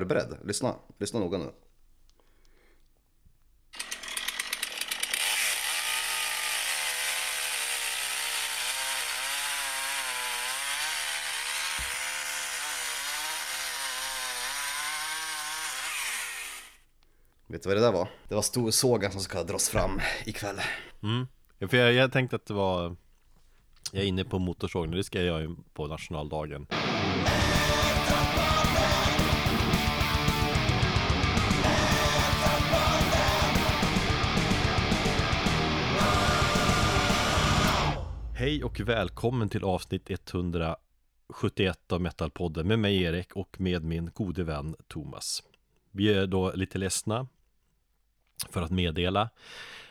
[0.00, 0.38] Är du beredd?
[0.44, 1.44] Lyssna, lyssna noga nu.
[17.46, 18.08] Vet du vad det där var?
[18.28, 20.60] Det var storsågen som ska dras fram ikväll.
[21.02, 21.26] Mm.
[21.58, 22.96] Ja, för jag, jag tänkte att det var
[23.92, 26.66] Jag är inne på motorsågen det ska jag göra på nationaldagen
[38.38, 44.44] Hej och välkommen till avsnitt 171 av Metalpodden med mig Erik och med min gode
[44.44, 45.42] vän Thomas
[45.90, 47.28] Vi är då lite ledsna
[48.50, 49.30] för att meddela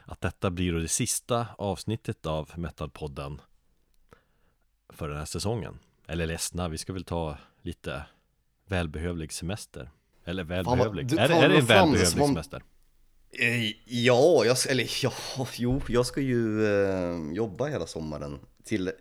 [0.06, 3.42] att detta blir då det sista avsnittet av Metalpodden
[4.90, 5.80] för den här säsongen.
[6.06, 8.06] Eller ledsna, vi ska väl ta lite
[8.66, 9.90] välbehövlig semester.
[10.26, 12.64] Eller välbehövlig, du är, tar är det en det välbehövlig som om- semester?
[13.32, 15.14] Eh, Ja, jag, eller ja,
[15.54, 18.92] jo, jag ska ju eh, jobba hela sommaren till,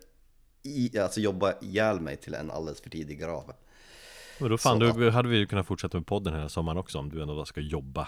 [0.63, 3.53] i, alltså jobba ihjäl mig till en alldeles för tidig grav.
[4.39, 6.97] Och då fan, Så- då hade vi ju kunnat fortsätta med podden hela sommaren också
[6.99, 8.07] om du ändå ska jobba.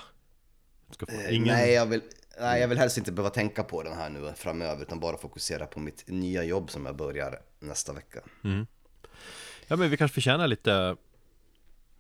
[0.87, 1.47] Du ska Eh, ingen...
[1.47, 2.01] Nej, jag vill,
[2.39, 5.65] nej, jag vill helst inte behöva tänka på den här nu framöver, utan bara fokusera
[5.65, 8.19] på mitt nya jobb som jag börjar nästa vecka.
[9.67, 10.95] Ja men vi kanske förtjänar lite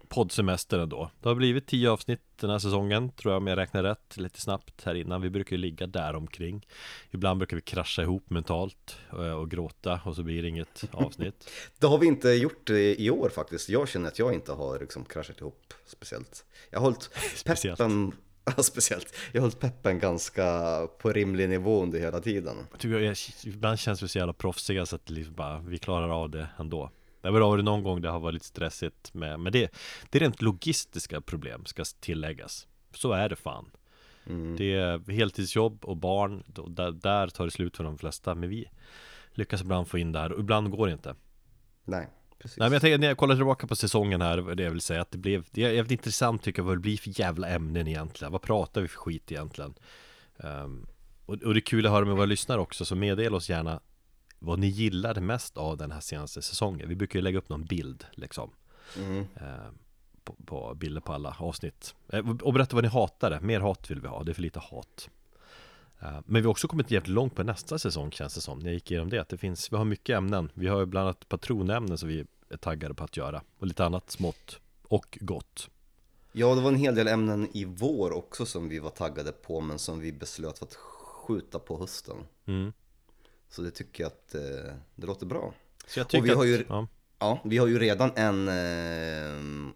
[0.09, 3.83] poddsemester ändå Det har blivit tio avsnitt den här säsongen Tror jag om jag räknar
[3.83, 6.65] rätt lite snabbt här innan Vi brukar ju ligga där omkring
[7.11, 11.49] Ibland brukar vi krascha ihop mentalt och, och gråta och så blir det inget avsnitt
[11.79, 13.69] Det har vi inte gjort eh, i år faktiskt.
[13.69, 16.45] Jag känner att jag inte har liksom kraschat ihop speciellt.
[16.69, 17.03] Jag har hållit
[17.35, 17.77] Speciellt.
[17.77, 18.11] peppen,
[18.57, 19.15] ja, speciellt.
[19.31, 22.57] Jag har hållit peppen ganska på rimlig nivå under hela tiden.
[22.71, 26.09] Jag tycker jag, Ibland känns vi så jävla proffsiga så att liksom bara, vi klarar
[26.09, 26.91] av det ändå
[27.21, 29.73] Det har varit någon gång det har varit lite stressigt med, Men det,
[30.09, 32.67] det är rent logistiska problem ska tilläggas.
[32.93, 33.69] Så är det fan.
[34.57, 38.49] Det är heltidsjobb och barn då, där, där tar det slut för de flesta Men
[38.49, 38.69] vi
[39.31, 41.15] lyckas ibland få in där och ibland går det inte.
[41.85, 42.07] Nej,
[42.39, 42.57] precis.
[42.57, 45.01] Nej men jag tänker när jag kollar tillbaka på säsongen här Det jag vill säga
[45.01, 47.87] att det blev Det är jävligt intressant tycker jag vad det blir för jävla ämnen
[47.87, 48.31] egentligen.
[48.31, 49.73] Vad pratar vi för skit egentligen?
[50.37, 50.87] Ehm,
[51.25, 53.79] och, och det är kul att höra med våra lyssnare också Så meddela oss gärna
[54.39, 56.89] Vad ni gillade mest av den här senaste säsongen.
[56.89, 58.49] Vi brukar ju lägga upp någon bild liksom.
[58.97, 59.17] Mm.
[59.35, 59.77] Ehm,
[60.23, 61.95] på, på bilder på alla avsnitt.
[62.09, 64.59] Eh, Och berätta vad ni hatade Mer hat vill vi ha, det är för lite
[64.59, 65.09] hat.
[65.99, 68.59] Ehm, men vi har också kommit jävligt långt på nästa säsong känns det som.
[68.59, 70.51] När jag gick igenom det, att det finns, vi har mycket ämnen.
[70.53, 73.41] Vi har ju bland annat patronämnen som vi är taggade på att göra.
[73.59, 75.69] Och lite annat smått och gott.
[76.31, 79.61] Ja, det var en hel del ämnen i vår också som vi var taggade på,
[79.61, 82.15] men som vi beslöt att skjuta på hösten.
[82.45, 82.73] mm.
[83.49, 85.53] Så det tycker jag att eh, det låter bra.
[85.87, 86.87] Så jag tycker vi har ju- att, ja,
[87.21, 89.73] Ja, vi har ju redan en eh,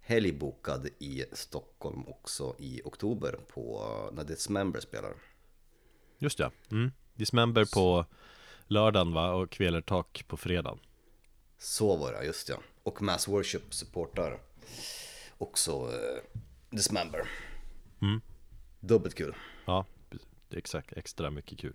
[0.00, 5.14] helg bokad i Stockholm också i oktober på när Dismember spelar.
[6.18, 6.92] Just det, mm.
[7.14, 8.06] Dismember på
[8.66, 10.78] lördagen va, och Kvelertak på fredagen
[11.58, 12.56] Så var det, just ja.
[12.82, 14.40] Och Mass Worship supportar
[15.38, 16.40] också eh,
[16.70, 17.28] Dismember.
[18.02, 18.20] Mm.
[18.80, 19.34] Dubbelt kul.
[19.64, 19.86] Ja,
[20.50, 21.74] exakt, extra mycket kul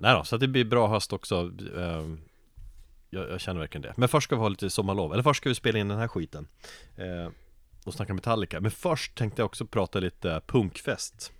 [0.00, 1.52] Nej då, så att det blir bra höst också.
[1.76, 2.06] Eh,
[3.10, 3.94] jag, jag känner verkligen det.
[3.96, 6.08] Men först ska vi ha lite sommarlov, eller först ska vi spela in den här
[6.08, 6.48] skiten.
[6.96, 7.28] Eh,
[7.84, 8.60] Och snacka Metallica.
[8.60, 11.32] Men först tänkte jag också prata lite punkfest.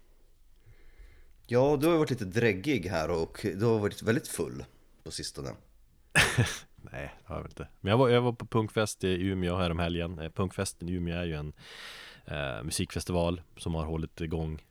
[1.46, 4.64] Ja, du har varit lite dräggig här och du har varit väldigt full
[5.04, 5.50] på sistone.
[6.92, 7.68] Nej, det har jag inte.
[7.80, 10.18] Men jag var, jag var på punkfest i Umeå här om helgen.
[10.18, 11.52] Eh, Punkfesten i Umeå är ju en
[12.24, 14.62] eh, musikfestival som har hållit igång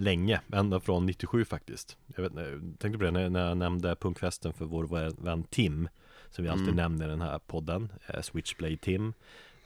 [0.00, 1.96] länge, ända från 97 faktiskt.
[2.16, 4.84] Jag vet, jag tänkte på det när, när jag nämnde punkfesten för vår
[5.24, 5.88] vän Tim
[6.30, 9.12] Som vi alltid nämner i den här podden eh, Switchblade Tim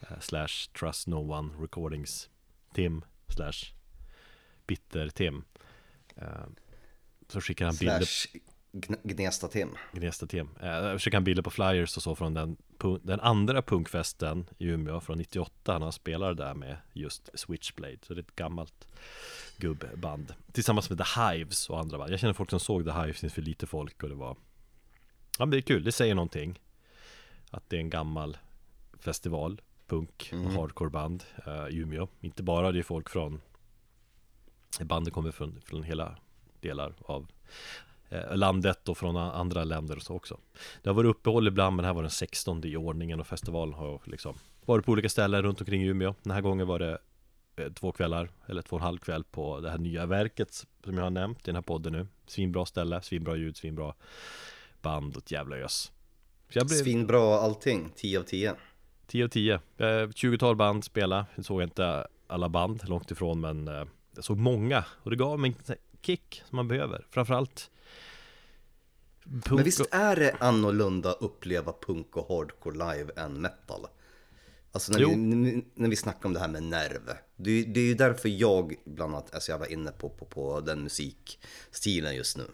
[0.01, 2.29] eh, Slash Trust No One Recordings
[2.75, 3.75] Tim Slash
[4.67, 5.45] Bitter Tim.
[6.17, 6.27] Eh,
[7.29, 8.41] Så skickar han bilder Slash Gn-
[9.03, 9.69] Gnesta Tim.
[9.93, 10.49] Gnesta Tim.
[10.61, 12.57] Eh, Jag försöker han bilder på flyers och så från den,
[13.03, 17.99] den andra punkfesten i Umeå från 98 när han spelade där med just Switchblade.
[18.03, 18.89] Så det är ett gammalt
[19.57, 20.35] gubbband.
[20.53, 22.13] Tillsammans med The Hives och andra band.
[22.13, 24.37] Jag känner folk som såg The Hives inför lite folk och det var
[25.39, 26.61] Ja men det är kul, det säger någonting.
[27.51, 28.37] Att det är en gammal
[28.99, 32.09] festival, punk och hardcoreband uh, i Umeå.
[32.21, 33.41] Inte bara det är folk från
[34.81, 36.17] Bandet kommer från, från hela
[36.61, 37.27] delar av eh,
[38.31, 40.39] landet och från andra länder och så också.
[40.83, 43.75] Det har varit uppehåll ibland men det här var den 16 i ordningen och festivalen
[43.75, 44.35] har liksom
[44.65, 46.15] varit på olika ställen runt omkring Umeå.
[46.23, 46.99] Den här gången var det
[47.57, 50.97] eh, två kvällar, eller två och en halv kväll på det här nya verket som
[50.97, 52.07] jag har nämnt i den här podden nu.
[52.27, 53.95] Svinbra ställe, svinbra ljud, svinbra
[54.83, 55.93] band och ett jävla ös.
[56.49, 58.55] Blev, Svinbra allting, 10 av 10.
[59.07, 63.69] 10 av 10 eh, 20-tal band spela Jag såg inte alla band långt ifrån men
[63.69, 63.85] eh,
[64.15, 67.71] Jag såg många och det gav mig en kick som man behöver Framförallt
[69.25, 73.87] punk Men visst är det annorlunda att uppleva punk och hardcore live än metal?
[74.73, 75.09] Alltså när Jo.
[75.09, 77.11] vi, när vi snackar om det här med nerv.
[77.37, 80.25] Det, är- det är ju därför jag bland annat är så jävla inne på, på,
[80.25, 82.45] på den musikstilen just nu.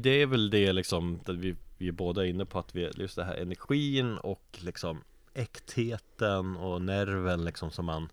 [0.00, 3.16] Det är väl det liksom att vi, vi är båda inne på att vi just
[3.16, 5.00] det här energin och liksom
[5.34, 8.08] äktheten och nerven liksom som man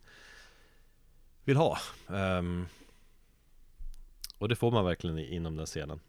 [1.44, 1.78] vill ha
[2.10, 2.66] Ehm,
[4.38, 6.00] Och det får man verkligen inom den scenen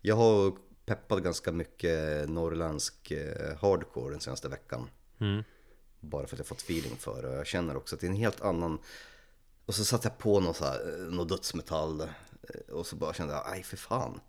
[0.00, 0.56] Jag har
[0.86, 4.90] peppat ganska mycket norrländsk eh, hardcore den senaste veckan.
[5.20, 5.44] mm.
[6.00, 7.34] Bara för att jag fått feeling för det.
[7.36, 8.78] Jag känner också att det är en helt annan...
[9.66, 12.00] Och så satte jag på någon, så här, eh, någon dödsmetall.
[12.00, 12.08] eh,
[12.74, 14.20] Och så bara kände jag, aj för fan.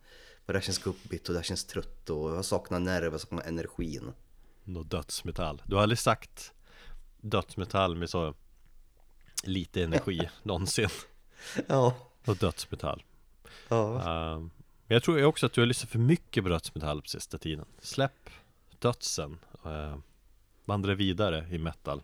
[0.46, 3.22] Vad det här känns gubbigt och det här känns trött och jag saknar nerv, jag
[3.22, 4.12] saknar energin.
[4.64, 6.54] Något dödsmetall Du har aldrig sagt
[7.22, 8.34] dödsmetall med så
[9.44, 10.90] lite energi någonsin
[11.68, 11.96] Ja.
[12.26, 13.04] Och dödsmetall
[13.68, 14.02] Ja.
[14.36, 14.50] Ehm,
[14.90, 17.38] Men jag tror ju också att du har lyssnat för mycket på dödsmetall på sista
[17.38, 17.66] tiden.
[17.80, 18.30] Släpp
[18.80, 19.98] dödsen uh,
[20.66, 22.02] Vandra vidare i metal.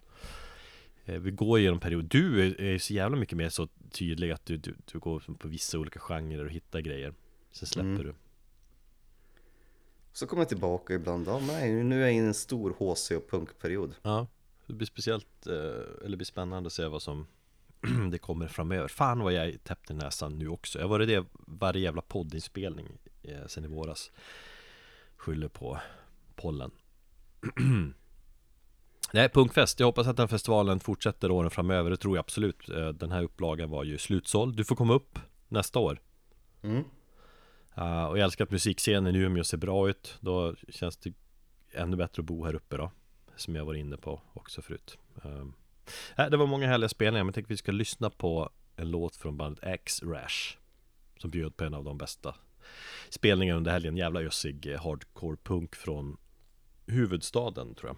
[1.06, 2.06] Eh, Vi går igenom period.
[2.06, 5.48] Du är, är så jävla mycket mer så tydlig att du, du, du går på
[5.48, 7.14] vissa olika genrer och hittar grejer.
[7.52, 8.04] Sen släpper Mm.
[8.06, 8.14] du.
[10.14, 13.30] Så kommer jag tillbaka ibland, ja nej nu är jag i en stor HC och
[13.30, 13.96] punkperiod.
[14.02, 14.28] Ja
[14.68, 17.28] Det blir speciellt, eh, eller blir spännande att se vad som
[18.12, 21.08] det kommer framöver Fan vad jag är täppt i näsan nu också Jag har varit
[21.08, 22.88] det varje jävla poddinspelning
[23.24, 24.12] eh, sen i våras
[25.18, 25.80] Skyller på
[26.36, 26.72] pollen
[29.14, 29.80] Nej, punkfest.
[29.80, 31.90] Jag hoppas att den festivalen fortsätter åren framöver.
[31.90, 32.70] Det tror jag absolut.
[32.70, 34.56] Eh, Den här upplagan var ju slutsåld.
[34.56, 36.02] Du får komma upp nästa år.
[36.62, 36.84] Mm.
[37.78, 40.18] Uh, och jag älskar att musikscenen i Umeå ser bra ut.
[40.20, 41.14] Då känns det
[41.72, 42.92] ännu bättre att bo här uppe då.
[43.36, 44.98] Som jag var inne på också förut.
[45.24, 45.54] Um,
[46.18, 48.92] Äh, det var många härliga spelningar, men jag tänkte att vi ska lyssna på en
[48.92, 50.58] låt från bandet X-Rash.
[51.18, 52.36] Som bjöd på en av de bästa
[53.10, 53.98] spelningarna under helgen.
[53.98, 56.18] Jävla ösig eh, hardcore punk från
[56.86, 57.98] huvudstaden tror jag.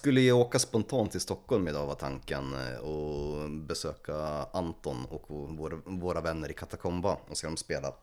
[0.00, 4.14] Skulle ju åka spontant till Stockholm idag var tanken eh, och besöka
[4.52, 7.94] Anton och våra, våra vänner i Katakomba och se dem spela.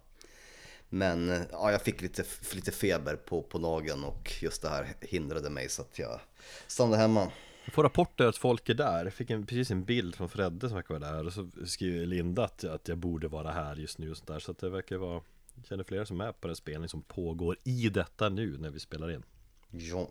[0.90, 2.24] Men ja, jag fick lite,
[2.54, 6.20] lite feber på, på nageln och just det här hindrade mig så att jag
[6.68, 7.32] stannade hemma.
[7.66, 9.04] Jag får rapporter att folk är där.
[9.04, 11.26] Jag fick en, precis en bild från Fredde som verkar vara där.
[11.26, 14.40] Och så skriver Linda att, att jag borde vara här just nu och sånt där.
[14.40, 15.22] Så att det verkar vara
[15.56, 18.80] jag känner flera som är på den spelning som pågår i detta nu när vi
[18.80, 19.24] spelar in.
[19.70, 20.08] Ja.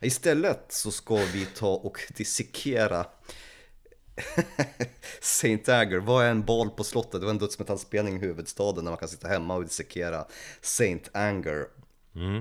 [0.00, 3.06] Istället så ska vi ta och dissekera
[5.20, 5.98] Saint Anger.
[5.98, 7.20] Vad är en bal på slottet?
[7.20, 10.24] Det var en dödsmetallspelning i huvudstaden där man kan sitta hemma och dissekera
[10.60, 11.66] Saint Anger.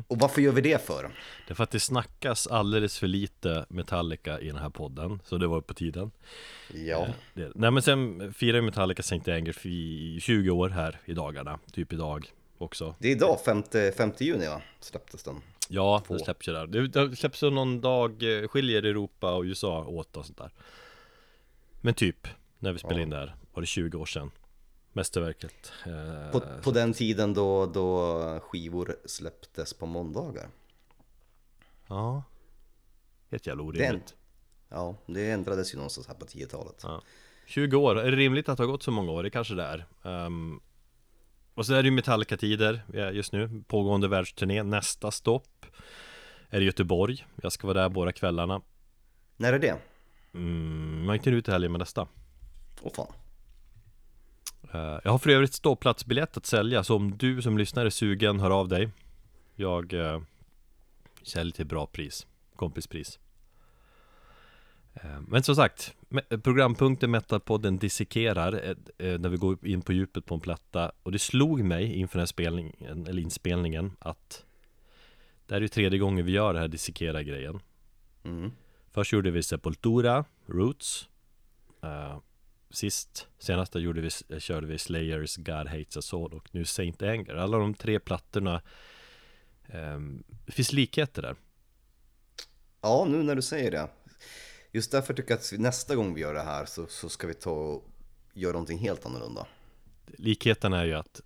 [0.07, 1.03] Och varför gör vi det för?
[1.47, 5.19] Det är för att det snackas alldeles för lite Metallica i den här podden.
[5.25, 6.11] Så det var på tiden.
[6.73, 11.13] Ja, Det, nej men sen firar ju Metallica Saint Anger i 20 år här i
[11.13, 11.59] dagarna.
[11.71, 12.95] Typ idag också.
[12.99, 13.63] det är idag, 5,
[13.97, 14.61] 5 juni va?
[14.79, 15.41] Släpptes den.
[15.69, 16.67] Ja, det släpps ju där.
[16.67, 20.51] Det, det släpps ju någon dag, eh, skiljer Europa och USA åt och sånt där.
[21.81, 22.27] Men typ,
[22.59, 24.31] när vi spelade in det här, var det 20 år sedan.
[24.93, 25.71] Mästerverket.
[25.85, 30.49] Eh, På, på den tiden då, då skivor släpptes på måndagar.
[31.87, 32.23] Ja.
[33.31, 33.69] Helt jävla Den.
[33.69, 34.15] orimligt.
[34.69, 36.79] Ja, det ändrades ju någonstans här på 10-talet.
[36.83, 37.01] Ja.
[37.45, 39.23] 20 år, är det rimligt att det har gått så många år?
[39.23, 39.85] Det kanske det är
[40.25, 40.61] um,
[41.55, 42.83] Och så är det ju Metallica-tider
[43.13, 45.65] just nu Pågående världsturné, nästa stopp
[46.49, 47.25] Är i Göteborg.
[47.35, 48.61] Jag ska vara där båda kvällarna.
[49.37, 49.75] När är det?
[50.33, 52.07] mm, är inte ute i helgen med nästa.
[52.81, 53.07] Åh fan.
[54.75, 58.39] Uh, Jag har för övrigt ståplatsbiljett att sälja Så om du som lyssnar är sugen,
[58.39, 58.89] hör av dig
[59.55, 60.21] Jag uh,
[61.23, 63.19] säljer till bra pris Kompispris.
[64.93, 65.93] Eh, men som sagt,
[66.43, 71.11] programpunkten Metalpodden dissekerar eh, eh, när vi går in på djupet på en platta och
[71.11, 74.45] det slog mig inför den här spelningen, eller inspelningen att
[75.47, 77.59] det här är ju tredje gången vi gör det här dissekera grejen.
[78.23, 78.51] Mm.
[78.91, 81.09] Först gjorde vi Sepultura, Roots
[82.69, 87.35] Sist, senaste gjorde vi, körde vi Slayers, God Hates Us All och nu Saint Anger.
[87.35, 88.61] Alla de tre plattorna
[90.45, 91.35] Det finns likheter där.
[92.81, 93.87] Ja, nu när du säger det
[94.75, 97.33] Just därför tycker jag att nästa gång vi gör det här så, så ska vi
[97.33, 97.83] ta och
[98.33, 99.47] göra någonting helt annorlunda.
[100.05, 101.21] Likheten är ju att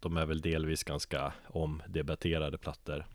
[0.00, 3.06] de är väl delvis ganska omdebatterade plattor.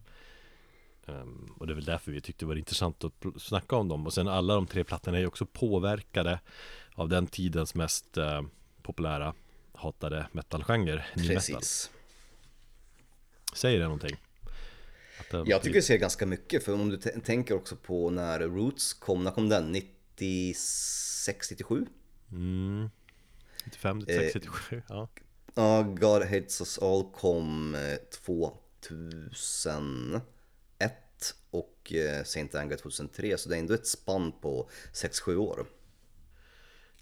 [1.06, 4.06] Um, och det är väl därför vi tyckte det var intressant att snacka om dem.
[4.06, 6.39] Och sen alla de tre plattorna är ju också påverkade
[6.94, 8.42] av den tidens mest uh,
[8.82, 9.34] populära
[9.74, 11.06] hatade metalgenre.
[11.13, 11.50] Precis.
[11.50, 11.62] Metal.
[13.54, 14.18] Säger det någonting?
[15.45, 19.24] Jag tycker det ser ganska mycket, för om du tänker också på när Roots kom,
[19.24, 19.71] när kom den?
[19.71, 21.86] 96, 97?
[22.31, 22.89] Mm.
[23.65, 25.09] 95, 96, eh, 97, ja.
[25.55, 27.77] Ja, God Hates Us All kom
[28.25, 30.21] 2001
[30.79, 30.89] eh,
[31.51, 35.65] och eh, Saint Anger 2003, så det är ändå ett spann på 6-7 år.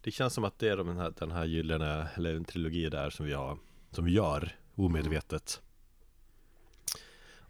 [0.01, 3.09] Det känns som att det är den här, den här gyllene, eller en trilogi där
[3.09, 3.57] som vi har,
[3.91, 5.61] som vi gör omedvetet.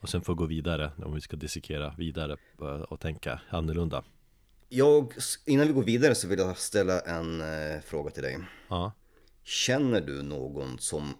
[0.06, 2.38] Och sen få gå vidare om vi ska dissekera vidare
[2.90, 4.04] och tänka annorlunda.
[4.70, 5.14] Jag,
[5.46, 8.40] innan vi går vidare så vill jag ställa en eh, fråga till dig.
[8.68, 8.92] Ja.
[9.44, 11.14] Känner du någon som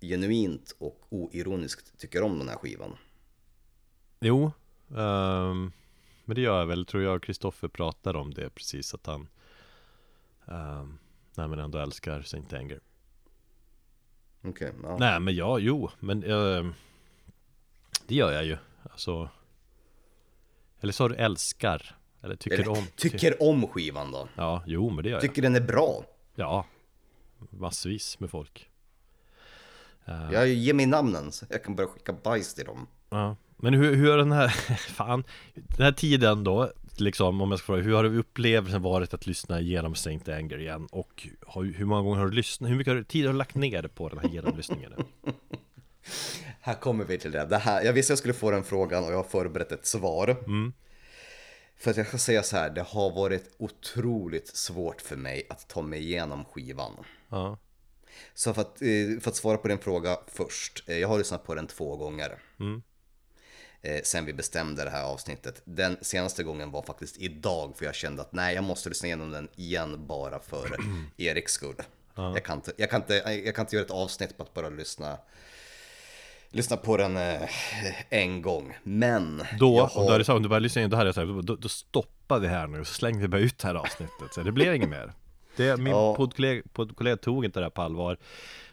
[0.00, 2.96] genuint och oironiskt tycker om den här skivan?
[4.20, 4.52] Jo,
[4.88, 5.72] um,
[6.24, 9.28] men det gör jag väl, tror jag Kristoffer pratar om det precis att han
[10.44, 10.98] um,
[11.34, 12.80] Nej men ändå älskar Saint Anger.
[14.44, 14.96] Okej, okay, ja.
[14.98, 16.72] Nej men ja, jo, men uh,
[18.08, 18.56] det gör jag ju.
[18.82, 19.28] Alltså
[20.80, 21.96] Eller sa du älskar?
[22.22, 22.86] Eller tycker Eller, om?
[22.96, 24.28] Tycker om skivan då?
[24.34, 25.22] Ja, jo men det gör jag.
[25.22, 26.04] Tycker den är bra?
[26.34, 26.66] Ja.
[27.50, 28.70] Massvis med folk.
[30.08, 32.86] Uh, jag ger mig namnen så jag kan börja skicka bajs till dem.
[33.10, 33.36] Ja.
[33.56, 34.48] Men hur, hur har den här,
[34.78, 39.14] fan, den här tiden då, liksom om jag ska fråga, hur har du upplevelsen varit
[39.14, 40.88] att lyssna igenom Saint Anger igen?
[40.92, 44.08] Och hur många gånger har du lyssnat, hur mycket tid har du lagt ner på
[44.08, 44.92] den här genomlyssningen?
[46.60, 47.44] Här kommer vi till det.
[47.44, 50.36] det här, jag visste jag skulle få den frågan och jag har förberett ett svar.
[50.46, 50.72] Mm.
[51.76, 55.68] För att jag ska säga så här, det har varit otroligt svårt för mig att
[55.68, 56.92] ta mig igenom skivan.
[57.28, 57.58] Ja.
[58.34, 61.44] Så för att, eh, för att svara på din fråga först, eh, jag har lyssnat
[61.44, 62.42] på den två gånger.
[62.60, 62.82] Mm.
[63.82, 65.62] Eh, sen vi bestämde det här avsnittet.
[65.64, 69.30] Den senaste gången var faktiskt idag för jag kände att nej, jag måste lyssna igenom
[69.30, 70.76] den igen bara för
[71.16, 71.82] Eriks skull.
[72.14, 72.34] Ja.
[72.34, 74.68] Jag, kan inte, jag, kan inte, jag kan inte göra ett avsnitt på att bara
[74.68, 75.18] lyssna
[76.50, 77.48] lyssna på den eh,
[78.10, 79.98] en gång, men Då, har...
[79.98, 82.38] om, du hade, om du bara lyssnar in, då hade jag sagt, då, då stoppar
[82.38, 84.74] vi här nu och så slänger vi bara ut det här avsnittet, så det blev
[84.74, 85.12] inget mer
[85.56, 86.14] det, Min ja.
[86.14, 88.16] poddkollega, poddkollega tog inte det här på allvar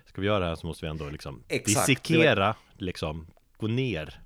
[0.06, 1.88] Ska vi göra det här så måste vi ändå liksom Exakt.
[1.88, 3.28] dissekera, liksom,
[3.58, 4.22] gå ner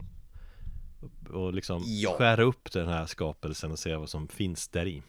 [1.30, 2.16] och liksom ja.
[2.18, 5.04] skära upp den här skapelsen och se vad som finns där i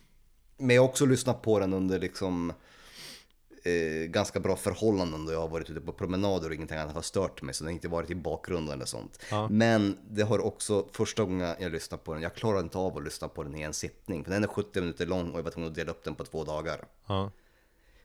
[0.59, 2.53] Men jag har också lyssnat på den under liksom
[3.69, 7.03] eh, ganska bra förhållanden då jag har varit ute på promenader och ingenting annat har
[7.03, 7.55] stört mig.
[7.55, 9.19] Så den har inte varit i bakgrunden eller sånt.
[9.31, 9.49] Ja.
[9.49, 13.05] Men det har också, första gången jag lyssnade på den, jag klarade inte av att
[13.05, 14.25] lyssna på den i en sittning.
[14.25, 16.25] För den är 70 minuter lång och jag var tvungen att dela upp den på
[16.25, 16.85] två dagar.
[17.07, 17.31] Ja.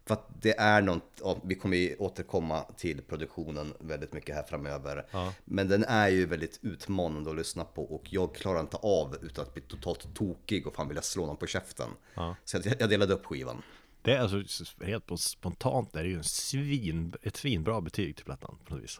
[0.05, 4.43] För att det är något, ja, vi kommer ju återkomma till produktionen väldigt mycket här
[4.43, 5.05] framöver.
[5.11, 5.33] Ja.
[5.45, 9.45] Men den är ju väldigt utmanande att lyssna på och jag klarar inte av utan
[9.45, 11.89] att bli totalt tokig och fan vilja slå någon på käften.
[12.13, 12.35] Ja.
[12.43, 13.61] Så jag, jag delade upp skivan.
[14.03, 18.57] Det är alltså helt spontant är det ju en svin, ett svinbra betyg till plattan
[18.65, 18.99] på något vis.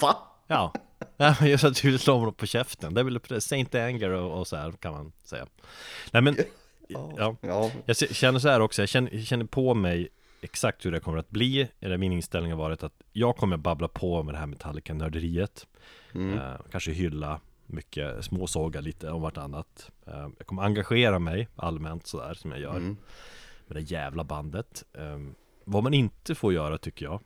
[0.00, 0.16] Va?
[0.46, 0.72] Ja,
[1.16, 2.94] ja just att du slår honom på käften.
[2.94, 5.46] Det är väl Saint Anger och, och så här kan man säga.
[6.10, 6.36] Nej men,
[6.88, 7.36] ja.
[7.40, 7.70] ja.
[7.86, 10.08] Jag känner så här också, jag känner, jag känner på mig
[10.40, 11.68] exakt hur det kommer att bli.
[11.80, 15.66] Eller min inställning har varit att jag kommer babbla på med det här Metallica-nörderiet.
[16.14, 16.38] Mm.
[16.38, 19.90] Eh, kanske hylla mycket, småsåga lite om vartannat.
[20.06, 22.76] Eh, jag kommer engagera mig allmänt sådär som jag gör.
[22.76, 22.96] Mm
[23.70, 24.84] med det jävla bandet.
[24.92, 25.34] Um,
[25.64, 27.20] vad man inte får göra tycker jag,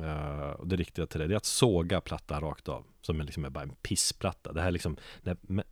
[0.00, 2.84] uh, och det riktiga till det, det är att såga plattan rakt av.
[3.02, 4.52] Som är liksom är bara en pissplatta.
[4.52, 5.62] Det här är liksom den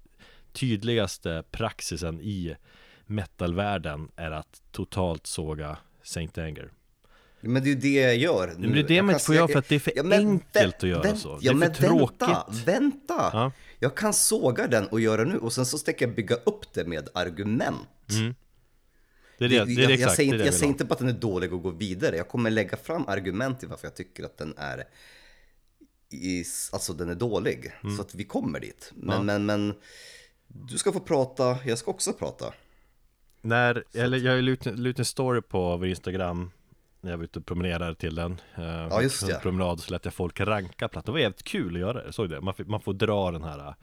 [0.53, 2.57] tydligaste praxisen i
[3.07, 6.73] metalvärlden är att totalt såga Saint Anger.
[7.41, 8.67] Men det är ju det jag gör nu.
[8.69, 10.19] Men det är det man inte får göra för att det är för Ja, men
[10.29, 11.39] enkelt att göra vänt- så.
[11.39, 12.23] Det Ja, är men för tråkigt.
[12.23, 13.31] vänta, vänta!
[13.33, 13.53] Ja.
[13.79, 16.85] Jag kan såga den och göra nu och sen så tänker jag bygga upp det
[16.85, 17.89] med argument.
[18.07, 18.35] Det är,
[19.39, 21.53] det, det jag, exakt jag, säger, det jag säger inte bara att den är dålig
[21.53, 22.17] och gå vidare.
[22.17, 24.85] Jag kommer lägga fram argument till varför jag tycker att den är
[26.11, 27.73] i, alltså den är dålig.
[27.83, 27.97] Mm.
[27.97, 28.93] Så att vi kommer dit.
[28.95, 29.75] Men, men, men
[30.47, 32.53] du ska få prata, jag ska också prata.
[33.41, 34.43] När, eller jag
[34.79, 36.51] la en story på vår Instagram
[37.01, 39.35] när jag var ute och promenerade till den eh, Ja, just det.
[39.35, 42.13] En promenad så lät jag folk ranka plattan Det var jävligt kul att göra det,
[42.13, 42.41] såg det?
[42.41, 43.75] Man, får- man får dra den här eh,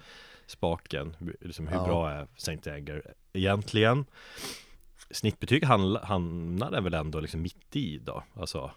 [0.48, 1.86] spaken liksom Hur Ja.
[1.86, 4.06] bra är Saint Anger egentligen?
[5.12, 8.72] Snittbetyg hamnar den väl ändå liksom mitt i då Alltså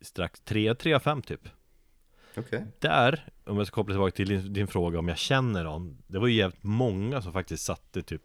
[0.00, 1.48] Strax 3, 3 av 5 typ.
[2.36, 2.66] Okej.
[2.78, 6.18] där, om jag ska koppla tillbaka till din, din fråga om jag känner någon Det
[6.18, 8.22] var ju jävligt många som faktiskt satte typ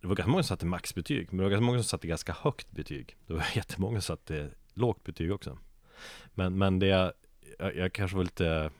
[0.00, 2.32] Det var ganska många som satte maxbetyg Men det var ganska många som satte ganska
[2.32, 3.16] högt betyg.
[3.26, 5.58] Det var jättemånga som satte lågt betyg också.
[6.34, 7.12] Men, men det jag,
[7.58, 8.70] jag kanske var lite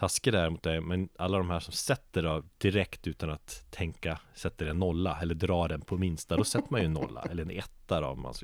[0.00, 4.20] taskig där mot dig Men alla de här som sätter då direkt utan att tänka
[4.34, 7.42] Sätter en nolla eller drar den på minsta Då sätter man ju en nolla eller
[7.42, 8.34] en etta då om man,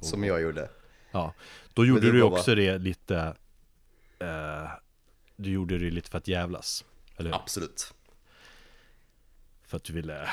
[0.00, 0.70] Som jag gjorde.
[1.12, 1.34] Ja,
[1.74, 3.36] då gjorde du ju var bara- också det lite
[4.18, 4.70] eh,
[5.36, 6.84] Du gjorde det lite för att jävlas
[7.16, 7.32] Eller?
[7.34, 7.94] Absolut.
[9.62, 10.28] För att du ville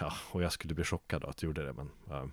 [0.00, 2.28] Ja, och jag skulle bli chockad då att du gjorde det men ja.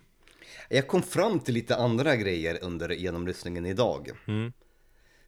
[0.70, 4.10] Jag kom fram till lite andra grejer under genomlyssningen idag.
[4.28, 4.54] Mm.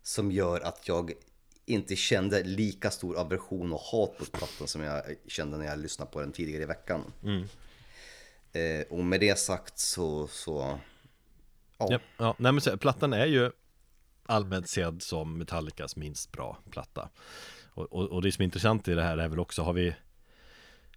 [0.02, 1.14] Som gör att jag
[1.70, 6.12] inte kände lika stor aversion och hat mot plattan som jag kände när jag lyssnade
[6.12, 7.14] på den tidigare i veckan.
[7.24, 7.48] Mm.
[8.52, 10.80] Eh, och med det sagt så, så
[11.78, 13.52] ja, Ja, ja, nej men så, plattan är ju
[14.26, 17.10] allmänt sedd som Metallicas minst bra platta
[17.74, 19.96] och, och, och det som är intressant i det här är väl också, har vi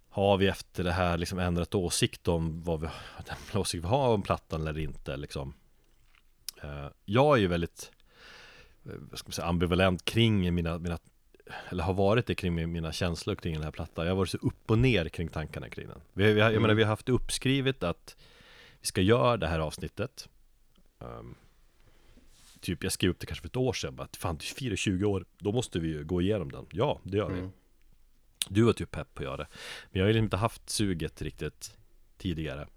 [0.09, 2.87] Har vi efter det här liksom ändrat åsikt om vad vi,
[3.25, 5.53] den åsikt vi har om plattan eller inte liksom
[6.63, 7.91] Eh, Jag är ju väldigt
[9.13, 10.99] ska man säga, ambivalent kring mina, mina
[11.69, 14.05] eller har varit det kring mina känslor kring den här plattan.
[14.05, 16.01] Jag har varit så upp och ner kring tankarna kring den.
[16.13, 18.15] Vi, vi, har- Jag menar vi har haft uppskrivet att
[18.81, 20.29] Vi ska göra det här avsnittet.
[20.99, 21.35] Ehm,
[22.59, 23.95] Typ jag skrev upp det kanske för ett år sedan.
[23.95, 25.25] Bara, att Fan, du firar 20 år.
[25.37, 26.65] Då måste vi ju gå igenom den.
[26.71, 27.39] Ja, det gör vi.
[27.39, 27.51] Mm.
[28.49, 29.47] Du var typ pepp på att göra det.
[29.91, 31.77] Men jag har ju liksom inte haft suget riktigt
[32.17, 32.67] Tidigare.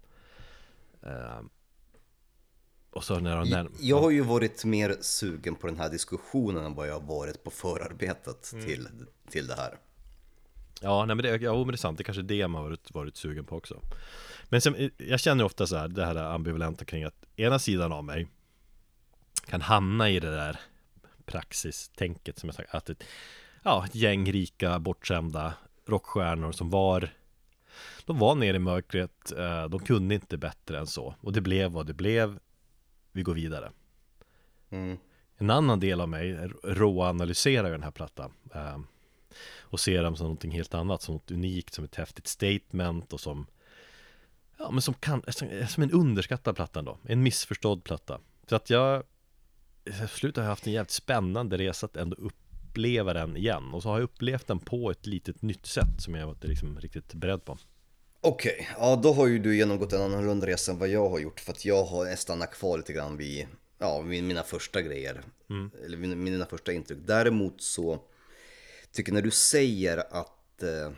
[1.01, 1.49] Ehm,
[2.91, 6.65] Och så när de när, Jag har ju varit mer sugen på den här diskussionen
[6.65, 8.65] än vad jag har varit på förarbetet Mm.
[8.65, 8.87] till,
[9.29, 9.77] till det här.
[10.81, 12.61] Ja, nej men det, ja, men det är sant, det är kanske är det man
[12.61, 13.81] har varit, varit sugen på också.
[14.49, 18.03] Men sen, jag känner ofta så här, det här ambivalenta kring att ena sidan av
[18.03, 18.27] mig
[19.45, 20.59] Kan hamna i det där
[21.25, 23.03] praxistänket som jag sagt Att ett,
[23.63, 25.53] ja, ett gäng rika, bortskämda
[25.85, 27.09] rockstjärnor som var
[28.05, 31.15] De var nere i mörkret, eh, de kunde inte bättre än så.
[31.21, 32.39] Och det blev vad det blev
[33.17, 33.71] Vi går vidare.
[34.69, 34.97] Mm.
[35.37, 38.79] En annan del av mig råanalyserar ju den här plattan eh,
[39.61, 43.19] Och ser den som någonting helt annat, som något unikt, som ett häftigt statement och
[43.19, 43.45] som
[44.57, 45.23] Ja men som kan,
[45.67, 48.19] som- en underskattad platta ändå, en missförstådd platta.
[48.49, 49.03] Så att jag
[49.85, 53.83] I slutet har jag haft en jävligt spännande resa att ändå uppleva den igen Och
[53.83, 57.13] så har jag upplevt den på ett litet nytt sätt som jag inte liksom riktigt
[57.13, 57.57] beredd på
[58.21, 61.39] Okej, ja då har ju du genomgått en annorlunda resa än vad jag har gjort
[61.39, 65.23] för att jag har stannat kvar lite grann vid, ja, mina första grejer.
[65.85, 66.99] Eller vid mina första intryck.
[67.05, 67.99] Däremot så
[68.91, 70.91] tycker när du säger att eh,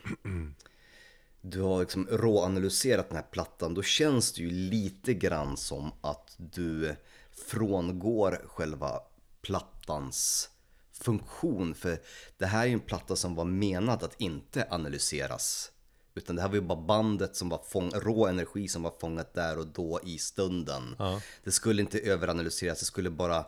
[1.42, 6.36] du har liksom råanalyserat den här plattan då känns det ju lite grann som att
[6.38, 6.96] du
[7.32, 9.00] frångår själva
[9.42, 10.50] plattans
[10.92, 11.76] funktion.
[11.76, 12.02] För
[12.38, 15.72] det här är ju en platta som var menad att inte analyseras.
[16.20, 19.34] Utan det här var ju bara bandet som var fång, rå energi som var fångat
[19.34, 20.96] där och då i stunden.
[21.44, 23.46] Det skulle inte överanalyseras, det skulle bara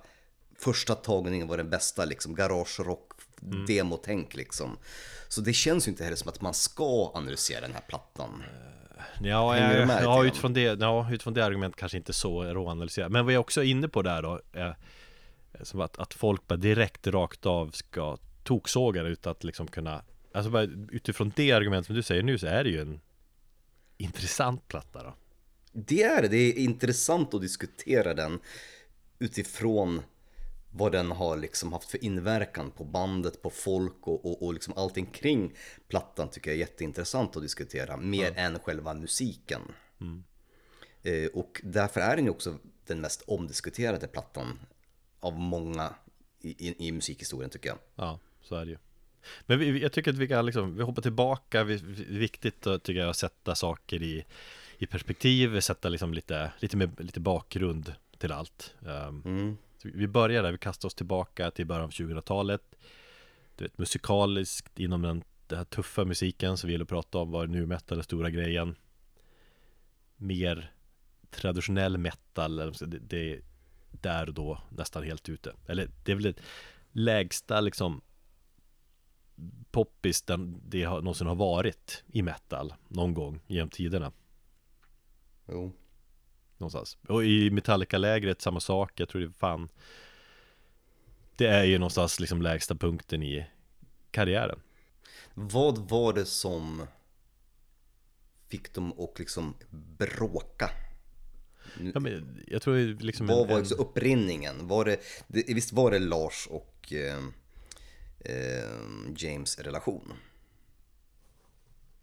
[0.59, 3.11] första tagningen var den bästa liksom, garagerock,
[3.67, 4.77] demotänk liksom.
[5.27, 8.43] Så det känns ju inte heller som att man ska analysera den här plattan.
[9.21, 13.11] Ja, Hänger du jag, ja, utifrån det, ja, utifrån det argumentet kanske inte så råanalyserat
[13.11, 14.75] Men vad jag också är inne på där då är,
[15.61, 20.01] som att, att folk bara direkt rakt av ska toksåga utan att liksom kunna
[20.31, 23.01] Alltså bara utifrån det argument som du säger nu så är det ju en
[23.97, 25.13] intressant platta då.
[25.71, 28.39] Det är det, det är intressant att diskutera den
[29.19, 30.01] utifrån
[30.71, 34.73] vad den har liksom haft för inverkan på bandet, på folk och, och, och liksom
[34.77, 35.53] allting kring
[35.87, 39.61] plattan tycker jag är jätteintressant att diskutera, mer än själva musiken.
[41.03, 44.59] Eh, och därför är den ju också den mest omdiskuterade plattan
[45.19, 45.93] av många
[46.41, 47.77] i, i, i musikhistorien tycker jag.
[47.95, 48.77] Ja, så är det ju
[49.45, 52.83] Men vi, jag tycker att vi kan liksom, vi hoppar tillbaka, vi, vi, viktigt att,
[52.83, 54.25] tycker jag att sätta saker i,
[54.77, 58.75] i perspektiv, sätta liksom lite, lite, med, lite bakgrund till allt.
[58.79, 59.57] Um, Mm.
[59.83, 62.61] vi börjar där, vi kastar oss tillbaka till början av 2000-talet.
[63.55, 67.31] Du vet, musikaliskt inom den, den här tuffa musiken som vi gillar att prata om,
[67.31, 68.75] var nu metal den stora grejen.
[70.17, 70.71] Mer
[71.31, 73.41] traditionell metal, det, det är
[73.91, 75.53] där och då nästan helt ute.
[75.67, 76.39] Eller det är väl det
[76.91, 78.01] lägsta liksom
[79.71, 84.11] poppis den, det har, någonsin har varit i metal någon gång genom tiderna.
[85.47, 85.71] Jo.
[86.57, 86.97] Någonstans.
[87.07, 89.69] Och i Metallica-lägret samma sak, jag tror det fan
[91.35, 93.47] Det är ju någonstans liksom lägsta punkten i
[94.11, 94.59] karriären
[95.33, 96.87] Vad var det som
[98.47, 99.53] fick dem att liksom
[99.97, 100.69] bråka?
[101.93, 104.67] Ja, men Jag tror liksom vad en, var en, liksom upprinningen?
[104.67, 107.19] Var det, visst var det Lars och eh,
[109.17, 110.13] James relation?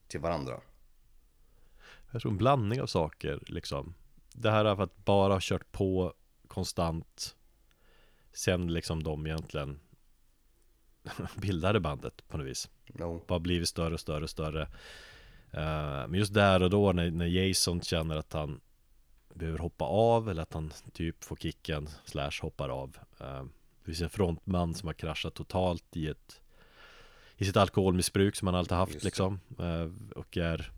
[0.09, 0.61] Till varandra?
[2.11, 3.95] Jag tror en blandning av saker liksom
[4.33, 6.15] Det här av att bara ha kört på
[6.49, 7.37] konstant
[8.33, 9.81] Sen liksom de egentligen
[11.37, 13.25] Bildade bandet på något vis Jo.
[13.29, 14.69] bara blivit större och större och större
[15.53, 18.61] Eh, Men just där och då när, när Jason känner att han
[19.35, 23.45] behöver hoppa av eller att han typ får kicken slash hoppar av Eh,
[23.89, 26.41] Det finns en frontman som har kraschat totalt i ett
[27.37, 29.41] I sitt alkoholmissbruk som han alltid haft liksom.
[29.59, 30.73] Eh, Och är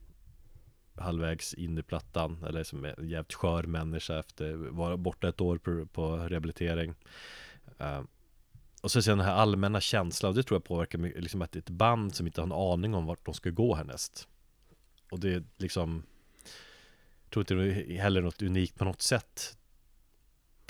[0.95, 5.59] halvvägs in i plattan eller som en jävligt skör människa efter vara borta ett år
[5.59, 6.95] på, på rehabilitering.
[7.79, 8.03] Eh,
[8.83, 11.53] och så sen den här allmänna känslan, och det tror jag påverkar mycket, liksom att
[11.53, 14.29] det är ett band som inte har en aning om vart de ska gå härnäst.
[15.11, 16.03] Och det är liksom,
[17.25, 19.57] jag tror inte det är heller något unikt på något sätt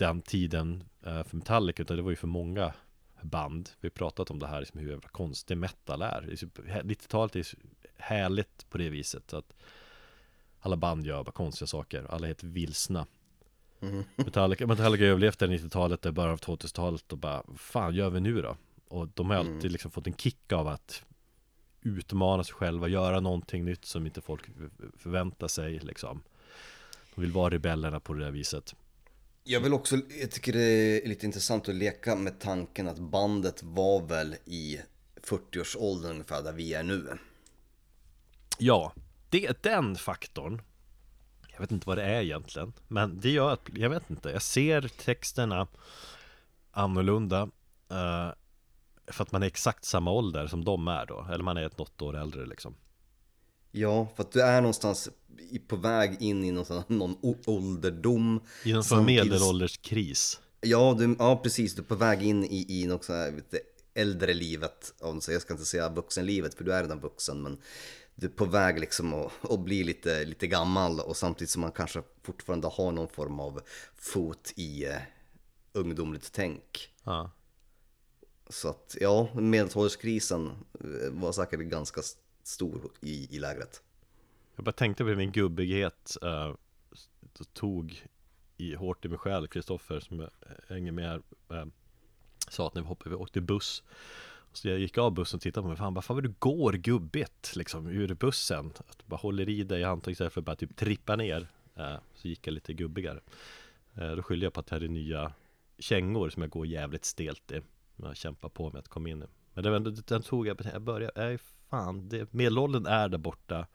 [0.01, 2.73] den tiden eh, för Metallica, utan det var ju för många
[3.23, 3.71] band.
[3.81, 6.21] Vi har pratat om det här, liksom hur jävla konstig metal är.
[6.27, 6.47] Det är så-
[6.83, 7.47] 90-talet är
[7.97, 9.53] härligt på det viset, att
[10.61, 13.07] alla band gör bara konstiga saker, alla är helt vilsna.
[13.81, 14.05] Mm.
[14.17, 18.57] Metallica, Metallica överlevde 90-talet, det början av 2000-talet och bara fan gör vi nu då?
[18.89, 19.73] Och de har alltid Mm.
[19.73, 21.05] liksom fått en kick av att
[21.83, 24.43] Utmana sig själva, göra någonting nytt som inte folk
[24.99, 26.23] förväntar sig liksom
[27.15, 28.75] De vill vara rebellerna på det där viset
[29.51, 30.61] jag vill också, jag tycker det
[31.05, 34.81] är lite intressant att leka med tanken att bandet var väl i
[35.23, 37.19] 40-årsåldern ungefär där vi är nu.
[38.59, 38.93] Ja,
[39.31, 40.63] det är den faktorn
[41.53, 44.43] Jag vet inte vad det är egentligen Men det gör att, jag vet inte, jag
[44.43, 45.67] ser texterna
[46.71, 47.41] Annorlunda
[47.91, 48.31] eh,
[49.07, 51.79] För att man är exakt samma ålder som de är då Eller man är ett
[51.79, 52.75] något år äldre liksom
[53.71, 55.09] Ja, för att du är någonstans
[55.67, 58.41] på väg in i någon, någon ålderdom.
[58.65, 61.75] I någon sån medelålderskris Ja, du, ja, precis.
[61.75, 63.43] Du är på väg in i, i något så här,
[63.95, 64.95] äldre livet.
[65.01, 67.43] Jag ska inte säga vuxenlivet, för du är redan vuxen.
[67.43, 67.59] Men
[68.15, 71.73] du är på väg liksom att, att bli lite, lite gammal och samtidigt som man
[71.73, 73.61] kanske fortfarande har någon form av
[73.95, 74.97] fot i eh,
[75.73, 76.89] ungdomligt tänk.
[77.05, 77.31] Ja,
[78.49, 80.47] Så att ja, medelålderskrisen
[80.81, 82.01] eh, var säkert ganska
[82.43, 83.83] stor i, i lägret.
[84.57, 86.55] Jag bara tänkte på min gubbighet uh,
[87.53, 88.07] Tog
[88.57, 89.47] i, hårt i mig själv.
[89.47, 91.23] Kristoffer som jag eh, hänger med här
[91.53, 91.67] uh,
[92.49, 93.83] Sa att när vi hoppade, vi åkte buss.
[94.53, 97.87] Så jag gick av bussen och tittade på mig Fan, varför du går gubbigt liksom
[97.87, 98.73] ur bussen.
[98.77, 101.49] Att du bara håller i dig i handtaget istället för att bara typ trippa ner.
[101.79, 103.21] Uh, Så gick jag lite gubbigare.
[103.99, 105.33] Uh, Då skyller jag på att det här är nya
[105.79, 107.61] kängor som jag går jävligt stelt i.
[107.97, 109.27] Jag kämpar på med att komma in i.
[109.55, 111.39] Men det var ändå, den tog jag, jag började, nej
[111.71, 113.67] fan, det, medelåldern är där borta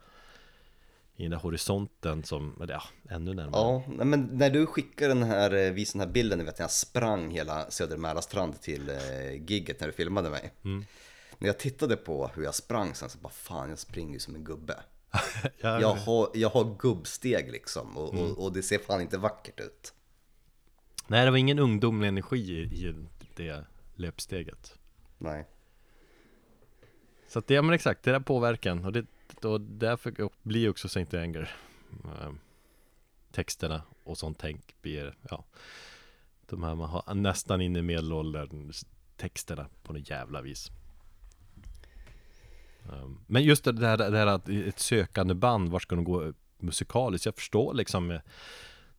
[1.15, 5.53] i den där horisonten som, ja, ännu närmare Ja, men när du skickade den här,
[5.53, 9.31] eh, visade den här bilden, ni vet när jag sprang hela Söder Mälarstrand till eh,
[9.49, 10.53] gigget när du filmade mig.
[10.63, 10.85] Mm.
[11.37, 14.35] När jag tittade på hur jag sprang sen så bara fan jag springer ju som
[14.35, 14.75] en gubbe.
[15.61, 18.25] Ja, Jag har, jag har gubbsteg liksom och, Mm.
[18.25, 19.93] och, och det ser fan inte vackert ut.
[21.07, 22.95] Nej, det var ingen ungdomlig energi i, i
[23.35, 24.73] det löpsteget
[25.17, 25.45] Nej.
[27.35, 29.05] Så att det, ja men exakt, det där påverkan och det,
[29.43, 31.55] och därför blir också Saint Anger
[32.03, 32.31] eh,
[33.31, 35.45] Texterna och sånt tänk blir, ja.
[36.49, 38.71] De här man har nästan in i medelåldern
[39.17, 40.71] texterna på något jävla vis.
[42.93, 46.03] Ehm, men just det där, här, det här att ett sökande band, vart ska de
[46.03, 47.25] gå eh, musikaliskt?
[47.25, 48.21] Jag förstår liksom eh,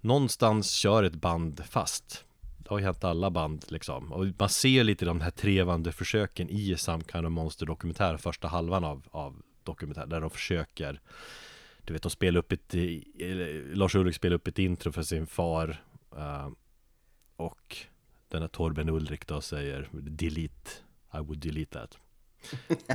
[0.01, 2.26] Någonstans kör ett band fast.
[2.67, 4.13] Det har ju hänt alla band liksom.
[4.13, 8.49] Och man ser lite de här trevande försöken i Some Kind of Monster dokumentär Första
[8.49, 11.01] halvan av, av dokumentär Där de försöker
[11.85, 12.83] Du vet de spelar upp ett eh,
[13.75, 15.83] Lars Ulrik spelar upp ett intro för sin far
[16.17, 16.49] eh,
[17.37, 17.77] Och
[18.29, 20.71] Den här Torben Ulrik då säger Delete
[21.15, 21.99] I would delete that.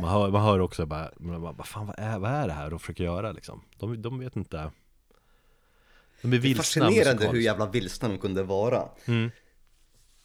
[0.01, 2.53] Man hör, man hör också bara, man bara, vad fan vad är, vad är det
[2.53, 3.61] här de försöker göra liksom?
[3.77, 4.71] De, de vet inte.
[6.21, 8.89] De är Det är vilsna fascinerande hur jävla vilsna de kunde vara.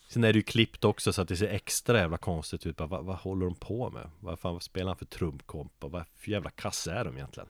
[0.09, 2.89] Sen är det ju klippt också så att det ser extra jävla konstigt ut bara,
[2.89, 4.11] vad, vad håller de på med?
[4.21, 5.85] Vad fan vad spelar han för trumkomp?
[5.85, 7.49] Och vad för jävla kass är de egentligen?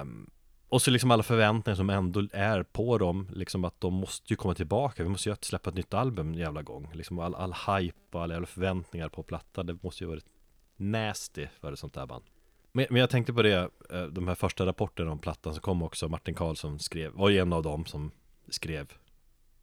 [0.00, 0.30] Um,
[0.70, 4.36] och så liksom alla förväntningar som ändå är på dem Liksom att de måste ju
[4.36, 7.52] komma tillbaka Vi måste ju släppa ett nytt album en jävla gång Liksom all, all
[7.52, 10.26] hype och alla jävla förväntningar på platta Det måste ju varit
[10.76, 12.24] nasty för ett sånt där band
[12.72, 15.82] men, men jag tänkte på det eh, De här första rapporterna om plattan som kom
[15.82, 18.10] också Martin Karlsson skrev Var ju en av dem som
[18.48, 18.92] skrev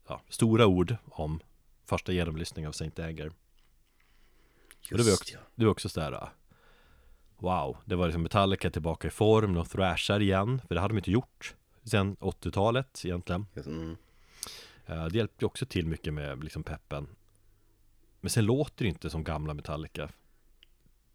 [0.07, 1.39] ja, Stora ord om
[1.85, 3.27] Första genomlyssningen av Saint Anger
[4.91, 5.39] Och det var Just också, ja.
[5.55, 6.29] det var också sådär ah,
[7.37, 10.97] Wow, det var liksom Metallica tillbaka i form, de thrashar igen För det hade de
[10.97, 13.97] inte gjort Sen 80-talet egentligen Mm.
[14.85, 17.07] Eh, Det hjälpte också till mycket med liksom peppen
[18.21, 20.09] Men sen låter det inte som gamla Metallica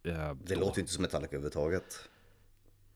[0.04, 0.60] Eh, Det då.
[0.60, 2.08] låter inte som Metallica överhuvudtaget.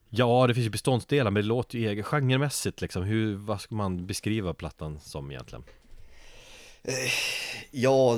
[0.09, 3.75] Ja, det finns ju beståndsdelar men det låter ju egen genremässigt liksom Hur, vad ska
[3.75, 5.63] man beskriva plattan som egentligen?
[7.71, 8.17] Ja,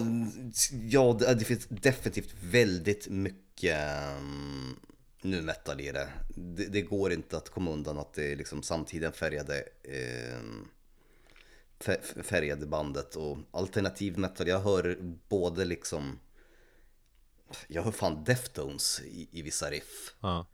[0.90, 3.78] ja, det det finns definitivt väldigt mycket
[4.18, 4.80] um,
[5.22, 6.10] nu metal i det.
[6.36, 6.66] det.
[6.66, 9.64] Det går inte att komma undan att det är liksom samtiden färgade,
[10.40, 10.68] um,
[12.24, 14.48] färgade bandet och alternativ metal.
[14.48, 14.98] Jag hör
[15.30, 16.20] både liksom,
[17.68, 20.16] jag hör fan Deftones i, i vissa riff.
[20.22, 20.48] Ja,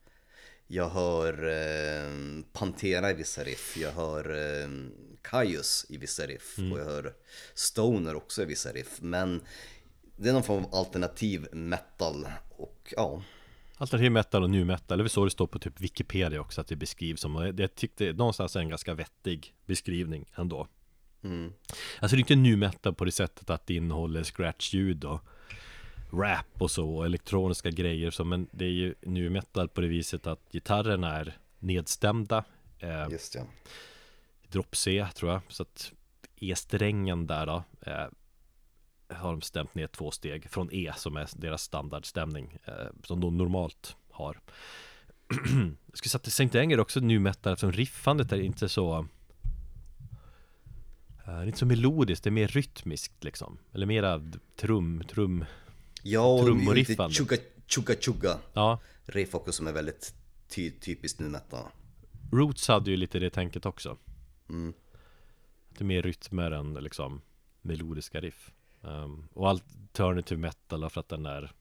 [0.68, 2.12] Jag hör eh,
[2.54, 4.70] Pantera i vissa riff, jag hör eh,
[5.30, 7.14] Kaius i vissa riff och jag hör
[7.54, 8.98] Stoner också i vissa riff.
[9.02, 9.42] Men
[10.18, 13.22] det är någon form av alternativ metal och ja,
[13.78, 16.62] Alternativ metal och nu metal, det är väl så det står på typ Wikipedia också
[16.62, 20.68] att det beskrivs som och Jag tyckte någonstans är en ganska vettig beskrivning ändå.
[21.24, 21.54] Mm,
[22.00, 25.22] Alltså det är inte nu metal på det sättet att det innehåller scratch-ljud och
[26.12, 29.88] rap och så och elektroniska grejer så men det är ju nu metal på det
[29.88, 32.44] viset att gitarrerna är nedstämda.
[32.80, 33.42] Eh, just ja.
[34.56, 35.42] Drop C tror jag.
[35.48, 35.92] Så att
[36.36, 38.08] E-strängen där då eh,
[39.18, 43.38] har de stämt ner två steg från E som är deras standardstämning eh, som de
[43.38, 44.40] normalt har.
[45.86, 49.06] Jag skulle säga att Saint Anger också nu metal eftersom riffandet är inte så eh,
[51.26, 53.58] det är inte så melodiskt, det är mer rytmiskt liksom.
[53.74, 54.22] Eller mera
[54.56, 55.46] trum, trum
[56.04, 57.38] Ja, och lite chugga
[57.68, 58.38] chugga chugga.
[58.54, 60.14] Ja, riff också som är väldigt
[60.50, 61.66] ty typiskt nu metal.
[62.32, 63.98] Roots hade ju lite det tänket också
[64.50, 64.74] Mm.
[65.70, 67.22] Det är mer rytmer än liksom
[67.62, 68.52] melodiska riff.
[68.82, 71.52] Um, Och alternative metal för att den är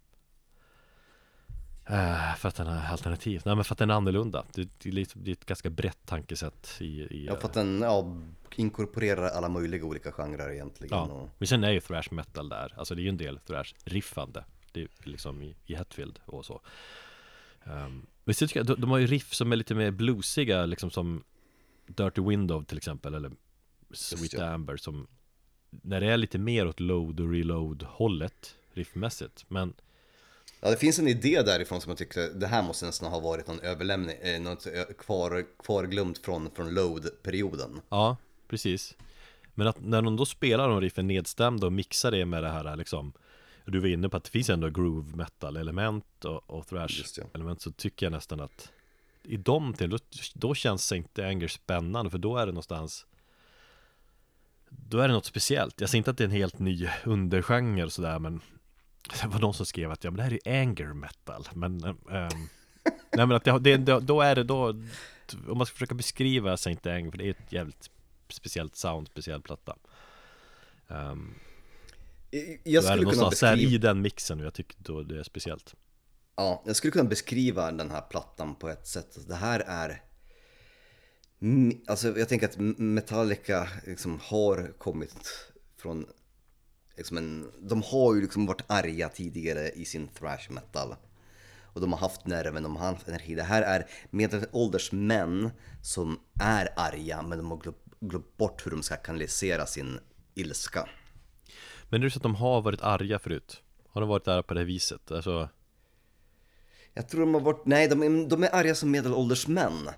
[1.87, 4.45] eh, För att den är alternativ, nej men för att den är annorlunda.
[4.55, 7.55] Det, det, är, lite, det är ett ganska brett tankesätt i, i Ja, för att
[7.55, 8.17] den ja,
[8.57, 10.99] inkorporerar alla möjliga olika genrer egentligen.
[10.99, 12.75] Ja, Och, men sen är ju thrash metal där.
[12.77, 14.45] Alltså det är ju en del thrash riffande.
[14.73, 16.61] Det är liksom i, i Hetfield och så.
[17.65, 20.67] Um, Men sen tycker jag, de, de har ju riff som är lite mer bluesiga
[20.67, 21.25] Liksom som
[21.87, 23.33] Dirty Window till exempel Eller
[23.93, 24.45] Sweet ja.
[24.47, 25.07] Amber som
[25.71, 29.75] När det är lite mer åt load och reload hållet Riffmässigt Men
[30.61, 33.47] Ja, det finns en idé därifrån som jag tycker det här måste nästan ha varit
[33.47, 37.81] någon överlämning, eh, något ö- kvar, kvarglömt från, från load-perioden.
[37.89, 38.17] ja,
[38.49, 38.97] precis
[39.55, 42.77] Men att när de då spelar de riffen nedstämda och mixar det med det här
[42.77, 43.13] liksom
[43.67, 47.03] Du var inne på att det finns ändå groove metal element och, och thrash
[47.35, 48.73] element så tycker jag nästan att
[49.25, 49.99] i de till, då,
[50.35, 53.07] då känns Saint Anger spännande för då är det någonstans
[54.69, 55.81] Då är det något speciellt.
[55.81, 58.41] Jag säger inte att det är en helt ny undergenre och sådär men
[59.23, 62.49] Det var någon som skrev att ja men det här är anger metal men ehm,
[63.17, 64.69] Nej men att det, det, då är det då
[65.49, 67.91] Om man ska försöka beskriva Saint Anger för det är ett jävligt
[68.29, 69.77] speciellt sound, speciell platta
[70.89, 71.35] um,
[72.31, 75.03] Jag Då är det skulle kunna någonstans beskriva, i den mixen och jag tycker då
[75.03, 75.75] det är speciellt
[76.37, 79.07] ja, jag skulle kunna beskriva den här plattan på ett sätt.
[79.07, 80.03] Alltså, det här är
[81.87, 86.07] Alltså jag tänker att Metallica liksom har kommit från
[86.97, 90.95] liksom en, De har ju liksom varit arga tidigare i sin thrash metal
[91.63, 95.51] Och de har haft nerven, de har haft energi Det här är medelålders män
[95.83, 97.61] som är arga men de har
[98.01, 99.99] glömt, bort hur de ska kanalisera sin
[100.35, 100.89] ilska
[101.89, 103.63] Men är det så att de har varit arga förut?
[103.89, 105.11] Har de varit där på det här viset?
[105.11, 105.49] Alltså,
[106.97, 109.89] jag tror de har varit, nej de är, de är arga som medelålders män.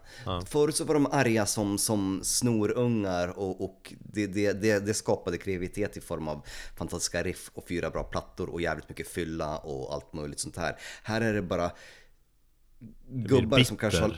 [0.47, 5.39] Förut så var de arga som, som snorungar och, och det, det, det, det skapade
[5.39, 9.95] kreativitet i form av fantastiska riff och fyra bra plattor och jävligt mycket fylla och
[9.95, 10.77] allt möjligt sånt här.
[11.03, 11.71] Här är det bara
[13.09, 14.17] gubbar som kanske har...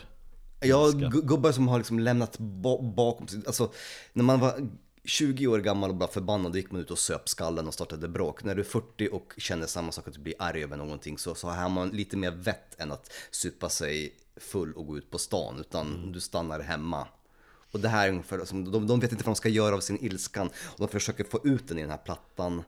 [0.60, 0.90] Ja,
[1.22, 3.72] gubbar som har liksom lämnat ba- bakom sig, alltså
[4.12, 4.68] när man var
[5.08, 8.44] 20 år gammal och bara förbannad, gick man ut och söp skallen och startade bråk.
[8.44, 11.34] När du är 40 och känner samma sak, att du blir arg över någonting, så,
[11.34, 15.18] så har man lite mer vett än att supa sig full och gå ut på
[15.18, 17.08] stan, utan du stannar hemma.
[17.70, 19.80] Och det här är ungefär som, de, de vet inte vad de ska göra av
[19.80, 22.62] sin ilskan, och de försöker få ut den i den här plattan.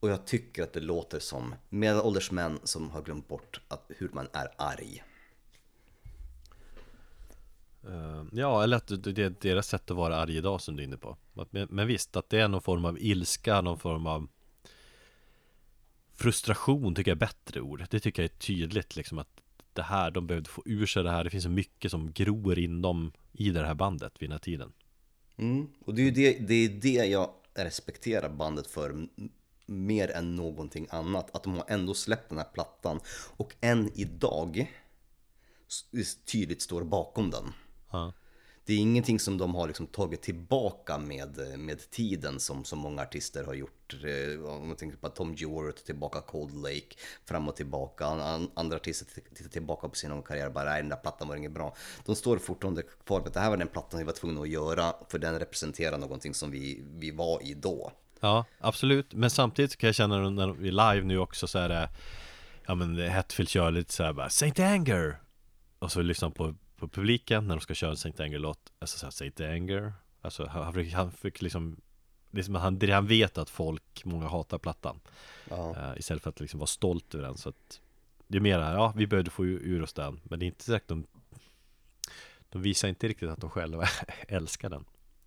[0.00, 4.10] Och jag tycker att det låter som medelålders män som har glömt bort att, hur
[4.12, 5.04] man är arg.
[7.88, 10.86] Eh, ja, eller att det är deras sätt att vara arg idag som du är
[10.86, 11.16] inne på
[11.50, 14.28] Men, men visst, att det är någon form av ilska, någon form av
[16.14, 19.42] Frustration tycker jag är bättre ord Det tycker jag är tydligt liksom att
[19.72, 22.58] Det här, de behövde få ur sig det här Det finns så mycket som gror
[22.58, 24.72] inom i det här bandet vid den här tiden
[25.36, 25.68] Mm.
[25.84, 29.08] Och det är ju det, det, är det jag respekterar bandet för
[29.66, 31.36] mer än någonting annat.
[31.36, 33.00] Att de har ändå släppt den här plattan
[33.36, 34.72] och än idag
[36.24, 37.52] tydligt står bakom den.
[37.92, 38.12] Ja,
[38.64, 43.02] Det är ingenting som de har liksom tagit tillbaka med, med tiden som, som många
[43.02, 43.94] artister har gjort.
[44.04, 48.06] Eh, Om man tänker på Tom Stewart, tillbaka Cold Lake, fram och tillbaka.
[48.06, 51.36] An- Andra artister tittar tillbaka på sin karriär och bara nej den där plattan var
[51.36, 51.74] inget bra.
[52.04, 54.48] De står fortfarande kvar på att det här var den plattan vi var tvungna att
[54.48, 57.92] göra för den representerar någonting som vi, vi var i då.
[58.20, 61.68] ja absolut Men samtidigt kan jag känna när vi är live nu också så är
[61.68, 61.88] det
[62.66, 65.20] Ja men Hetfield kör lite så här bara Saint Anger
[65.78, 69.06] Och så lyssnar på, på publiken när de ska köra en Saint Anger-låt Alltså så
[69.06, 69.92] här, Saint Anger.
[70.20, 71.76] Alltså han, fick, han fick liksom
[72.30, 75.00] det är som att han, det han vet att folk, många hatar plattan.
[75.50, 77.80] Eh, Istället för att liksom vara stolt över den så att
[78.26, 80.66] Det är mer här, ja vi behövde få ur, oss den Men det är inte
[80.66, 81.06] direkt de
[82.48, 83.88] De visar inte riktigt att de själva
[84.28, 84.84] älskar den.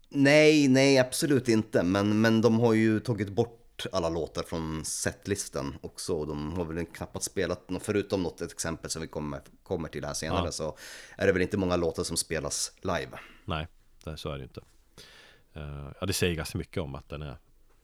[0.10, 1.84] Nej, nej absolut inte.
[1.84, 6.14] Men, men de har ju tagit bort alla låtar från setlisten också.
[6.14, 10.14] Och de har väl knappast spelat, förutom något exempel som vi kommer, kommer till här
[10.14, 10.52] senare, Ja.
[10.52, 10.78] så
[11.18, 13.20] är det väl inte många låtar som spelas live.
[13.46, 13.68] Nej,
[14.04, 14.62] det, så är det inte
[15.54, 17.38] Eh, Ja det säger ganska mycket om att den är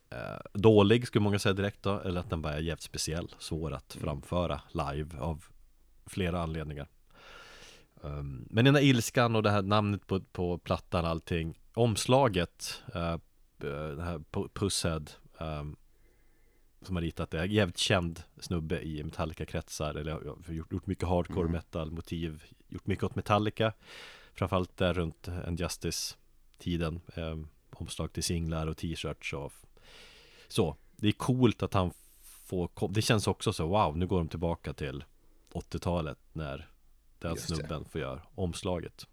[0.09, 3.73] eh, Dålig skulle många säga direkt då Eller att den bara är jävligt speciell Svår
[3.73, 5.45] att framföra live av
[6.05, 6.87] flera anledningar
[8.03, 13.17] Um, Men den här ilskan och det här namnet på, på plattan allting Omslaget uh,
[13.57, 15.05] Det här Pu- Pusshead
[15.39, 15.75] um,
[16.81, 21.49] Som har ritat det, jävligt känd snubbe i Metallica-kretsar Eller har gjort, gjort mycket hardcore
[21.49, 23.73] metal motiv Gjort mycket åt Metallica.
[24.33, 29.53] Framförallt där runt en Justice-tiden um, Omslag till singlar och t-shirts och
[30.47, 31.91] Så, det är coolt att han
[32.21, 35.03] får Det känns också så, wow, nu går de tillbaka till
[35.53, 36.69] 80-talet när
[37.19, 37.55] den Just det.
[37.55, 39.07] snubben får göra omslaget.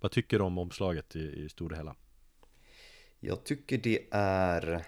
[0.00, 1.96] Vad tycker du om omslaget i, i stora hela?
[3.20, 4.86] Jag tycker det är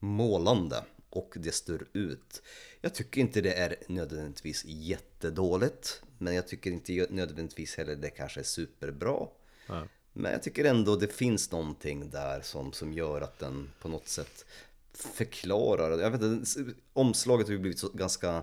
[0.00, 2.42] målande och det står ut.
[2.80, 8.40] Jag tycker inte det är nödvändigtvis jättedåligt, men jag tycker inte nödvändigtvis heller det kanske
[8.40, 9.26] är superbra.
[9.66, 9.86] Ja.
[10.12, 14.08] Men jag tycker ändå det finns någonting där som, som gör att den på något
[14.08, 14.44] sätt
[14.92, 15.98] förklarar.
[15.98, 18.42] Jag vet inte, omslaget har ju blivit så ganska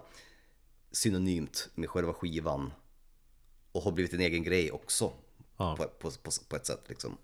[0.92, 2.74] synonymt med själva skivan
[3.72, 5.14] och har blivit en egen grej också
[5.58, 5.76] Ja.
[5.76, 7.18] på, på, på, på ett sätt liksom.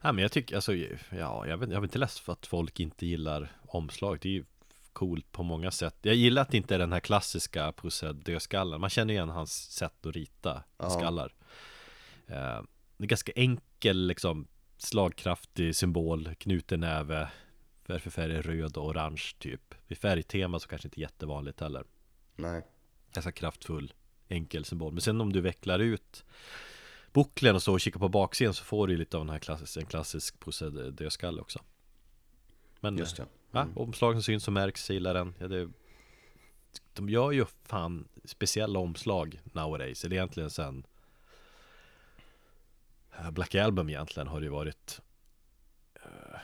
[0.00, 2.80] Ja men jag tycker, alltså, ja, jag vet, jag vet inte less för att folk
[2.80, 4.18] inte gillar omslag.
[4.22, 4.44] Det är ju
[4.92, 5.96] coolt på många sätt.
[6.02, 9.52] Jag gillar att det inte är den här klassiska Pussed dödskallen Man känner igen hans
[9.72, 10.90] sätt att rita Ja.
[10.90, 11.34] skallar.
[12.26, 12.62] Eh,
[12.96, 17.28] Det är ganska enkel liksom Slagkraftig symbol, knuten näve
[17.86, 19.74] Varför färg är röd och orange typ.
[19.86, 21.84] Vid färgtema så kanske inte jättevanligt heller.
[22.36, 22.62] Nej.
[23.12, 23.92] Ganska kraftfull,
[24.28, 24.92] enkel symbol.
[24.92, 26.24] Men sen om du vecklar ut
[27.12, 29.76] Bucklen och så och kikar på baksidan så får du lite av den här klassisk,
[29.76, 31.58] en klassisk Pussed dödskalle också
[32.80, 33.26] Men Just det.
[33.50, 35.70] Ja, omslag som syns och märks, jag gillar den ja, det,
[36.92, 40.86] De gör ju fan speciella omslag nowadays Eller egentligen sen
[43.18, 45.00] eh, Black Album egentligen har det ju varit
[45.94, 46.38] eh,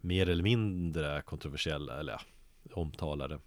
[0.00, 2.20] Mer eller mindre kontroversiella, eller ja,
[2.74, 3.38] omtalade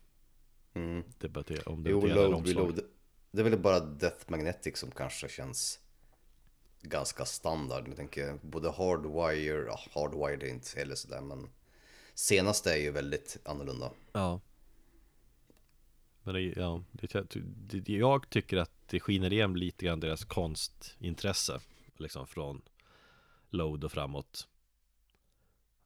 [0.73, 1.03] Mm.
[1.17, 2.79] debatter, Jo, omdebatterade load, omslag reload.
[3.31, 5.79] Det är väl bara Death Magnetic som kanske känns
[6.81, 7.87] ganska standard.
[7.87, 11.49] Jag tänker både Hardwire, ja, Hardwire är inte heller sådär men
[12.13, 13.91] senaste är ju väldigt annorlunda.
[14.11, 14.39] Ja
[16.23, 21.59] Men det, ja, det, det, jag tycker att det skiner igen lite grann deras konstintresse
[21.97, 22.61] Liksom från
[23.49, 24.47] Load och framåt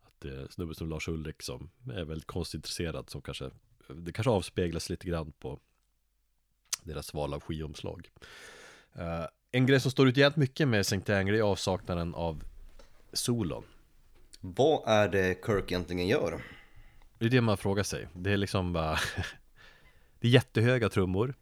[0.01, 3.51] Att det är snubben som Lars Ulrik som är väldigt konstintresserad som kanske
[3.87, 5.59] Det kanske avspeglas lite grann på
[6.83, 8.09] Deras val av skivomslag
[8.99, 11.13] Uh, en grej som står ut jävligt mycket med St.
[11.13, 12.43] Anger är avsaknaden av
[13.13, 13.63] solon
[14.39, 16.41] Vad är det Kirk egentligen gör?
[17.17, 18.07] Det är det man frågar sig.
[18.13, 18.97] Det är liksom bara
[20.19, 21.33] Det är jättehöga trummor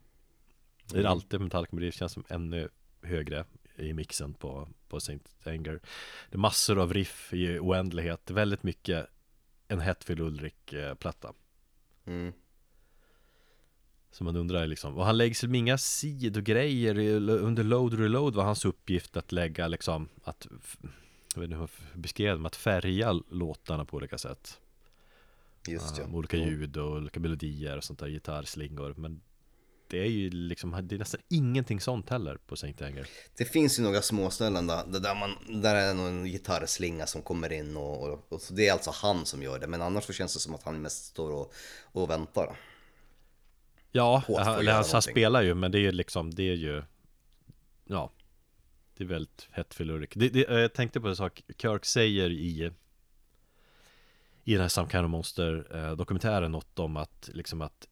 [0.85, 2.69] Det är alltid Metallica men det känns som ännu
[3.01, 3.45] högre
[3.75, 5.79] i mixen på, på Saint Anger.
[6.29, 9.07] Det är massor av riff i oändlighet, väldigt mycket
[9.67, 11.33] en Hetfield Ulrik-platta.
[12.05, 12.33] Mm.
[14.11, 16.97] Så man undrar liksom, och han lägger sig med inga sidogrejer
[17.29, 20.47] under load reload var hans uppgift att lägga liksom att
[21.33, 24.59] Jag vet inte hur jag beskrev det, att färga låtarna på olika sätt.
[25.67, 26.07] Just ja.
[26.07, 29.21] Med olika ljud och olika melodier och sånt där, gitarrslingor Men
[29.89, 33.07] det är ju liksom, det är nästan ingenting sånt heller på Saint Anger.
[33.37, 37.77] Det finns ju några småställen där, där, man, där är någon gitarrslinga som kommer in
[37.77, 40.39] och, och, och det är alltså han som gör det Men annars så känns det
[40.39, 41.53] som att han mest står och,
[41.91, 42.55] och väntar
[43.91, 46.83] Ja, han, han, han spelar ju men det är liksom, det är ju
[47.85, 48.11] Ja.
[48.97, 49.83] Det är väldigt hett för
[50.29, 51.43] det, Jag tänkte på en sak.
[51.57, 52.71] Kirk säger i
[54.43, 57.87] I den här Some Kind of Monster eh, dokumentären något om att liksom att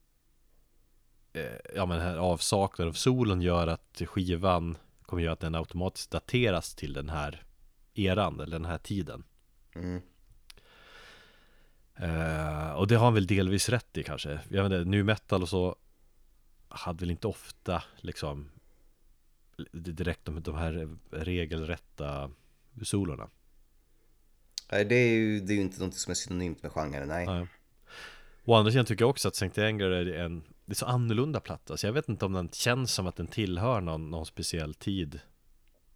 [1.34, 4.78] eh, Ja men här avsaknaden av solen gör att skivan
[5.08, 7.44] Kommer göra att den automatiskt dateras till den här
[7.94, 9.24] eran eller den här tiden.
[9.76, 10.02] Mm.
[11.96, 14.40] Eh, och det har han väl delvis rätt i kanske.
[14.50, 15.76] Jag vet inte, nu metal och så
[16.70, 18.50] Hade väl inte ofta liksom
[19.72, 22.32] Direkt de, de här regelrätta
[22.84, 23.30] solorna?
[24.72, 27.26] Nej det är ju det är ju inte något som är synonymt med genren, nej.
[27.26, 27.48] Nej.
[28.46, 31.40] Å andra sidan tycker jag också att Sankt Anger är en Det är så annorlunda
[31.40, 34.74] platta Så jag vet inte om den känns som att den tillhör någon, någon speciell
[34.74, 35.20] tid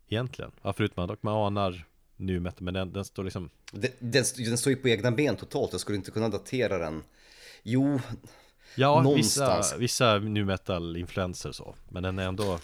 [0.08, 0.52] Egentligen.
[0.62, 4.72] Ja förutom att man anar nu Men den, den står liksom Den, den, den står
[4.72, 7.04] ju på egna ben totalt, jag skulle inte kunna datera den.
[7.64, 8.00] Jo,
[8.76, 9.66] Ja, Någonstans.
[9.74, 12.60] vissa, vissa nu metal influenser så Men den är ändå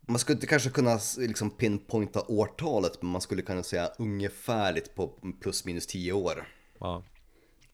[0.00, 5.08] man skulle inte kanske kunna liksom pinpointa årtalet men man skulle kunna säga ungefärligt på
[5.40, 6.48] plus minus 10 år.
[6.80, 7.02] Ja,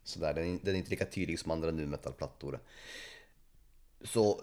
[0.04, 2.60] Sådär, den, är- den är inte lika tydlig som andra nu metalplattor.
[4.04, 4.40] Så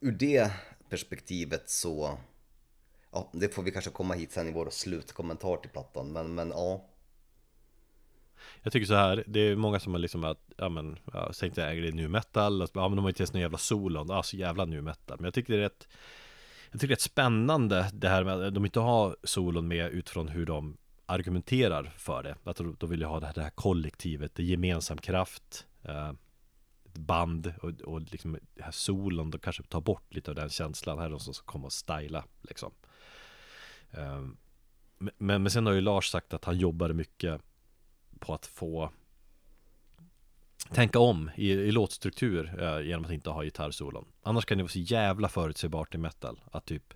[0.00, 0.50] ur det
[0.88, 2.18] perspektivet så
[3.12, 6.48] Ja, det får vi kanske komma hit sen i vår slutkommentar till plattan men, men
[6.50, 6.84] ja
[8.62, 11.68] jag tycker så här, det är många som har liksom att, ja men, ja, tänkte
[11.68, 14.22] Anger är nu metal, att, ja men de har inte ens någon jävla solon, ja
[14.22, 15.16] så jävla nu metal.
[15.18, 15.88] Men jag tycker det är rätt
[16.70, 19.90] Jag tycker det är rätt spännande det här med att de inte har solon med
[19.90, 20.76] utifrån hur de
[21.06, 22.36] argumenterar för det.
[22.44, 25.66] Att de, de vill ju ha det här, det här kollektivet, det är gemensam kraft
[25.82, 26.12] eh,
[26.86, 30.50] Ett band och, och liksom det här solon, de kanske tar bort lite av den
[30.50, 30.98] känslan.
[30.98, 32.72] Här är de som ska komma och styla liksom.
[33.90, 34.20] Eh,
[34.98, 37.40] men, men men sen har ju Lars sagt att han jobbade mycket
[38.26, 38.90] på att få
[40.70, 44.04] tänka om i, i låtstruktur eh, genom att inte ha gitarrsolon.
[44.22, 46.94] Annars kan det vara så jävla förutsägbart i metal att typ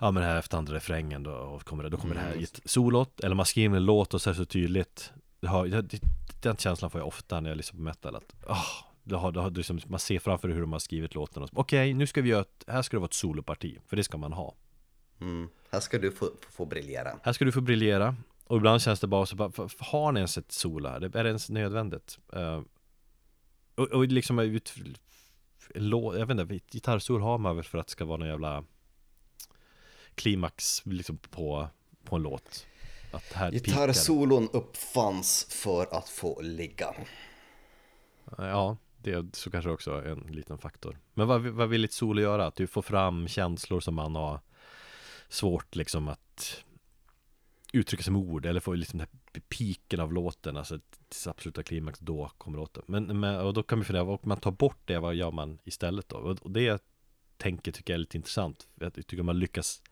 [0.00, 2.58] Ja men här efter andra refrängen då, kommer det, då kommer det här Mm, just
[2.58, 5.12] ett solot Eller man skriver en låt och så är det så tydligt.
[5.40, 6.00] Det har, det,
[6.42, 8.66] Den känslan får jag ofta när jag lyssnar på metal att oh,
[9.02, 11.94] det har, det har, liksom, Man ser framför hur de har skrivit låten och Okej,
[11.94, 14.32] nu ska vi göra ett, här ska det vara ett soloparti För det ska man
[14.32, 14.54] ha.
[15.20, 17.18] Mm, Här ska du få, få briljera.
[17.22, 18.16] Här ska du få briljera
[18.46, 21.16] Och ibland känns det bara så bara, har ni ens ett solo här?
[21.16, 22.18] Är det ens nödvändigt?
[22.32, 22.62] Eh,
[23.74, 24.74] och, och liksom ut,
[25.74, 28.28] en lå, jag vet inte, gitarrsol har man väl för att det ska vara någon
[28.28, 28.64] jävla
[30.14, 31.68] klimax liksom på,
[32.04, 32.66] på en låt
[33.12, 33.50] Att här.
[33.50, 36.94] Gitarrsolon uppfanns för att få ligga
[38.38, 42.22] Ja, det är så kanske också en liten faktor Men vad, vad vill ett solo
[42.22, 42.46] göra?
[42.46, 44.40] Att du får fram känslor som man har
[45.28, 46.64] svårt liksom att
[47.72, 51.62] uttrycka sig med ord eller få liksom den här piken av låten, alltså till absoluta
[51.62, 52.82] klimax, då kommer låten.
[52.86, 55.58] Men, men och då kan vi fundera, om man tar bort det, vad gör man
[55.64, 56.16] istället då?
[56.16, 56.82] Och, och det
[57.36, 58.68] tänker tycker jag är lite intressant.
[58.74, 59.82] Jag tycker man lyckas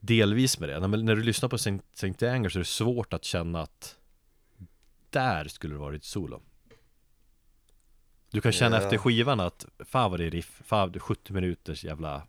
[0.00, 0.80] delvis med det.
[0.80, 3.96] När, när du lyssnar på Saint Anger så är det svårt att känna att
[5.10, 6.42] där skulle det varit solo.
[8.30, 8.82] Du kan känna Ja.
[8.82, 12.26] efter skivan att fan vad det är riff, fan det är 70 minuters jävla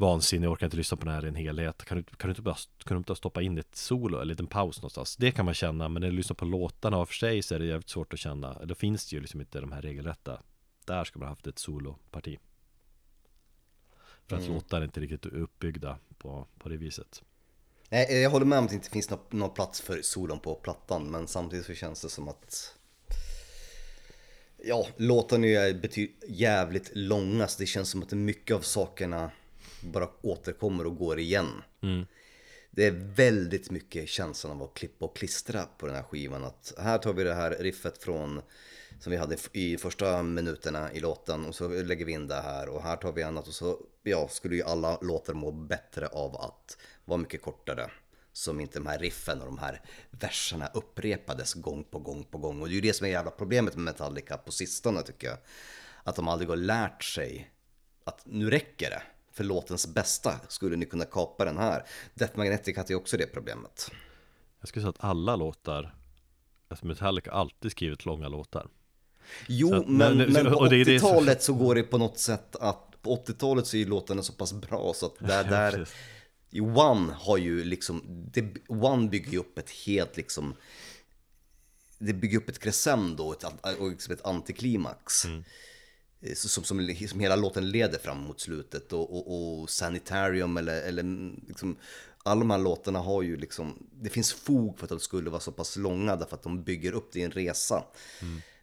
[0.00, 1.84] vansinne, jag orkar inte lyssna på den här i en helhet.
[1.84, 4.28] Kan du, kan du inte bara kan du inte stoppa in ett solo eller en
[4.28, 5.16] liten paus någonstans?
[5.16, 7.58] Det kan man känna, men när du lyssnar på låtarna av för sig så är
[7.58, 8.64] det jävligt svårt att känna.
[8.64, 10.42] Då finns det ju liksom inte de här regelrätta.
[10.84, 12.38] Där ska man ha haft ett soloparti.
[14.26, 14.54] För att Mm.
[14.54, 17.22] låtar är inte riktigt uppbyggda på, på det viset.
[17.88, 20.54] Nej, jag håller med om att det inte finns nå- någon plats för solon på
[20.54, 22.74] plattan men samtidigt så känns det som att
[24.64, 29.30] Ja, låtarna är jävligt långa så det känns som att mycket av sakerna
[29.82, 31.62] bara återkommer och går igen.
[31.82, 32.06] Mm.
[32.70, 36.44] Det är väldigt mycket känslan av att klippa och klistra på den här skivan.
[36.44, 38.42] Att här tar vi det här riffet från
[39.00, 42.68] som vi hade i första minuterna i låten och så lägger vi in det här
[42.68, 46.36] och här tar vi annat och så ja, skulle ju alla låtar må bättre av
[46.36, 47.90] att vara mycket kortare.
[48.32, 52.62] Som inte de här riffen och de här verserna upprepades gång på gång på gång.
[52.62, 55.38] Och det är ju det som är jävla problemet med Metallica på sistone tycker jag.
[56.04, 57.50] Att de aldrig har lärt sig
[58.04, 59.02] att nu räcker det.
[59.40, 61.82] För låtens bästa skulle ni kunna kapa den här.
[62.14, 63.90] Death Magnetic hade ju också det problemet.
[64.60, 65.94] Jag skulle säga att alla låtar
[66.68, 68.68] Alltså Metallica alltid skrivit långa låtar
[69.48, 71.82] Jo, att- men, men- men på och det är det som- 80-talet så går det
[71.82, 75.18] på något sätt att på 80-talet så är ju låtarna så pass bra så att
[75.18, 75.88] där, Ja, där.
[76.78, 80.54] One har ju liksom, det, One bygger ju upp ett helt liksom
[81.98, 83.44] Det bygger upp ett crescendo ett,
[83.78, 85.44] och liksom ett antiklimax Mm.
[86.20, 90.82] Eh, som, som, som hela låten leder fram mot slutet och, och, och Sanitarium eller,
[90.82, 91.02] eller
[91.48, 91.76] liksom
[92.22, 95.40] alla de här låtarna har ju liksom, det finns fog för att de skulle vara
[95.40, 97.84] så pass långa därför att de bygger upp det i en resa.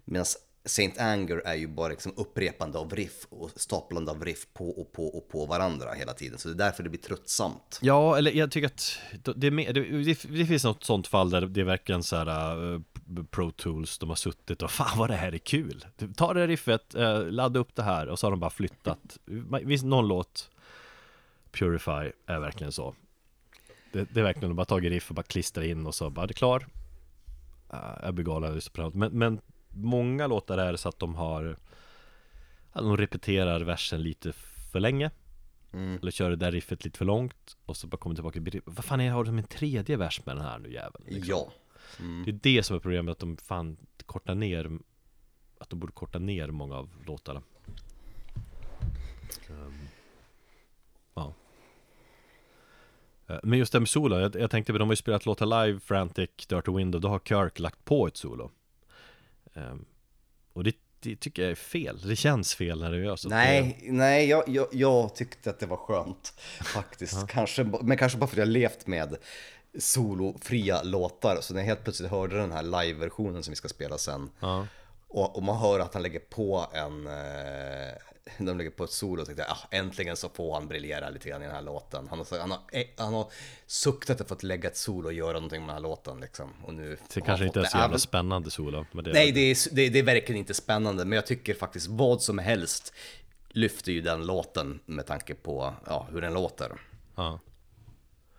[0.05, 0.25] Medan
[0.65, 4.91] Saint Anger är ju bara liksom upprepande av riff och staplande av riff på och
[4.91, 6.39] på och på varandra hela tiden.
[6.39, 7.79] Så det är därför det blir tröttsamt.
[7.81, 11.61] Ja, eller jag tycker att det, det, det, det finns något sånt fall där det
[11.61, 12.81] är verkligen så här uh,
[13.31, 15.85] Pro Tools, de har suttit och fan vad det här är kul
[16.15, 19.17] Ta det riffet, uh, ladda upp det här och så har de bara flyttat
[19.63, 20.49] Visst någon låt
[21.51, 22.95] Purify är verkligen så
[23.91, 26.27] Det, det är verkligen, de bara tagit riff och bara klistrar in och så bara,
[26.27, 26.67] det är klar
[27.73, 28.91] uh, Jag blir galen det.
[28.93, 31.57] men, men många låtar är så att de har
[32.73, 34.33] ja, De repeterar versen lite
[34.71, 35.11] för länge
[35.71, 39.01] eller kör det där riffet lite för långt Och så bara kommer tillbaka Vad fan
[39.01, 41.03] är, har de en tredje vers med den här nu jäveln?
[41.07, 41.29] Liksom.
[41.29, 41.51] Ja.
[42.25, 44.71] Det är det som är problemet Att de fan kortar ner
[45.59, 47.41] Att de borde korta ner många av låtarna.
[49.49, 49.73] Ehm,
[51.13, 51.33] Ja.
[53.27, 55.65] Eh, Men just det med solo, jag, jag tänkte på de har ju spelat låtar
[55.65, 58.51] live, Frantic, Dirty Window Då har Kirk lagt på ett solo.
[59.53, 59.85] Ehm,
[60.53, 63.79] Och det, det tycker jag är fel, det känns fel när det görs så Nej,
[63.83, 66.33] nej jag, jag, jag tyckte att det var skönt
[66.73, 67.27] faktiskt.
[67.27, 69.17] Kanske, men kanske bara för att jag levt med
[69.80, 71.38] solofria låtar.
[71.41, 74.30] Så när jag helt plötsligt hörde den här live-versionen som vi ska spela sen.
[74.39, 74.67] Ja.
[75.07, 77.93] Och, och man hör att han lägger på en, eh,
[78.38, 81.30] de lägger på ett solo och tänkte jag, ah, äntligen så får han briljera lite
[81.30, 82.07] grann i den här låten.
[82.09, 83.32] Han har, han har, eh, han har
[83.67, 86.53] suktat efter att lägga ett solo och göra någonting med den här låten liksom.
[86.63, 89.39] Och nu Det kanske inte är så jävla spännande solo men det är Nej, det
[89.39, 92.93] är, det, det är verkligen inte spännande, men jag tycker faktiskt vad som helst
[93.49, 96.71] lyfter ju den låten med tanke på ja, hur den låter.
[97.15, 97.39] ja.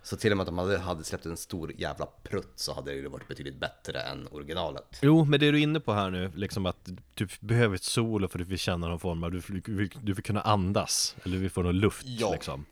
[0.09, 2.97] Så till och med att de hade, släppt en stor jävla prutt så hade det
[2.97, 4.99] ju varit betydligt bättre än originalet.
[5.03, 8.29] Jo, men det du är inne på här nu, liksom att du behöver ett solo
[8.29, 11.17] för att du vill känna någon form av, du vill, du vill, du kunna andas,
[11.25, 12.33] eller du vill få någon luft Ja.
[12.33, 12.65] liksom.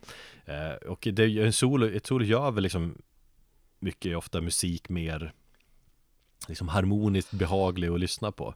[0.45, 2.99] Eh, och det, en solo, ett solo gör väl liksom
[3.79, 5.33] mycket ofta musik mer
[6.49, 8.55] liksom harmoniskt behaglig att lyssna på.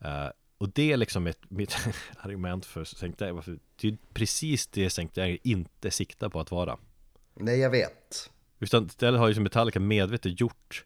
[0.00, 1.76] Eh, och det är liksom ett, mitt
[2.18, 6.78] argument för Sankt varför- det är precis det Sankt inte siktar på att vara.
[7.34, 8.30] Nej, jag vet.
[8.58, 10.84] Utan istället har ju som Metallica medvetet gjort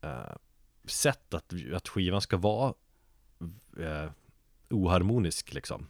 [0.00, 0.36] eh,
[0.84, 2.74] sätt att, att skivan ska vara
[3.78, 4.10] eh,
[4.70, 5.86] oharmonisk liksom.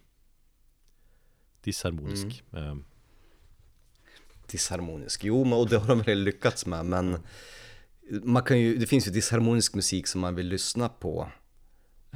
[1.60, 2.44] Disharmonisk.
[2.52, 2.76] Eh,
[4.46, 5.24] Disharmonisk.
[5.24, 7.18] Jo, och det har de väl lyckats med, men
[8.10, 11.28] man kan ju, det finns ju disharmonisk musik som man vill lyssna på.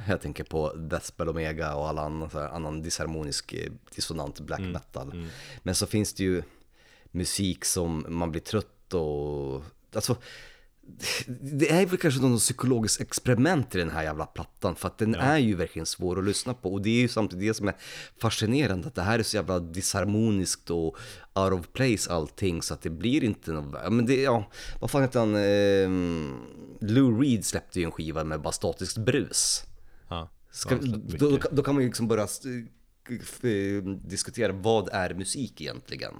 [0.07, 5.29] Jag tänker på Deathspell Omega och all annan, annan disharmonisk eh, dissonant black metal.
[5.63, 6.43] Men så finns det ju
[7.11, 9.63] musik som man blir trött och...
[9.95, 10.17] Alltså,
[11.41, 15.15] det är väl kanske någon psykologiskt experiment i den här jävla plattan för att den
[15.15, 17.75] är ju verkligen svår att lyssna på och det är ju samtidigt det som är
[18.21, 20.97] fascinerande att det här är så jävla disharmoniskt och
[21.33, 24.49] out of place allting så att det blir inte något, ja men det, ja,
[24.81, 29.63] vad fan heter han, eh, Lou Reed släppte ju en skiva med bara statiskt brus.
[30.09, 30.29] ja.
[30.51, 32.27] Ska, Ja, då, då kan man ju liksom börja
[33.09, 36.13] eh, diskutera vad är musik egentligen?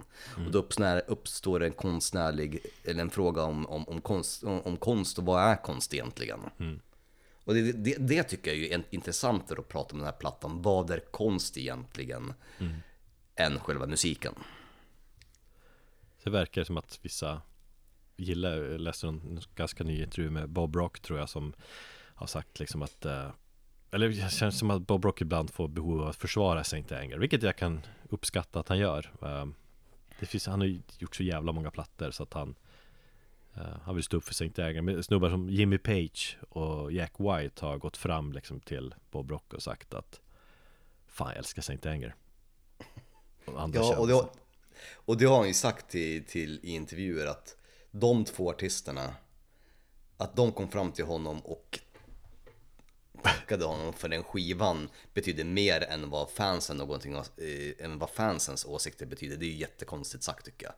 [0.45, 4.77] Och då uppstår, uppstår en konstnärlig, eller en fråga om, om, om, konst, om, om
[4.77, 6.39] konst och vad är konst egentligen?
[7.43, 10.91] Och det, det, det tycker jag är intressantare att prata om den här plattan, vad
[10.91, 12.33] är konst egentligen?
[13.35, 14.33] Än själva musiken.
[16.23, 17.41] Det verkar som att vissa
[18.17, 21.53] gillar, jag läste en ganska ny intervju med Bob Rock tror jag som
[22.19, 23.29] har sagt liksom att eh,
[23.91, 27.17] eller det känns som att Bob Rock ibland får behov av att försvara Saint Anger,
[27.17, 29.11] vilket jag kan uppskatta att han gör.
[29.21, 29.45] Eh,
[30.19, 32.55] Det finns, han har gjort så jävla många plattor så att han
[33.55, 34.81] eh, Han vill stå upp för Saint Anger.
[34.81, 39.53] Men snubbar som Jimmy Page och Jack White har gått fram liksom till Bob Rock
[39.53, 40.21] och sagt att
[41.07, 42.15] Fan jag älskar Saint Anger.
[43.45, 44.25] Och Ja, och det,
[44.95, 47.55] och det har han ju sagt till, till, i intervjuer att
[47.91, 49.13] de två artisterna,
[50.17, 51.79] att de kom fram till honom och
[53.19, 58.65] tackade honom för den skivan betyder mer än vad fansen någonting, eh, än vad fansens
[58.65, 59.37] åsikter betyder.
[59.37, 60.73] Det är ju jättekonstigt sagt tycker jag.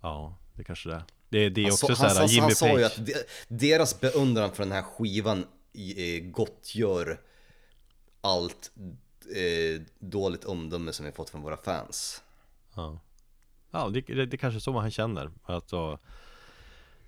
[0.00, 1.04] Ja, det kanske det är.
[1.28, 2.84] Det, det är Han, också sa- så här, han, Jimmy han sa ju Page.
[2.84, 3.14] att de,
[3.48, 5.46] deras beundran för den här skivan
[5.96, 7.20] eh, gottgör
[8.20, 8.70] allt
[9.36, 12.22] eh, dåligt omdöme som vi fått från våra fans.
[12.74, 13.00] Ja,
[13.70, 15.30] ja det, det, det är kanske så han känner.
[15.44, 15.98] Alltså,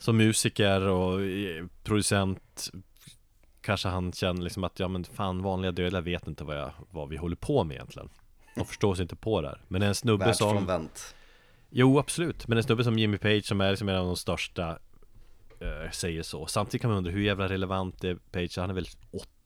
[0.01, 2.71] som musiker och eh, producent
[3.61, 7.09] kanske han känner liksom att ja men fan vanliga dödliga vet inte vad, jag, vad
[7.09, 8.09] vi håller på med egentligen.
[8.57, 9.61] De förstår sig inte på det här.
[9.69, 10.89] Men en snubbe som...
[11.71, 14.79] Jo absolut, men en snubbe som Jimmy Page som är liksom en av de största
[15.61, 16.47] eh, Säger så.
[16.47, 18.59] Samtidigt kan man undra hur jävla relevant är Page?
[18.59, 18.87] Han är väl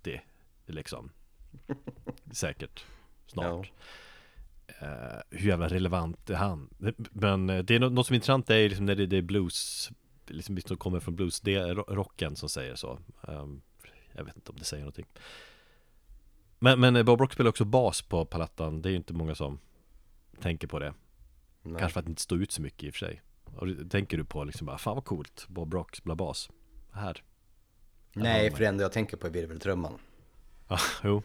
[0.03, 0.21] 80
[0.67, 1.11] liksom
[2.33, 2.85] Säkert
[3.27, 3.73] Snart
[4.67, 4.87] eh,
[5.31, 6.69] Hur jävla relevant är han?
[7.11, 9.91] Men eh, det är något som är intressant är liksom när det, det är blues
[10.27, 12.99] Liksom som kommer från blues, det är rocken som säger så.
[13.21, 13.63] Um,
[14.13, 15.07] Jag vet inte om det säger någonting.
[16.59, 18.83] Men, men eh, Bob Rock spelar också bas på palattan.
[18.83, 19.59] Det är ju inte många som
[20.41, 20.95] tänker på det.
[21.63, 21.81] Nej.
[21.81, 23.23] Kanske för att det inte står ut så mycket i och för sig.
[23.45, 26.51] Och tänker du på liksom bara, fan vad coolt Bob Rock spelar bas
[26.93, 27.23] Här.
[28.13, 29.99] Nej, för det enda jag tänker på är virveltrumman.
[30.69, 31.23] Ja, jo.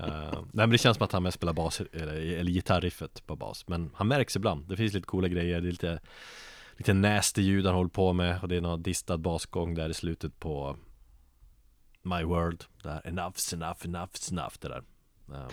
[0.00, 3.36] Uh, Nej men det känns som att han mest spelar bas, eller, eller gitarriffet på
[3.36, 3.68] bas.
[3.68, 6.00] Men han märks ibland, det finns lite coola grejer, det är lite
[6.76, 8.42] Lite nasty ljud han håller på med.
[8.42, 10.76] Och det är någon distad basgång där i slutet på
[12.02, 12.64] My World.
[12.82, 14.84] Där enough's enough, enough's enough det där.
[15.26, 15.50] Um,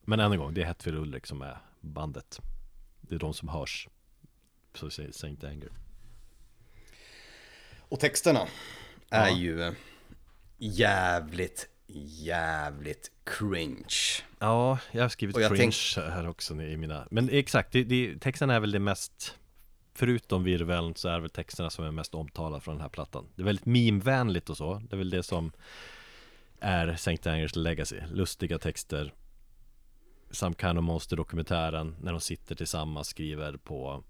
[0.00, 2.40] Men än en gång, det är Hetfield Ulrich som är bandet.
[3.00, 3.88] Det är de som hörs.
[4.74, 5.70] Så säger Saint Anger.
[7.78, 8.48] Och texterna
[9.10, 9.36] är ja.
[9.36, 9.74] ju
[10.58, 11.68] jävligt,
[12.22, 14.22] jävligt cringe.
[14.38, 16.12] Ja, jag har skrivit jag cringe tänk...
[16.12, 19.38] här också i mina Men exakt, det, det, texten är väl det mest
[19.98, 23.26] Förutom virveln så är det väl texterna som är mest omtalade från den här plattan.
[23.34, 24.74] Det är väldigt meme-vänligt och så.
[24.74, 25.52] Det är väl det som
[26.60, 27.30] är St.
[27.30, 28.00] Angers legacy.
[28.12, 29.12] Lustiga texter.
[30.30, 34.04] Some kind of monster-dokumentären När de sitter tillsammans skriver på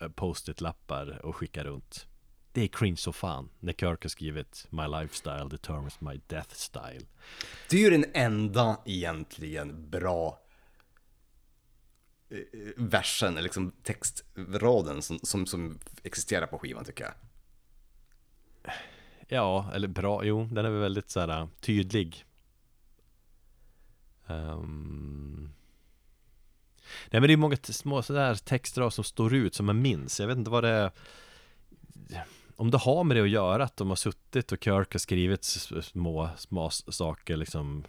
[0.00, 2.06] eh, Post-it-lappar och skickar runt.
[2.52, 3.48] Det är cringe så fan.
[3.60, 7.06] När Kirk har skrivit My lifestyle determines my death style.
[7.70, 10.38] Det är ju den enda egentligen bra
[12.28, 12.38] Eh,
[12.76, 17.14] versen, liksom textraden som, som, som existerar på skivan tycker jag.
[19.28, 22.24] Ja, eller bra, jo, den är väl väldigt så här eh, tydlig.
[24.26, 25.52] Um...
[27.10, 30.20] Nej men det är många små sådär texter som står ut som man minns.
[30.20, 30.90] Jag vet inte vad det är
[32.56, 35.44] Om det har med det att göra att de har suttit och Kirk har skrivit
[35.44, 37.84] små, små saker liksom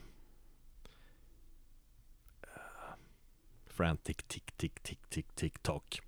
[3.78, 6.02] Frantic tick tick tick tick tick tock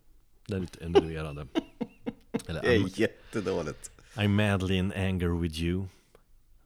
[0.47, 1.47] Det är lite enerverande
[2.47, 5.87] Eller, Det är jättedåligt I'm madly in anger with you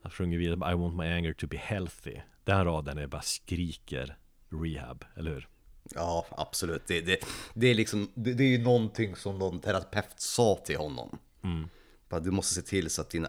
[0.02, 4.18] Han sjunger vidare I want my anger to be healthy Den raden är bara skriker
[4.50, 5.48] rehab, eller hur?
[5.84, 6.88] Ja, absolut.
[6.88, 7.18] Det, det,
[7.54, 11.20] det är liksom, det, det, är ju någonting som någon terapeut sa till honom.
[11.44, 11.70] Mm.
[12.10, 13.28] Bara, du måste se till så att din,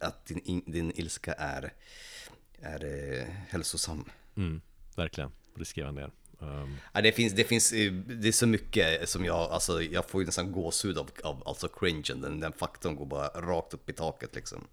[0.00, 1.72] att din, din ilska är,
[2.60, 4.04] är eh, hälsosam.
[4.36, 4.60] Mm,
[4.96, 6.10] verkligen, det skrev han ner.
[6.38, 6.76] Um...
[6.92, 10.20] Ja, det, finns, det finns, eh, det är så mycket som jag, alltså jag får
[10.20, 13.92] ju nästan gåshud av, av alltså cringen, den, den faktorn går bara rakt upp i
[13.92, 14.66] taket liksom.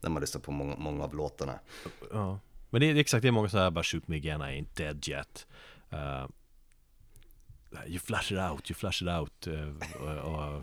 [0.00, 1.58] När man lyssnar på många, många av låtarna.
[2.12, 2.38] Ja,
[2.70, 4.76] men det är exakt, det är många så här bara shoot me again, I ain't
[4.76, 5.46] dead yet.
[5.92, 6.26] Uh,
[7.86, 9.46] you flush it out, you flush it out.
[9.46, 9.52] Uh,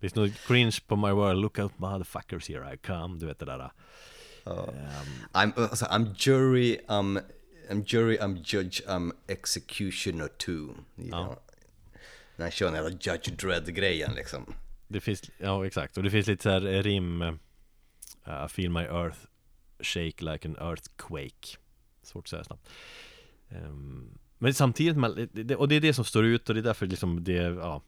[0.00, 3.38] det är något cringe på my world, look out motherfuckers here I come, du vet
[3.38, 3.70] det där.
[4.46, 4.68] Uh, um,
[5.32, 7.22] I'm, alltså, I'm jury, I'm
[7.70, 10.74] I'm jury, I'm judge, I'm executioner too.
[10.96, 11.40] Ja.
[12.36, 14.54] När han kör den jävla Judge Dredd-grejen liksom.
[14.88, 17.34] Det finns, ja exakt, och det finns lite så här rim uh,
[18.46, 19.18] I feel my earth
[19.80, 21.58] shake like an earthquake
[22.02, 22.68] Svårt att säga snabbt
[23.48, 24.96] um, Men samtidigt,
[25.56, 27.82] och det är det som står ut och det är därför liksom det, ja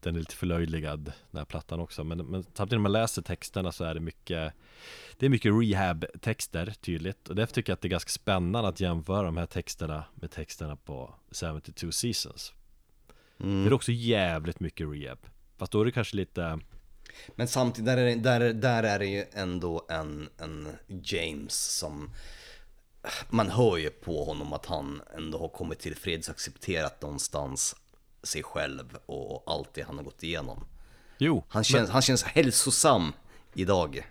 [0.00, 2.04] Den är lite förlöjligad, den här plattan också.
[2.04, 4.52] Men, men samtidigt när man läser texterna så är det mycket
[5.16, 7.28] det är mycket rehab-texter tydligt.
[7.28, 10.30] Och därför tycker jag att det är ganska spännande att jämföra de här texterna med
[10.30, 12.52] texterna på 72 Seasons.
[13.40, 13.64] Mm.
[13.64, 15.18] Det är också jävligt mycket rehab.
[15.56, 16.58] Fast då är det kanske lite
[17.34, 22.10] Men samtidigt, där är det, där, där är det ju ändå en, en James som
[23.30, 27.76] Man hör ju på honom att han ändå har kommit till freds och accepterat någonstans
[28.22, 30.64] sig själv och allt det han har gått igenom
[31.18, 31.92] Jo Han känns, men...
[31.92, 33.12] han känns hälsosam
[33.54, 34.06] idag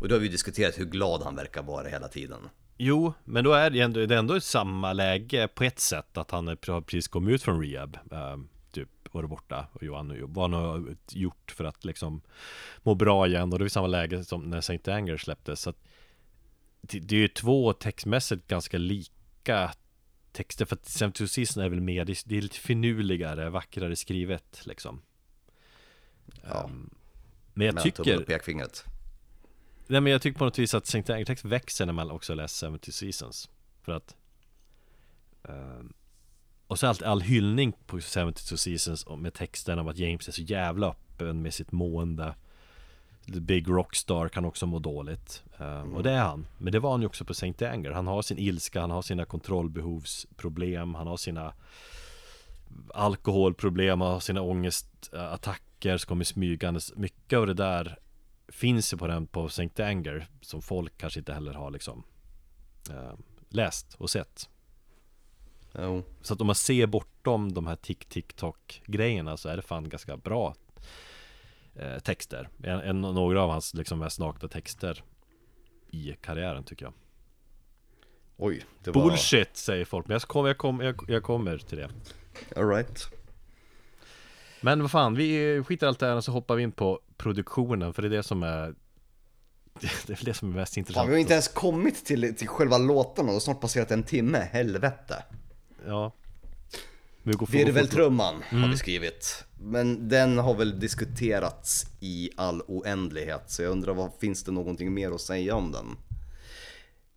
[0.00, 2.48] och då har vi diskuterat hur glad han verkar vara hela tiden.
[2.76, 6.30] Jo, men då är det ändå, det är ändå samma läge på ett sätt att
[6.30, 7.98] han har precis kommit ut från rehab.
[8.12, 8.36] Äh,
[8.72, 12.22] typ varit borta och Johan vad han har gjort för att liksom
[12.82, 13.52] må bra igen.
[13.52, 15.60] Och det är samma läge som när Saint Anger släpptes.
[15.60, 15.84] Så att
[16.80, 19.72] det, det är ju två textmässigt ganska lika
[20.32, 20.64] texter.
[20.64, 20.86] För att
[21.30, 25.02] Season är väl mer, det är lite finurligare, vackrare skrivet liksom.
[26.42, 26.64] Ja.
[26.64, 26.94] Um,
[27.54, 28.24] men jag tycker...
[28.24, 28.84] pekfingret.
[29.86, 32.72] Nej men jag tycker på något vis att Saint Anger-text växer när man också läser
[32.72, 33.50] 70 Seasons
[33.82, 34.16] För att
[35.48, 35.82] uh,
[36.66, 40.42] Och så allt, all hyllning på 72 Seasons med texten om att James är så
[40.42, 42.34] jävla öppen med sitt mående
[43.26, 45.94] The Big Rockstar kan också må dåligt uh, mm.
[45.94, 48.22] Och det är han Men det var han ju också på Saint Anger Han har
[48.22, 51.54] sin ilska, han har sina kontrollbehovsproblem Han har sina
[52.94, 57.98] Alkoholproblem, han har sina ångestattacker som kommer smygandes Mycket av det där
[58.48, 62.04] finns ju på den på Saint Anger som folk kanske inte heller har liksom
[62.90, 63.12] uh,
[63.48, 64.48] läst och sett.
[65.78, 66.02] Jo.
[66.22, 70.16] Så att om man ser bortom de här tick-tick-tock grejerna så är det fan ganska
[70.16, 70.54] bra
[71.80, 72.48] uh, texter.
[72.62, 75.04] En, en, några av hans liksom mest nakna texter
[75.90, 76.94] i karriären tycker jag.
[78.36, 79.02] Oj, det var...
[79.02, 81.90] Bullshit säger folk, men jag, kom, jag, kom, jag, kommer till det.
[82.56, 83.06] Alright.
[84.60, 87.94] Men vad fan, vi skiter allt det här och så hoppar vi in på produktionen
[87.94, 88.74] för det är det som är
[90.06, 92.48] Det är det som är mest intressant Fan, vi har inte ens kommit till, till
[92.48, 95.24] själva låten och snart passerat en timme, helvete
[95.86, 96.12] Ja
[97.22, 98.62] Virveltrumman mm.
[98.62, 104.10] har vi skrivit Men den har väl diskuterats i all oändlighet så jag undrar vad
[104.20, 105.96] finns det någonting mer att säga om den?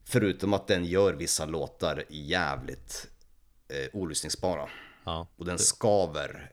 [0.04, 3.08] Förutom att den gör vissa låtar jävligt
[3.68, 4.70] eh, olyssningsbara
[5.04, 6.52] Ja, och den skaver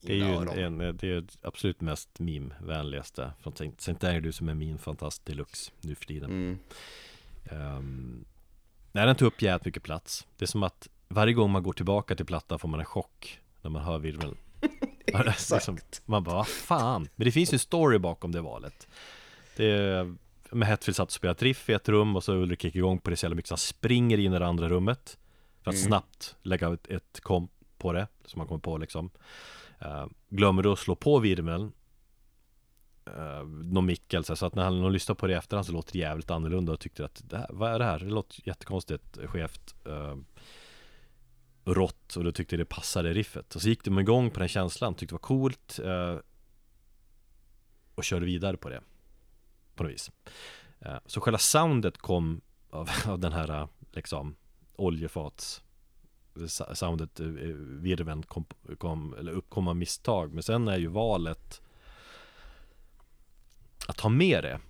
[0.00, 4.48] det är ju en, en, det är absolut mest meme-vänligaste från Saint, Saint du som
[4.48, 6.30] är min fantast deluxe nu för tiden.
[6.30, 6.58] Mm.
[7.76, 8.24] Um,
[8.92, 10.26] nej, den tar upp jävligt mycket plats.
[10.36, 13.40] Det är som att varje gång man går tillbaka till plattan får man en chock
[13.62, 14.36] när man hör virveln.
[15.52, 17.08] liksom, man bara, vad fan?
[17.16, 18.88] Men det finns ju en story bakom det valet.
[19.56, 20.14] Det är,
[20.50, 23.10] med Hetfield satt och spelade riff i ett rum och så Ulrik gick igång på
[23.10, 25.18] det så jävla mycket så han springer in i det andra rummet.
[25.62, 25.86] För att mm.
[25.86, 29.10] snabbt lägga ett, ett komp på det, som man kommer på liksom.
[29.82, 31.72] Uh, glömmer du att slå på virveln
[33.08, 35.92] uh, någon mick alltså, så att när han lyssnar på det i efterhand så låter
[35.92, 37.98] det jävligt annorlunda och tyckte att det här, vad är det här?
[37.98, 40.16] Det låter jättekonstigt, skevt uh,
[41.74, 44.94] rått och då tyckte det passade riffet och så gick de igång på den känslan,
[44.94, 46.18] tyckte det var coolt uh,
[47.94, 48.80] och körde vidare på det
[49.74, 50.10] på något vis
[50.86, 52.40] uh, så själva soundet kom
[52.70, 54.36] av, av den här liksom
[54.76, 55.62] oljefats
[56.74, 58.44] soundet, eh, virveln kom,
[58.78, 60.32] kom, eller uppkomma misstag.
[60.32, 61.62] Men sen är ju valet
[63.86, 64.60] att ha med det.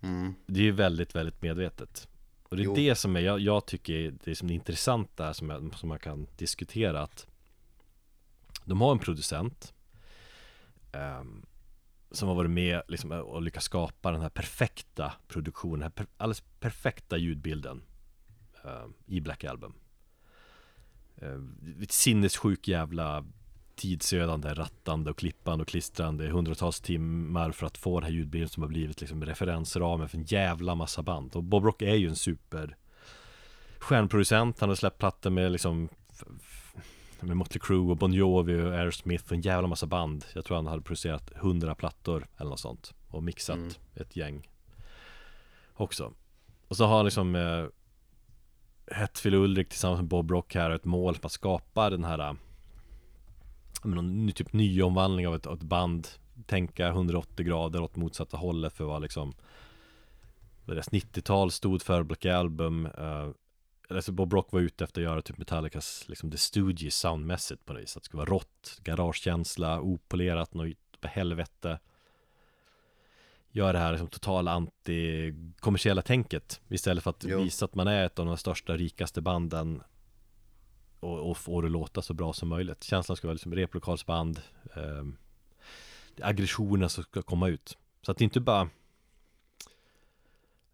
[0.00, 0.34] Mm.
[0.46, 2.08] Det är ju väldigt, väldigt medvetet.
[2.48, 2.74] Och det är jo.
[2.74, 5.88] det som är, jag, jag tycker det är som är intressant där som, jag, som
[5.88, 7.26] man kan diskutera att
[8.64, 9.74] de har en producent
[10.92, 11.46] um,
[12.10, 16.40] som har varit med liksom, och lyckats skapa den här perfekta produktionen, den här alldeles
[16.40, 17.82] perfekta ljudbilden
[18.64, 19.74] uh, i Black Album
[21.16, 23.24] eh, ett sinnessjuk jävla
[23.76, 28.62] tidsödande rattande och klippande och klistrande hundratals timmar för att få den här ljudbilden som
[28.62, 31.36] har blivit liksom referensramen för en jävla massa band.
[31.36, 32.76] Och Bob Rock är ju en super
[33.78, 34.60] stjärnproducent.
[34.60, 35.88] Han har släppt plattor med liksom
[37.20, 40.24] med Motley Crue och Bon Jovi och Aerosmith och en jävla massa band.
[40.34, 43.72] Jag tror han hade producerat hundra plattor eller något sånt och mixat mm.
[43.94, 44.48] ett gäng
[45.74, 46.12] också.
[46.68, 47.66] Och så har han liksom eh,
[48.96, 52.36] Hetfield Ulrik tillsammans med Bob Rock här ett mål på att skapa den här
[53.94, 56.08] någon typ nyomvandling av ett, av ett band
[56.46, 59.34] Tänka 180 grader åt motsatta hållet för vad liksom
[60.64, 63.30] Deras 90-tal stod för Black Album uh,
[63.90, 67.72] alltså Bob Rock var ute efter att göra typ Metallicas liksom The Stooges soundmässigt på
[67.72, 68.02] det viset.
[68.02, 71.78] Det skulle vara rått, garagekänsla, opolerat, något helvete.
[73.50, 77.42] Gör det här liksom totala anti-kommersiella tänket Istället för att jo.
[77.42, 79.82] visa att man är ett av de största, rikaste banden
[81.06, 82.84] och, och få det låta så bra som möjligt.
[82.84, 84.40] Känslan ska vara liksom replokalsband
[84.74, 85.04] eh,
[86.20, 87.78] Aggressionen som ska komma ut.
[88.02, 88.68] Så att det är inte bara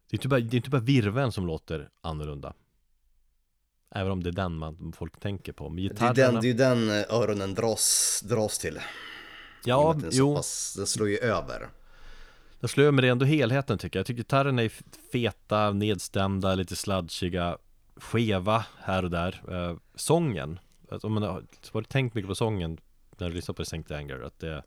[0.09, 2.53] Det är inte bara, det är inte bara virveln som låter annorlunda.
[3.95, 5.69] Även om det är den man, folk tänker på.
[5.69, 6.13] Men gitarrerna...
[6.13, 8.79] det, är den, det är ju den eh, öronen dras, dras till.
[9.65, 10.35] Ja, jo.
[10.35, 11.69] pass, Den slår ju över.
[12.59, 14.01] Jag slår med det ändå helheten tycker jag.
[14.01, 14.71] Jag tycker gitarrerna är
[15.11, 17.57] feta, nedstämda, lite sludgiga,
[17.95, 19.43] skeva här och där.
[19.49, 20.59] Eh, sången,
[20.91, 22.77] alltså, om man har, har du tänkt mycket på sången
[23.17, 24.21] när du lyssnar på Sankt Anger?
[24.21, 24.63] Att det,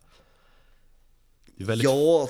[1.59, 1.85] är väldigt...
[1.85, 2.29] Ja,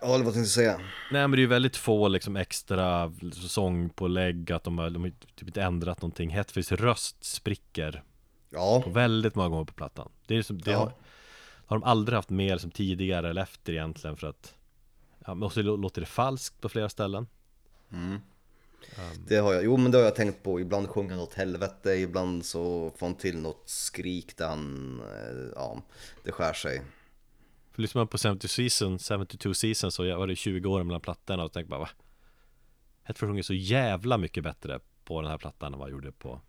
[0.00, 0.76] Ja, vad tänkte du säga?
[1.10, 5.10] Nej men det är ju väldigt få liksom extra sångpålägg, att de har, de har
[5.10, 8.02] typ inte ändrat någonting Hetfields röst spricker
[8.50, 10.78] Ja på Väldigt många gånger på plattan Det är som, det ja.
[10.78, 10.92] har,
[11.66, 14.54] har de aldrig haft mer som tidigare eller efter egentligen för att
[15.26, 17.26] Ja men också låter det falskt på flera ställen
[17.92, 18.20] mm.
[18.96, 19.24] Um.
[19.28, 21.90] Det har jag, jo men det har jag tänkt på, ibland sjunger han åt helvete,
[21.90, 25.82] ibland så får han till något skrik där han, eh, ja,
[26.24, 26.82] det skär sig
[27.72, 31.44] För lyssnar man på 70 season, 72 season så var det 20 år mellan plattorna
[31.44, 31.88] och tänkte bara va?
[33.02, 36.40] Hetfield sjunger så jävla mycket bättre på den här plattan än vad jag gjorde på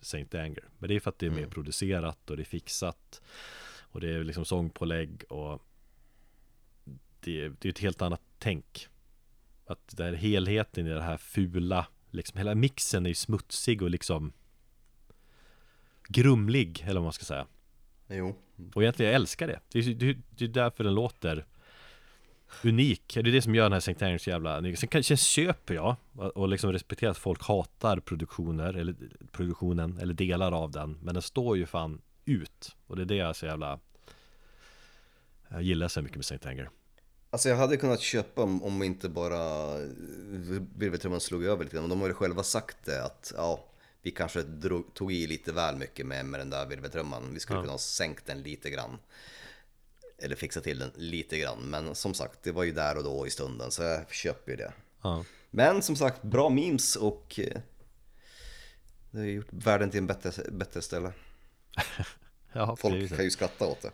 [0.00, 1.50] Saint Anger Men det är för att det är mer Mm.
[1.50, 3.22] producerat och det är fixat
[3.92, 5.62] Och det är liksom sångpålägg och
[7.20, 8.88] det är, det är ett helt annat tänk
[9.68, 13.90] Att det är helheten i det här fula Liksom hela mixen är ju smutsig och
[13.90, 14.32] liksom
[16.08, 17.46] Grumlig eller vad man ska säga
[18.08, 18.36] Jo,
[18.74, 21.44] och egentligen jag älskar det Det är, det, det är därför den låter
[22.64, 24.04] Unik, det är det som gör den här St.
[24.04, 24.62] Anger så jävla.
[24.76, 28.94] Sen, kan, sen köper jag och liksom respekterar att folk hatar produktioner eller
[29.32, 33.16] produktionen eller delar av den Men den står ju fan ut Och det är det
[33.16, 33.78] jag är så jävla
[35.48, 36.48] Jag gillar så mycket med St.
[36.48, 36.70] Anger
[37.30, 39.74] Alltså jag hade kunnat köpa om, om inte bara
[40.76, 41.88] virveltrumman slog över lite grann.
[41.88, 43.64] De har ju själva sagt det att ja,
[44.02, 47.34] vi kanske drog, tog i lite väl mycket med, med den där virveltrumman.
[47.34, 47.62] Vi skulle Ja.
[47.62, 48.98] kunna ha sänkt den lite grann.
[50.18, 51.58] Eller fixa till den lite grann.
[51.58, 54.56] Men som sagt, det var ju där och då i stunden så jag köper ju
[54.56, 54.72] det.
[55.02, 57.60] Ja, Men som sagt, bra memes och eh,
[59.10, 61.12] det har gjort världen till en bättre, bättre ställe.
[62.52, 63.90] ja Folk kan ju skratta åt det.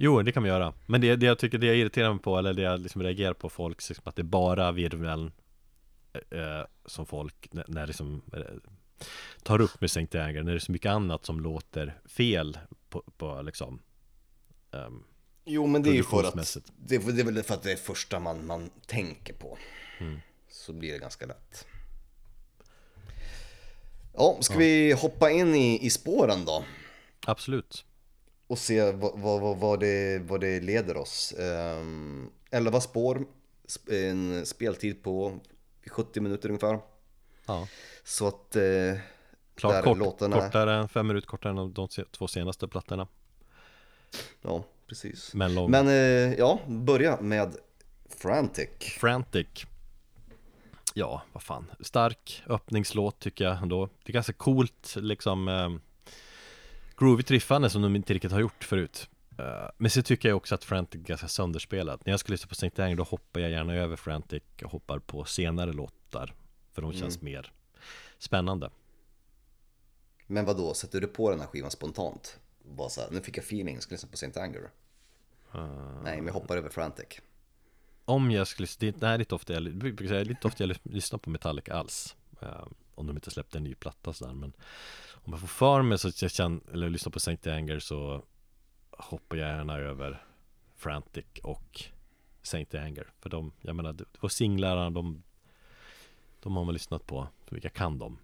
[0.00, 2.38] Jo, det kan man göra Men det, det jag tycker, det jag irriterar mig på
[2.38, 5.32] Eller det jag liksom reagerar på folk liksom, Att det är bara virveln
[6.30, 8.40] eh, Som folk när, när liksom eh,
[9.42, 10.18] Tar upp med St.
[10.18, 13.82] Anger När det är så mycket annat som låter fel På, på liksom
[14.72, 15.04] ehm,
[15.44, 16.34] Jo men det är ju för att
[16.76, 19.58] det, är- det är väl för att det är första man, man tänker på.
[19.98, 20.18] Mm.
[20.50, 21.66] Så blir det ganska lätt.
[24.14, 26.64] Ja, ska vi hoppa in i, i spåren då?
[27.26, 27.84] Absolut
[28.48, 31.34] Och se vad, vad, vad, det, vad det leder oss.
[31.38, 33.26] Um, 11 spår,
[33.68, 35.38] sp- en speltid på
[35.90, 36.78] 70 minuter ungefär.
[37.46, 37.66] Ja
[38.04, 38.56] Så att...
[38.56, 38.62] Eh,
[39.54, 43.06] Klart kort, låtarna- kortare fem minuter kortare än de två senaste plattorna
[44.42, 45.34] ja, precis.
[45.34, 47.56] Men lång Men eh, ja, börja med
[48.08, 48.68] Frantic.
[49.00, 49.46] Frantic
[50.94, 55.70] Ja, vad fan Stark öppningslåt tycker jag ändå Det är ganska coolt liksom eh,
[56.98, 60.54] Groovigt riffande som de inte riktigt har gjort förut Eh, Men så tycker jag också
[60.54, 62.82] att Frantic är ganska sönderspelat När jag ska lyssna på St.
[62.82, 66.34] Anger då hoppar jag gärna över Frantic och hoppar på senare låtar
[66.72, 67.52] För de känns mer
[68.18, 68.70] spännande
[70.26, 72.38] Men vad då sätter du på den här skivan spontant?
[72.62, 74.40] Bara så här, nu fick jag feeling, ska lyssna på St.
[74.40, 74.70] Anger.
[76.04, 77.20] Nej, men jag hoppar över Frantic.
[78.04, 81.18] Om jag skulle, det är inte ofta jag, det är inte ofta jag lys- lyssnar
[81.18, 84.52] på Metallica alls eh, Om de inte släppte en ny platta sådär men
[85.24, 87.50] Om jag får för mig så att jag känner, eller lyssnar på St.
[87.50, 88.24] Anger så
[88.90, 90.26] Hoppar jag gärna över
[90.76, 91.82] Frantic och
[92.42, 92.78] St.
[92.78, 95.22] Anger För de, jag menar, det var singlarna, de
[96.40, 98.18] De har man lyssnat på, vilka kan de?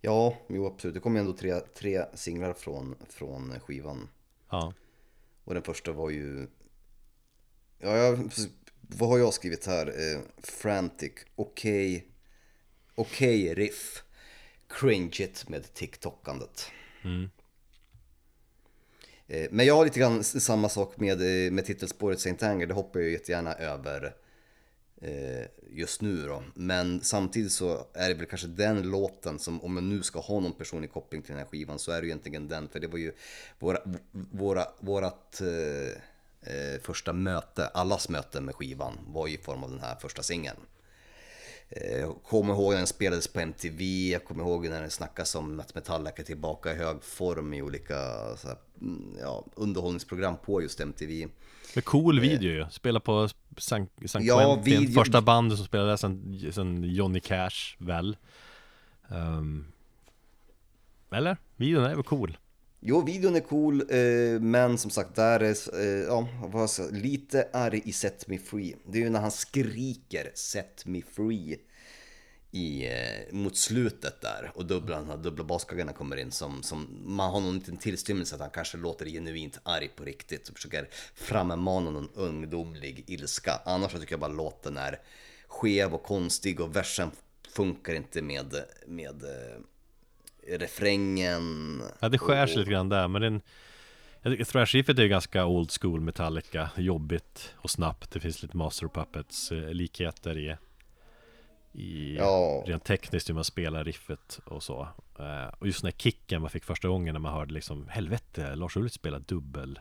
[0.00, 0.94] Ja, jo absolut.
[0.94, 4.08] Det kom ju ändå tre, tre singlar från, från skivan.
[4.50, 4.72] Ja,
[5.44, 6.46] Och den första var ju...
[7.78, 8.30] Ja, jag,
[8.80, 9.86] vad har jag skrivit här?
[9.86, 12.08] Eh, Frantic, okej,
[12.94, 14.03] okej riff.
[14.74, 16.70] Cringe it med TikTokandet.
[17.04, 17.30] mm.
[19.26, 22.74] Eh, Men jag har lite grann samma sak med, eh, med titelspåret Saint Anger, det
[22.74, 24.14] hoppar jag jättegärna över
[25.00, 26.42] eh, just nu då.
[26.54, 30.40] Men samtidigt så är det väl kanske den låten som, om jag nu ska ha
[30.40, 32.86] någon personlig koppling till den här skivan så är det ju egentligen den, för det
[32.86, 33.12] var ju
[33.58, 33.78] våra,
[34.30, 39.80] våra, vårat eh, första möte, allas möte med skivan var ju i form av den
[39.80, 40.56] här första singeln.
[41.68, 45.34] Eh, Jag kommer ihåg när den spelades på MTV, jag kommer ihåg när det snackas
[45.34, 47.94] om att Metallica är tillbaka i hög form i olika
[48.44, 51.28] här, mm, ja, underhållningsprogram på just MTV.
[51.74, 55.98] Men cool video ju, spela på San, San Ja, Quentin, video- första bandet som spelade
[55.98, 58.16] sen, sen Johnny Cash väl
[59.10, 59.64] Ehm,
[61.10, 61.36] Eller?
[61.56, 62.36] Videon är väl cool?
[62.86, 66.28] Jo, videon är cool, eh, men som sagt, där är eh, ja,
[66.90, 68.76] lite arg i Set Me Free.
[68.86, 71.58] Det är ju när han skriker Set Me Free
[72.50, 77.40] i, eh, mot slutet där och dubbla, dubbla baskaggarna kommer in som, som man har
[77.40, 82.08] någon liten tillstymmelse att han kanske låter genuint arg på riktigt och försöker frammana någon
[82.14, 83.60] ungdomlig ilska.
[83.64, 85.00] Annars så tycker jag bara låten är
[85.48, 87.10] skev och konstig och versen
[87.48, 88.54] funkar inte med,
[88.86, 89.60] med eh,
[90.48, 91.82] refrängen.
[92.00, 93.42] Ja det skär sig och- lite grann där men den
[94.44, 98.92] Thrash-riffet är ju ganska old school Metallica Jobbigt och snabbt Det finns lite Master of
[98.92, 100.56] Puppets eh, likheter i
[101.72, 102.64] I Ja.
[102.66, 104.88] rent tekniskt hur man spelar riffet och så
[105.18, 108.54] Eh, Och just den här kicken man fick första gången när man hörde liksom Helvete,
[108.56, 109.78] Lars Ulrich spelar dubbel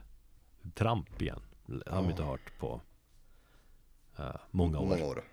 [0.75, 2.81] Tramp igen Det har man inte hört på
[4.19, 5.23] eh, Många år Många år.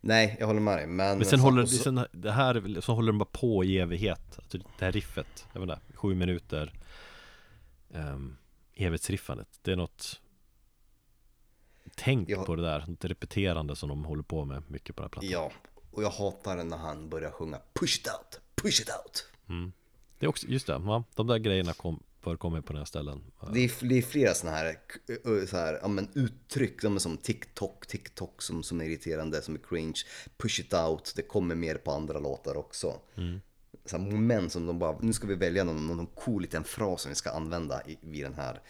[0.00, 0.86] Nej, jag håller med dig.
[0.86, 3.78] Men, Men sen så- håller så- sen, det här, så håller de bara på i
[3.78, 6.72] evighet alltså, Det här riffet, jag inte, sju minuter
[7.88, 8.36] um,
[8.74, 9.48] evighetsriffandet.
[9.62, 10.20] Det är något
[11.96, 12.44] Tänk Ja.
[12.44, 15.30] på det där, något repeterande som de håller på med mycket på den här plattan.
[15.30, 15.52] Ja,
[15.90, 19.26] och jag hatar när han börjar sjunga Push it out, push it out.
[20.18, 23.22] Det är också, just det, ja, de där grejerna kom, förekommer på här ställen.
[23.52, 24.76] Det är, det är flera sådana här,
[25.46, 29.58] så här ja, men uttryck, är som TikTok, TikTok som, som är irriterande, som är
[29.58, 30.00] cringe.
[30.36, 33.00] Push it out, det kommer mer på andra låtar också.
[33.84, 37.02] Så här moment som de bara, nu ska vi välja någon, någon cool liten fras
[37.02, 38.60] som vi ska använda i, vid den här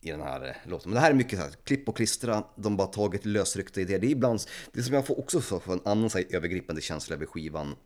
[0.00, 0.90] i den här eh, låten.
[0.90, 3.98] Men det här är mycket så här, klipp och klistra, de bara tagit lösryckta idéer.
[3.98, 4.40] Det är ibland,
[4.72, 7.76] det som jag får också så får en annan så här, övergripande känsla över skivan.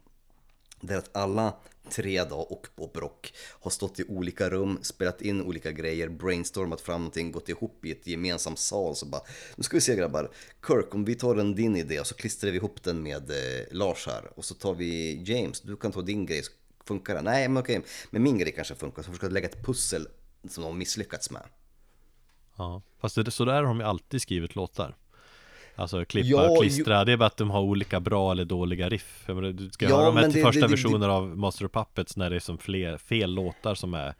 [0.87, 1.55] Det är att alla
[1.91, 6.80] tre då och Bob Rock har stått i olika rum, spelat in olika grejer, brainstormat
[6.80, 9.22] fram någonting, gått ihop i ett gemensamt sal så bara
[9.57, 10.30] Nu ska vi se grabbar,
[10.66, 13.66] Kirk om vi tar en din idé och så klistrar vi ihop den med eh,
[13.70, 16.43] Lars här och så tar vi James, du kan ta din grej,
[16.85, 17.22] funkar det?
[17.22, 17.80] Nej men okej,
[18.11, 20.09] men min grej kanske funkar så försöker ska lägga ett pussel
[20.49, 21.43] som de har misslyckats med.
[22.57, 24.97] Ja, fast det, så där har de ju alltid skrivit låtar
[25.77, 28.89] Alltså klippa Ja, och klistra, det är bara att de har olika bra eller dåliga
[28.89, 31.64] riff menar, Du ska Ja, höra de här det- första det- det- versioner av Master
[31.64, 34.14] of Puppets när det är som fler, fel låtar som är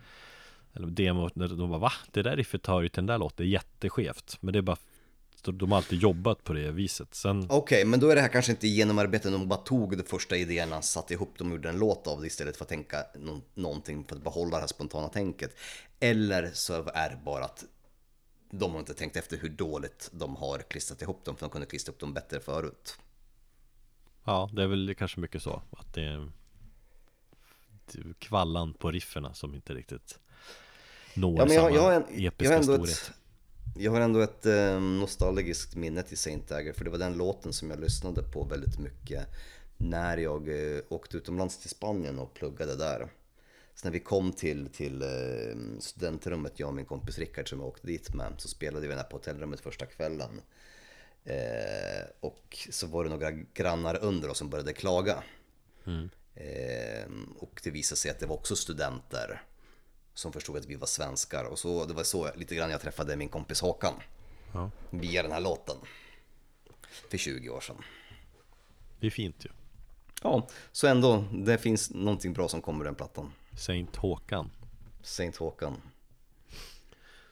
[0.76, 1.92] Eller demo, när de bara va?
[2.12, 4.62] Det där riffet hör ju till den där låten, det är jätteskevt Men det är
[4.62, 4.76] bara
[5.46, 8.52] de har alltid jobbat på det viset Sen, Okej, men då är det här kanske
[8.52, 12.07] inte genomarbetat, de bara tog de första idéerna, satte ihop dem och gjorde en låt
[12.07, 15.57] av det istället för att tänka nå- någonting för att behålla det här spontana tänket.
[16.00, 17.64] Eller så är det bara att
[18.59, 21.66] de har inte tänkt efter hur dåligt de har klistrat ihop dem, för de kunde
[21.66, 22.98] klistra upp dem bättre förut.
[24.24, 26.30] ja det är väl kanske mycket så Att det är
[27.92, 30.18] det är kvallan på rifferna som inte riktigt
[31.14, 33.12] Når Ja, men jag, samma jag, har en, episka jag, har ändå storhet ett,
[33.76, 37.52] jag har ändå ett eh, nostalgiskt minne till Saint Dagger, för det var den låten
[37.52, 39.26] som jag lyssnade på väldigt mycket
[39.76, 43.09] när jag eh, åkte utomlands till Spanien och pluggade där.
[43.75, 47.68] Så när vi kom till, till eh, studentrummet, jag och min kompis Rickard som jag
[47.68, 50.41] åkte dit med, så spelade vi den här på hotellrummet första kvällen.
[51.25, 55.22] Eh, och så var det några grannar under oss som började klaga.
[56.35, 59.43] Eh, och det visade sig att det var också studenter
[60.14, 61.45] som förstod att vi var svenskar.
[61.45, 63.95] Och så, det var så lite grann jag träffade min kompis Håkan.
[64.53, 64.70] Ja.
[64.91, 65.77] Via den här låten.
[67.11, 67.77] För 20 år sedan.
[69.01, 69.49] Det är fint ju
[70.22, 73.33] Ja, så ändå, det finns någonting bra som kommer ur den plattan.
[73.57, 74.50] Saint Håkan.
[75.02, 75.76] Saint Håkan.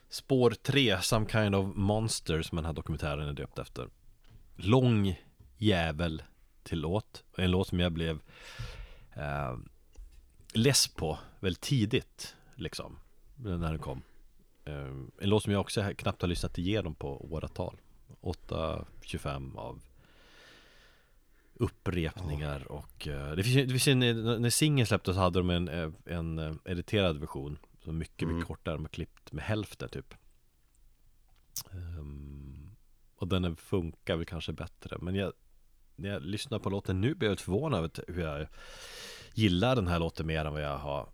[0.09, 3.89] Spår 3, Some Kind of Monster som den här dokumentären är döpt efter.
[4.57, 5.21] Lång
[5.59, 6.23] jävel
[6.63, 7.25] till låt.
[7.37, 8.21] En låt som jag blev
[9.15, 9.57] eh,
[10.53, 12.99] less på väldigt tidigt liksom
[13.37, 14.03] När den kom.
[14.65, 17.77] Eh, En låt som jag också knappt har lyssnat igenom på åratal.
[18.21, 19.81] 8.25 av
[21.63, 23.99] upprepningar och eh, det finns, det finns en,
[24.43, 28.47] när singeln släpptes så hade de en, eh, en eh, editerad version som mycket, mycket
[28.47, 30.15] kortare, de har klippt med hälften typ.
[31.71, 32.71] Ehm,
[33.17, 35.33] Och den funkar väl kanske bättre Men jag,
[35.97, 38.47] när jag lyssnar på låten nu blir jag förvånad över hur jag
[39.35, 41.09] gillar den här låten mer än vad jag har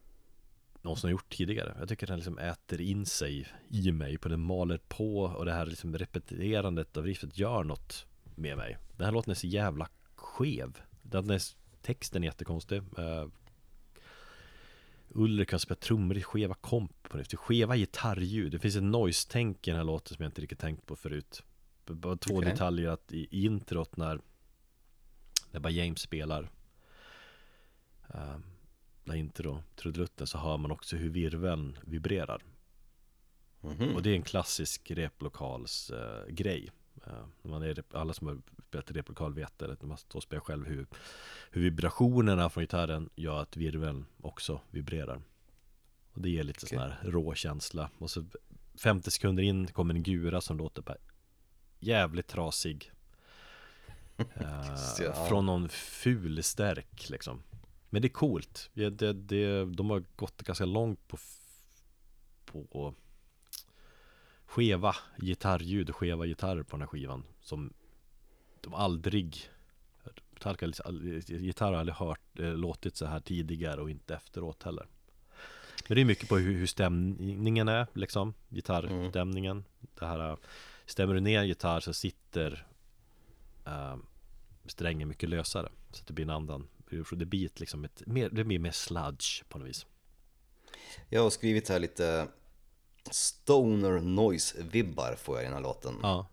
[0.83, 1.77] någonsin gjort tidigare.
[1.79, 5.53] Jag tycker den liksom äter in sig i mig på den maler på och det
[5.53, 8.79] här liksom repeterandet av riffet gör något med mig.
[8.97, 9.89] Den här låten är så jävla
[10.39, 10.79] skev.
[11.03, 11.43] Den är,
[11.83, 12.83] texten är jättekonstig.
[12.99, 13.27] Uh,
[15.09, 18.53] Ulrik har spelat trummor i skeva komp på det, skeva gitarrljud.
[18.53, 21.43] Det finns ett noise-tänk i den här låten som jag inte riktigt tänkt på förut.
[21.85, 22.51] Bara två Okej.
[22.51, 24.21] detaljer att i introt när
[25.51, 26.43] När bara James spelar.
[28.15, 28.39] Uh,
[29.05, 32.43] När intro trudelutten så hör man också hur virveln vibrerar.
[33.61, 33.95] Mhm.
[33.95, 36.71] och det är en klassisk replokals eh, grej
[37.43, 38.39] man är, Alla som har
[38.69, 40.87] spelat replokal vet det, att när man står och spelar själv hur,
[41.51, 45.23] hur vibrationerna från gitarren gör att virveln också vibrerar.
[46.13, 46.69] Och det ger lite Okej.
[46.69, 47.91] sån här rå känsla.
[47.99, 48.25] Och så
[48.83, 50.97] 50 sekunder in kommer en gura som låter bara
[51.81, 52.93] jävligt trasig.
[54.35, 55.27] Eh, Ja.
[55.29, 57.43] Från någon ful stärk liksom.
[57.91, 58.71] Men det är coolt.
[58.75, 61.19] Det, det, det, De har gått ganska långt på,
[62.45, 62.95] på
[64.49, 67.73] skeva gitarrljud skeva gitarrer på den här skivan Som
[68.61, 69.51] de aldrig
[70.31, 70.67] Metallica,
[71.27, 74.87] gitarr har aldrig hört, eh, låtit så här tidigare och inte efteråt heller.
[75.89, 79.65] Men det är mycket på hur, hur stämningen är liksom Gitarrstämningen.
[79.99, 80.37] Det här
[80.87, 82.67] Stämmer du ner gitarr så sitter
[83.67, 83.97] eh,
[84.67, 86.69] Strängen mycket lösare Så att det blir en annan
[87.11, 89.87] Det blir liksom ett, mer, det blir mer sludge på något vis.
[91.09, 92.29] Jag har skrivit här lite
[93.11, 95.95] Stoner Noise-vibbar får jag i den här låten.
[96.03, 96.27] Ja,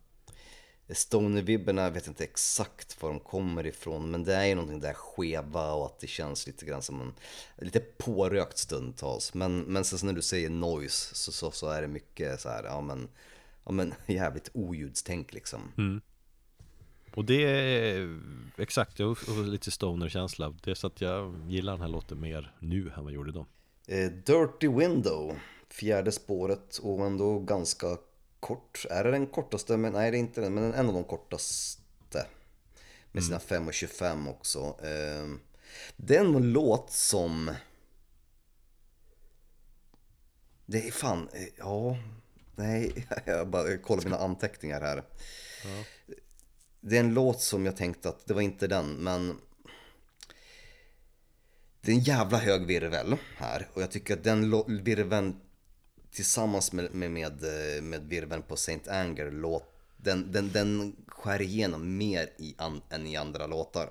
[0.89, 5.74] Stoner-vibbarna, vet inte exakt var de kommer ifrån men det är ju någonting där skeva
[5.74, 7.13] och att det känns lite grann som en
[7.57, 9.34] lite pårökt stundtals.
[9.34, 12.63] Men, men sen när du säger noise så, så, så är det mycket så här,
[12.63, 13.07] ja men,
[13.66, 15.72] ja men jävligt oljudstänk liksom.
[15.78, 16.01] Mm.
[17.13, 18.20] Och det är
[18.57, 20.55] exakt, jag har lite stoner-känsla.
[20.63, 23.32] Det är så att jag gillar den här låten mer nu än vad jag gjorde
[23.32, 23.45] då.
[23.88, 25.36] Eh, Dirty Window,
[25.76, 27.97] fjärde spåret och ändå ganska
[28.39, 28.86] kort.
[28.89, 29.78] Är det den kortaste?
[29.78, 32.26] Men, nej, det är inte den, men en av de kortaste.
[33.11, 34.59] Med sina 5.25 också.
[34.59, 35.28] Eh,
[35.97, 37.51] det är en låt som...
[40.65, 41.97] Det är fan, eh, ja,
[42.55, 45.03] nej, jag bara kollar mina anteckningar här.
[45.63, 45.84] Ja.
[46.82, 49.41] Det är en låt som jag tänkte att det var inte den, men
[51.82, 54.51] det är en jävla hög virvel här och jag tycker att den
[54.84, 55.39] virveln
[56.16, 59.63] tillsammans med, med, med, eh, med virveln på Saint Anger låt,
[59.97, 63.89] den, den, den skär igenom mer i an, än i andra låtar.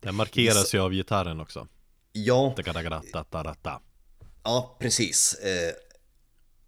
[0.00, 1.68] Den markeras ju av gitarren också.
[2.12, 2.54] Ja,
[4.42, 5.34] ja precis.
[5.34, 5.74] Eh,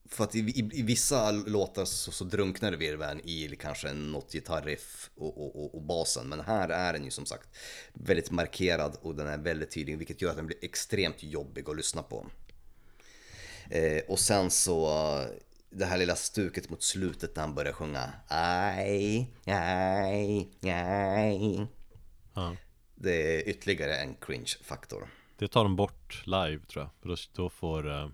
[0.08, 5.10] för att i, i, i vissa låtar så, så drunknar virveln i kanske något gitarriff
[5.16, 6.28] och, och, och, och basen.
[6.28, 7.48] Men här är den ju som sagt
[7.92, 11.76] väldigt markerad och den är väldigt tydlig vilket gör att den blir extremt jobbig att
[11.76, 12.26] lyssna på.
[13.70, 14.90] Eh, och sen så
[15.70, 21.66] det här lilla stuket mot slutet när han börjar sjunga Aj, aj, aj.
[22.34, 22.56] Ja.
[22.94, 25.08] Det är ytterligare en cringe-faktor.
[25.38, 26.90] Det tar de bort live tror jag.
[27.00, 28.08] För då, då får uh,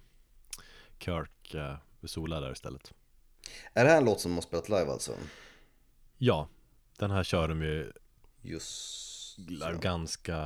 [0.98, 2.92] Kirk uh, sola där istället.
[3.72, 5.12] Är det här en låt som de har spelat live alltså?
[6.18, 6.48] Ja,
[6.98, 7.92] den här kör de ju
[8.42, 9.36] Just
[9.80, 10.36] ganska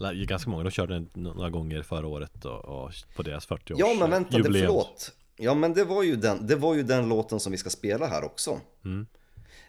[0.00, 3.80] Ganska många, de körde den några gånger förra året och, och på deras 40 års
[3.80, 5.12] Ja men vänta, det, förlåt.
[5.36, 8.06] Ja men det var, ju den, det var ju den låten som vi ska spela
[8.06, 8.60] här också.
[8.84, 9.06] Mm.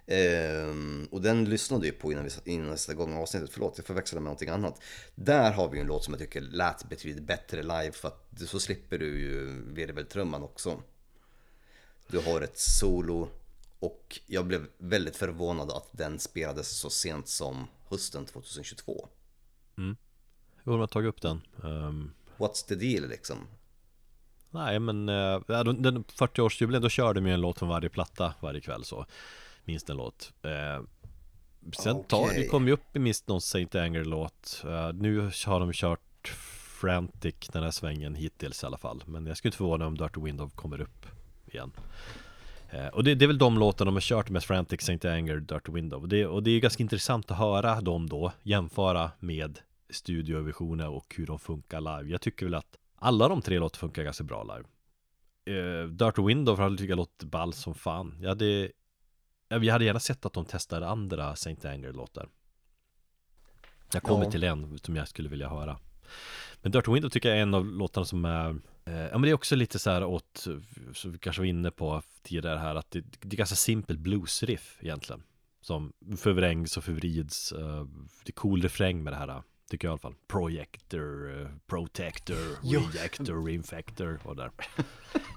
[0.06, 4.22] Ehm, och den lyssnade jag på innan vi innan nästa gång avsnittet, förlåt jag förväxlade
[4.22, 4.82] med någonting annat.
[5.16, 8.42] Där har vi ju en låt som jag tycker lät betydligt bättre live för att
[8.48, 10.82] så slipper du ju virveltrumman också.
[12.08, 13.28] Du har ett solo
[13.80, 19.08] och jag blev väldigt förvånad att den spelades så sent som hösten 2022.
[19.76, 19.96] Jo,
[20.64, 21.42] de har tagit upp den.
[21.64, 23.38] Ehm, What's the deal liksom?
[24.52, 25.06] Nej men,
[25.48, 29.06] de- den 40-årsjubileum, då körde de ju en låt från varje platta varje kväll så
[29.66, 30.84] Minst en låt eh,
[31.78, 32.40] Sen tar, Okej.
[32.42, 36.28] det kom ju upp i minst någon Saint Anger-låt eh, Nu har de kört
[36.82, 40.22] Frantic den här svängen hittills i alla fall Men jag skulle inte förvåna om Dirty
[40.22, 41.06] Window kommer upp
[41.46, 41.72] igen
[42.94, 45.72] Och det, det är väl de låtarna de har kört med Frantic, Saint Anger, Dirty
[45.72, 49.60] Window och det, och det är ju ganska intressant att höra dem då Jämföra med
[49.92, 52.12] studioversioner och hur de funkar live.
[52.12, 54.68] Jag tycker väl att alla de tre låtar funkar ganska bra live.
[55.60, 58.18] Eh, Dirty Window för tycker jag låter ball som fan.
[58.22, 58.72] Jag hade
[59.48, 62.30] Jag hade gärna sett att de testade andra Saint Anger-låtar.
[63.94, 64.32] Jag kommer Ja.
[64.32, 65.78] till en som jag skulle vilja höra.
[66.62, 68.50] Men Dirty Window tycker jag är en av låtarna som är
[68.86, 70.48] eh, Ja men det är också lite så här åt
[70.94, 74.78] Som vi kanske var inne på tidigare här Att det, det är ganska simpelt bluesriff
[74.82, 75.24] egentligen
[75.62, 77.86] Som förvrängs och förvrids eh,
[78.24, 80.16] Det är cool refräng med det här Tycker jag i alla fall.
[80.28, 82.82] Projector, eh, Protector, Ja.
[82.94, 84.52] Reactor, Infector och där.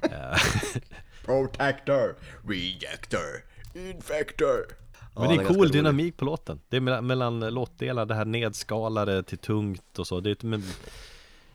[0.03, 0.37] Eh,
[1.25, 2.17] Protector,
[2.49, 4.67] rejector, infector.
[5.15, 6.61] Men det är cool dynamik på låten.
[6.69, 10.21] Det är mellan, mellan låtdelar, det här nedskalade till tungt och så.
[10.21, 10.63] Det, är, men,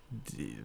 [0.09, 0.55] det,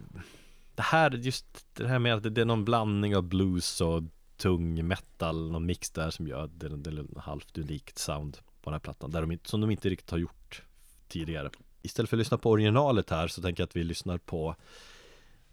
[0.75, 4.03] det här, just det här med att det, är någon blandning av blues och
[4.37, 8.69] tung metal Någon mix där som gör det, det är en halvt unikt sound på
[8.69, 10.63] den här plattan där de, inte- Som de inte riktigt har gjort
[11.07, 11.49] tidigare
[11.85, 14.55] Istället för att lyssna på originalet här så tänker jag att vi lyssnar på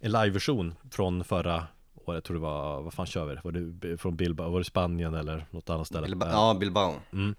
[0.00, 1.54] En liveversion från förra
[1.94, 3.36] året, jag tror det var, vad fan kör vi?
[3.44, 6.06] Var det från Bilbao, var det Spanien eller något annat ställe?
[6.06, 6.94] Bilba- ja, Bilbao.
[7.12, 7.34] Mm.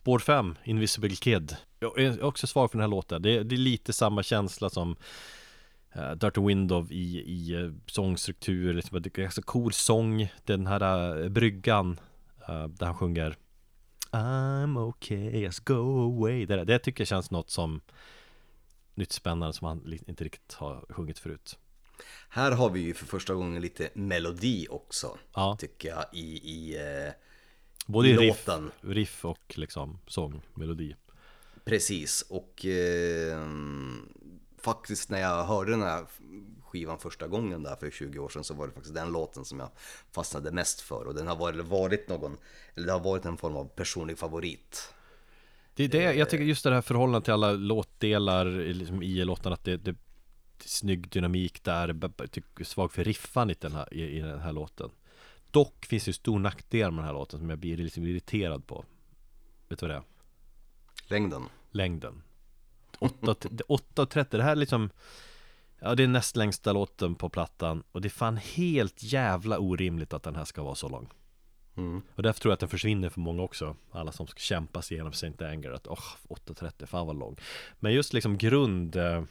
[0.00, 1.56] Spår 5, Invisible Kid.
[1.78, 3.22] Jag är också svag för den här låten.
[3.22, 4.96] Det, det är lite samma känsla som
[5.96, 8.74] uh, Dirty Window i, i uh, sångstruktur.
[8.74, 10.32] Liksom, Det är ganska cool sång.
[10.44, 12.00] Den här uh, bryggan
[12.48, 13.36] uh, Där han sjunger
[14.10, 16.46] I'm okay, just go away.
[16.46, 17.80] Det, det tycker jag känns något som
[18.94, 21.58] Nytt spännande som han inte riktigt har sjungit förut.
[22.28, 25.56] Här har vi ju för första gången lite melodi också Ja.
[25.60, 27.12] Tycker jag i, i eh,
[27.86, 28.70] Både i riff, låten.
[28.80, 30.96] riff och liksom sång, melodi
[31.64, 33.46] Precis, och eh,
[34.58, 36.06] faktiskt när jag hörde den här
[36.64, 39.60] skivan första gången där för 20 år sedan så var det faktiskt den låten som
[39.60, 39.70] jag
[40.12, 42.36] fastnade mest för och den har varit, varit någon,
[42.74, 44.94] eller det har varit en form av personlig favorit.
[45.74, 49.54] Det är det, jag tycker just det här förhållandet till alla låtdelar liksom i låtarna
[49.54, 49.92] att det, det,
[50.56, 51.94] det är snygg dynamik där,
[52.64, 54.90] svag för riffan i den här, i, i den här låten
[55.50, 58.66] Dock finns det ju stor nackdel med den här låten som jag blir liksom irriterad
[58.66, 58.84] på
[59.68, 60.02] Vet du vad det är?
[61.08, 61.48] Längden.
[61.70, 62.22] Längden
[63.00, 64.90] 8.30, det här är liksom
[65.78, 70.12] Ja det är näst längsta låten på plattan Och det är fan helt jävla orimligt
[70.12, 71.08] att den här ska vara så lång
[71.76, 72.02] Mm.
[72.14, 74.94] Och därför tror jag att den försvinner för många också Alla som ska kämpa sig
[74.94, 77.36] igenom Saint Anger Att åh, 8.30, fan vad lång
[77.78, 79.22] Men just liksom grund eh,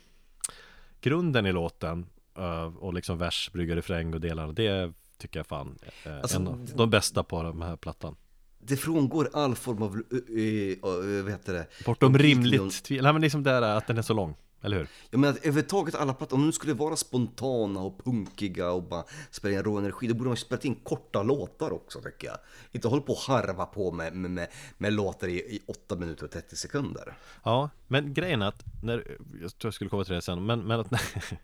[1.02, 2.06] Grunden i låten
[2.38, 6.48] eh, Och liksom vers, brygga, refräng och delarna Det tycker jag fan eh, Alltså, en
[6.48, 8.16] av de bästa på den här plattan
[8.60, 11.68] Det frångår all form av, uh, vad heter det?
[11.86, 14.88] Bortom rimligt tvivel Nej men liksom det är att den är så lång Eller hur?
[15.10, 19.04] Jag menar att överhuvudtaget alla plattor, om de skulle vara spontana och punkiga och bara
[19.32, 22.38] spela in rå energi, då borde de spela in korta låtar också tycker jag.
[22.72, 24.48] Inte hålla på och harva på med, med, med,
[24.78, 27.18] med låtar i, i 8 minuter och 30 sekunder.
[27.44, 30.60] Ja, men grejen är att när, Jag tror jag skulle komma till det sen Men,
[30.60, 31.02] men att när,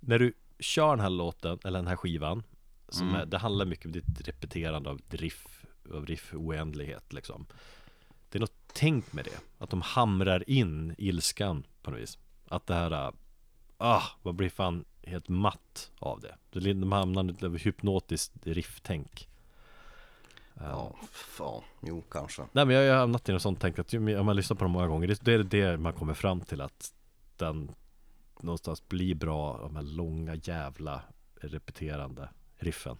[0.00, 2.42] när du kör den här låten Eller den här skivan
[2.88, 5.64] som är, Det handlar mycket om ditt repeterande av riff
[5.94, 7.46] Av riff oändlighet liksom.
[8.28, 9.64] Det är något tänk med det.
[9.64, 12.18] Att de hamrar in ilskan på något vis.
[12.48, 13.12] Att det här
[13.78, 16.60] Ah, vad blir fan helt matt av det.
[16.72, 19.28] De hamnar i ett hypnotiskt rifftänk.
[20.54, 22.42] Ja, fan, jo kanske.
[22.52, 24.72] Nej men jag har hamnat i något sånt tänk att om man lyssnar på dem
[24.72, 25.08] många gånger.
[25.08, 26.92] Det, det är det man kommer fram till att
[27.36, 27.70] den
[28.40, 31.02] någonstans blir bra de här långa jävla
[31.40, 32.28] repeterande
[32.58, 32.98] riffen.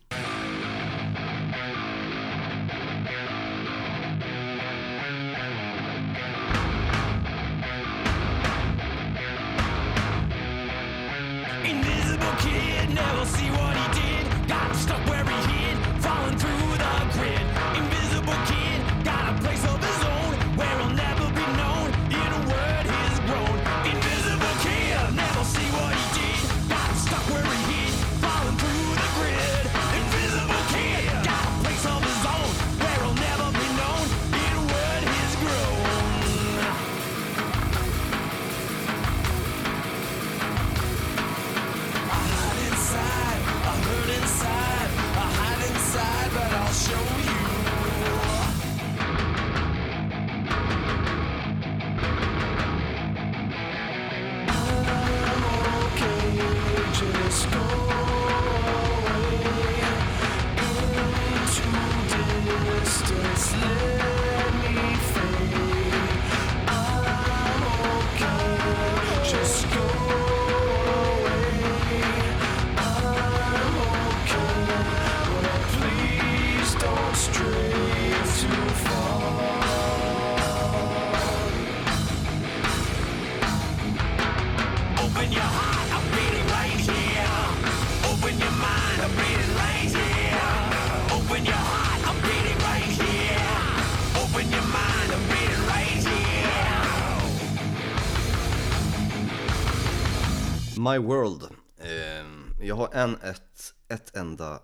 [100.96, 101.42] My World.
[101.78, 104.62] Ehm, jag har en, ett, ett enda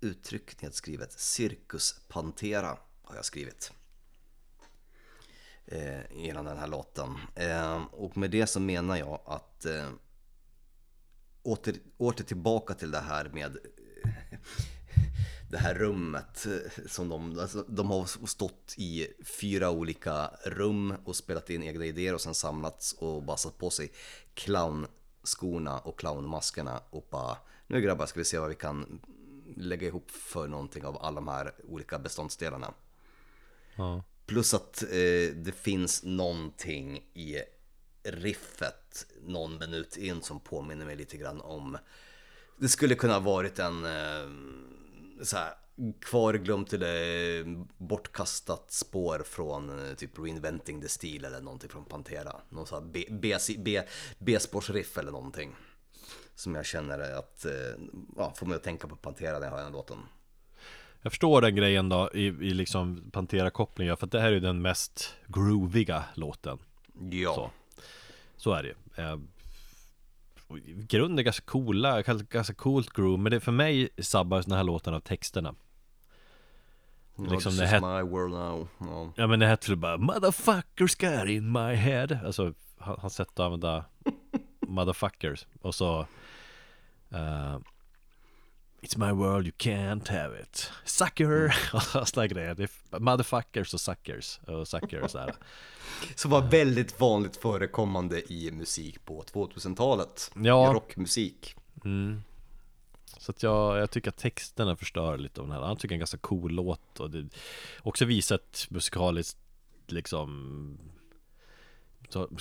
[0.00, 1.12] uttryck nedskrivet.
[1.12, 3.72] Cirkus Pantera har jag skrivit.
[5.66, 7.16] Eh, genom den här låten.
[7.34, 9.88] Eh, och med det så menar jag att eh,
[11.42, 13.56] åter, åter tillbaka till det här med
[15.50, 19.06] det här rummet eh, som de, alltså, de har stått i
[19.40, 23.70] fyra olika rum och spelat in egna idéer och sen samlats och bara satt på
[23.70, 23.92] sig
[24.34, 24.86] clown
[25.22, 27.36] clownskorna och clownmaskerna och bara
[27.66, 29.00] nu grabbar ska vi se vad vi kan
[29.56, 32.74] lägga ihop för någonting av alla de här olika beståndsdelarna.
[33.76, 34.04] Ja.
[34.26, 37.38] Plus att eh, det finns någonting i
[38.02, 41.78] riffet någon minut in som påminner mig lite grann om
[42.56, 45.54] Det skulle kunna ha varit en eh, så här,
[46.00, 47.44] kvarglömt eller
[47.78, 52.36] bortkastat spår från eh, typ Reinventing the Steel eller någonting från Pantera.
[52.48, 53.84] Någon sån här
[54.18, 55.54] B-spårsriff eller någonting.
[56.34, 57.52] Som jag känner att, eh,
[58.16, 59.98] ja, får mig att tänka på Pantera när jag hör den låten.
[61.02, 64.62] Jag förstår den grejen då i, i liksom Pantera-kopplingen för att det här är den
[64.62, 66.58] mest grooviga låten
[67.10, 67.34] Ja.
[67.34, 67.50] Så,
[68.36, 69.20] så är det eh, och
[70.58, 74.64] i grunden är ganska coola, ganska coolt groove Men det för mig sabbar den här
[74.64, 75.54] låten av texterna
[77.30, 78.68] liksom det het- my world now.
[78.78, 79.12] Ja.
[79.16, 83.40] Ja men det heter bara Motherfuckers got in my head Alltså han, han sätt att
[83.40, 83.84] använda
[84.60, 86.00] Motherfuckers Och så
[87.10, 87.58] eh,
[88.82, 91.54] It's my world you can't have it Sucker!
[91.74, 95.34] Och sådana grejer det är Motherfuckers och suckers Och suckers där
[96.16, 100.30] Som var väldigt vanligt förekommande i musik på 2000-talet.
[100.34, 100.70] Ja.
[100.70, 101.56] I rockmusik.
[103.18, 105.98] Så att jag, jag tycker att texterna förstör lite av den här Han tycker en
[105.98, 107.28] ganska cool låt och det
[107.82, 109.38] också visar ett musikaliskt
[109.86, 110.78] liksom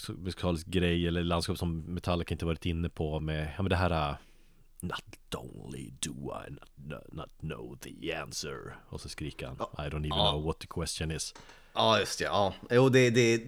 [0.08, 4.16] musikalisk grej eller landskap som Metallica inte varit inne på med, ja men det här
[4.82, 9.98] Not only do I not, not know the answer Och så skriker han I don't
[10.00, 10.32] even Ja.
[10.32, 11.34] know what the question is
[11.74, 12.26] Ja, just det.
[12.26, 13.44] Ja, jo, det, det,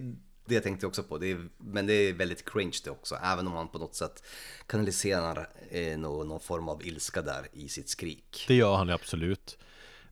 [0.46, 1.18] det tänkte jag också på.
[1.18, 3.14] Det är, men det är väldigt cringe det också.
[3.14, 4.24] Även om han på något sätt
[4.66, 8.44] kanaliserar eh, någon, någon form av ilska där i sitt skrik.
[8.48, 9.58] Det gör han ju absolut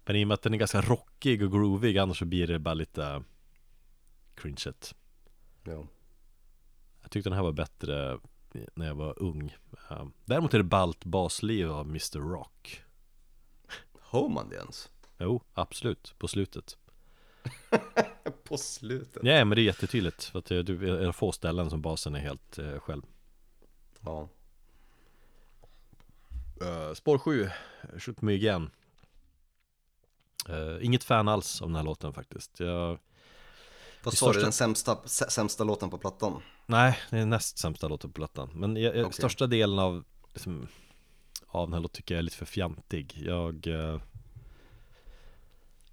[0.05, 2.59] Men i och med att den är ganska rockig och groovig Annars så blir det
[2.59, 3.23] bara lite
[4.35, 4.95] Cringeigt
[5.65, 5.87] Ja.
[7.03, 8.19] Jag tyckte den här var bättre
[8.75, 9.57] när jag var ung.
[9.91, 12.83] Eh, Däremot är det ballt basliv av Mr Rock.
[14.01, 14.91] Hör man det ens?
[15.19, 16.77] Jo, absolut, på slutet.
[18.45, 19.23] På slutet?
[19.25, 20.25] Ja, men det är jättetydligt.
[20.25, 23.03] För att det är få ställen som basen är helt eh, själv.
[24.01, 24.29] Ja.
[26.63, 27.51] uh, Spår 7,
[27.99, 28.71] Shoot Me Again.
[30.49, 32.61] Eh, Inget fan alls av den här låten faktiskt.
[32.61, 32.99] Jag,
[34.05, 36.43] Vad sa du, största- den sämsta, sä- sämsta låten på plattan?
[36.67, 38.51] Nej, det är näst sämsta låten på plattan.
[38.55, 39.13] Men jag, Okej.
[39.13, 40.67] största delen av liksom,
[41.47, 43.19] Av den här låten tycker jag är lite för fjantig.
[43.27, 44.01] Jag eh,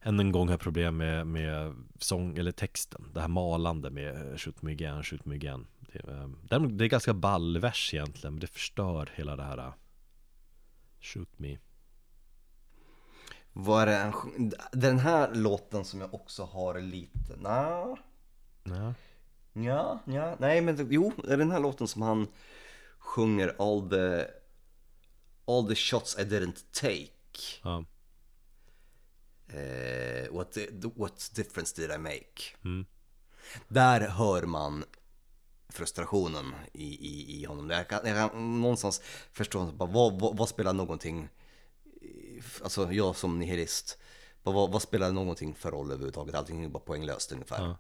[0.02, 3.12] Än en gång har jag problem med, med sång eller texten.
[3.14, 5.68] Det här malande med Shoot me again, shoot me again.
[5.80, 9.58] Det, eh, däremot- det är ganska ball vers egentligen Men det förstör hela det här
[9.58, 9.74] eh,
[11.02, 11.58] Shoot me.
[13.54, 14.14] Var det en,
[14.72, 17.98] den här låten som jag också har lite, na,
[18.64, 18.94] ja.
[19.54, 22.28] Ja, ja, nej men jo, det är den här låten som han
[23.00, 24.26] sjunger all the,
[25.46, 27.12] all the shots I didn't take.
[27.64, 27.86] Ja,
[29.54, 30.58] Eh, what,
[30.96, 32.58] what difference did I make?
[32.66, 32.86] Mm.
[33.68, 34.86] Där hör man
[35.70, 37.70] frustrationen i, i, i honom.
[37.70, 39.02] Jag kan, jag kan någonstans
[39.32, 41.30] förstå, bara, vad, vad, vad spelar någonting,
[42.02, 43.98] eh, alltså jag som nihilist,
[44.44, 46.36] vad, vad spelar någonting för roll överhuvudtaget?
[46.36, 47.64] Allting är bara poänglöst ungefär.
[47.64, 47.78] Ja.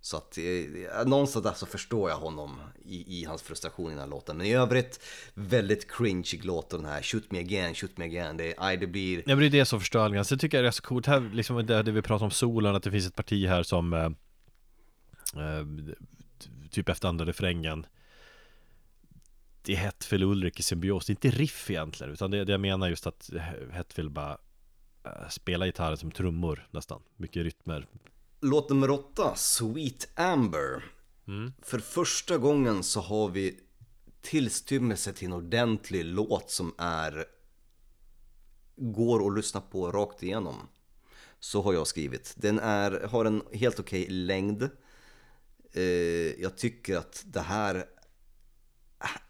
[0.00, 3.98] Så att eh, någonstans där så förstår jag honom i, i hans frustration i den
[3.98, 4.36] här låten.
[4.36, 5.00] Men i övrigt
[5.34, 8.36] väldigt cringeig låt och den här Shoot me again, shoot me again.
[8.36, 9.18] Det, aj, det blir...
[9.18, 10.82] Ja men det är det som förstör allting, alltså, Sen tycker jag det är så
[10.82, 11.06] coolt.
[11.06, 13.92] Här, liksom det, det vi pratar om solen, att det finns ett parti här som
[13.92, 14.04] eh,
[15.42, 15.66] eh,
[16.70, 17.86] Typ efter andra refrängen.
[19.62, 22.52] Det är Hetfield och Ulrik i symbios, det är inte riff egentligen Utan det, det
[22.52, 23.30] jag menar just att
[23.72, 24.38] Hetfield bara
[25.04, 27.02] eh, Spelar gitarren som trummor nästan.
[27.16, 27.86] Mycket rytmer.
[28.40, 30.84] Låt nummer åtta, Sweet Amber.
[31.62, 33.60] För första gången så har vi
[34.20, 37.24] tillstymmelse till en ordentlig låt som är
[38.76, 40.56] går att lyssna på rakt igenom.
[41.40, 42.34] Så har jag skrivit.
[42.36, 44.70] Den är, har en helt okej längd.
[45.72, 45.82] Eh,
[46.42, 47.86] jag tycker att det här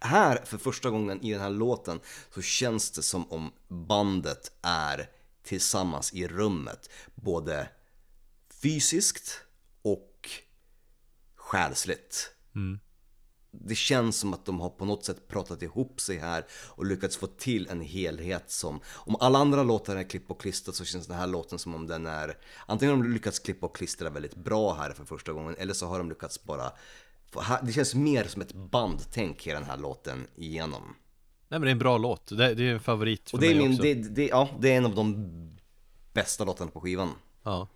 [0.01, 2.01] här för första gången i den här låten
[2.35, 5.11] så känns det som om bandet är
[5.43, 6.91] tillsammans i rummet.
[7.15, 7.69] Både
[8.63, 9.41] fysiskt
[9.83, 10.31] och
[11.35, 12.33] själsligt.
[13.51, 17.17] Det känns som att de har på något sätt pratat ihop sig här och lyckats
[17.17, 21.07] få till en helhet som Om alla andra låtar är klipp och klistrat så känns
[21.07, 24.35] den här låten som om den är Antingen har de lyckats klippa och klistra väldigt
[24.37, 26.73] bra här för första gången eller så har de lyckats bara
[27.63, 30.83] Det känns mer som ett bandtänk i den här låten igenom.
[31.49, 33.47] Nej men det är en bra låt, det, det är en favorit för Och det
[33.47, 33.83] är, mig min, också.
[33.83, 35.31] det, det, ja, det är en av de
[36.13, 37.11] bästa låtarna på skivan.
[37.43, 37.69] Ja,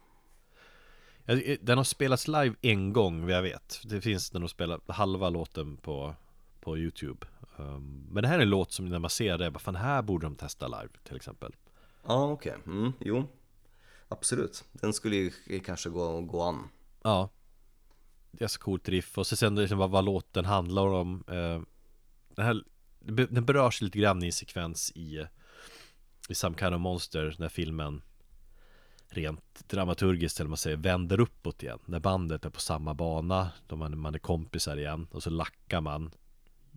[1.60, 5.30] Den har spelats live en gång vad jag vet Det finns den att spela halva
[5.30, 6.14] låten på,
[6.60, 7.26] på Youtube
[7.56, 10.02] um, Men det här är en låt som när man ser det, bara fan här
[10.02, 11.52] borde de testa live till exempel
[12.06, 12.54] Ja, okej.
[12.66, 13.24] Mm, jo.
[14.08, 14.64] Absolut.
[14.72, 15.30] Den skulle ju
[15.64, 16.68] kanske gå, gå an.
[17.02, 17.28] Ja
[18.30, 21.60] Det är så coolt riff och så sen liksom vad, vad låten handlar om eh,
[22.34, 22.64] Den här
[23.00, 25.26] Den berörs lite grann i en sekvens i
[26.28, 28.02] I Some Kind of Monster när filmen
[29.14, 31.78] Rent dramaturgiskt eller man säger vänder uppåt igen.
[31.86, 35.80] När bandet är på samma bana då man, man är kompisar igen och så lackar
[35.80, 36.10] man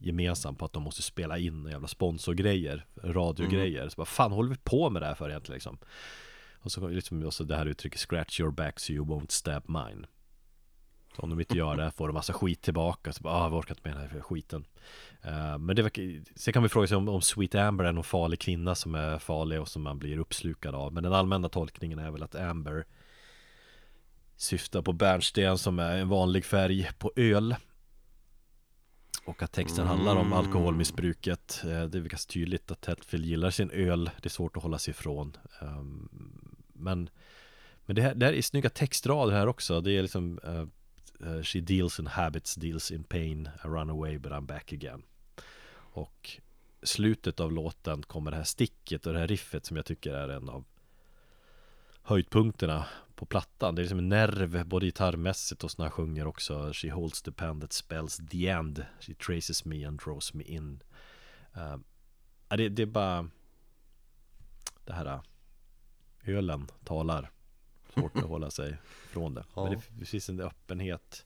[0.02, 3.90] Gemensamt på att de måste spela in jävla sponsorgrejer Radiogrejer.
[3.90, 5.78] Så vad fan håller vi på med det här för egentligen liksom?
[6.54, 10.08] Och så liksom också det här uttrycket Scratch your back so you won't stab mine
[11.16, 13.54] så Om de inte gör det får de massa skit tillbaka Så bara, ah, jag
[13.54, 14.66] orkar inte med den här skiten.
[15.26, 18.04] Uh, Men det verkar Sen kan vi fråga sig om, om Sweet Amber är någon
[18.04, 22.00] farlig kvinna som är farlig och som man blir uppslukad av Men den allmänna tolkningen
[22.00, 22.86] är väl att Amber
[24.38, 27.56] Syftar på bärnsten som är en vanlig färg på öl.
[29.26, 31.62] Och att texten handlar om alkoholmissbruket.
[31.64, 34.10] Eh, Det är väl ganska tydligt att Hetfield gillar sin öl.
[34.22, 35.38] Det är svårt att hålla sig ifrån.
[35.62, 36.10] Ehm,
[36.74, 37.10] Men
[37.86, 39.82] Men det här, det här är snygga textrader här också.
[39.82, 40.40] Det är liksom
[41.26, 45.04] uh, She deals in habits, deals in pain I run away but I'm back again.
[45.76, 46.40] Och
[46.86, 50.30] Slutet av låten kommer det här sticket och det här riffet som jag tycker är
[50.30, 50.66] en av
[52.02, 52.86] höjdpunkterna
[53.16, 53.76] på plattan.
[53.76, 56.72] Det är liksom en nerv både gitarrmässigt och så när han sjunger också.
[56.74, 58.86] She holds the pen that spells the end.
[59.00, 60.84] She traces me and draws me in.
[61.58, 61.78] Uh,
[62.48, 63.30] det, det är bara
[64.86, 65.22] Det här eh,
[66.26, 67.32] Ölen talar.
[67.96, 68.78] Svårt att hålla sig
[69.10, 69.44] från det.
[69.56, 69.64] Ja.
[69.64, 71.26] Men det, det finns en öppenhet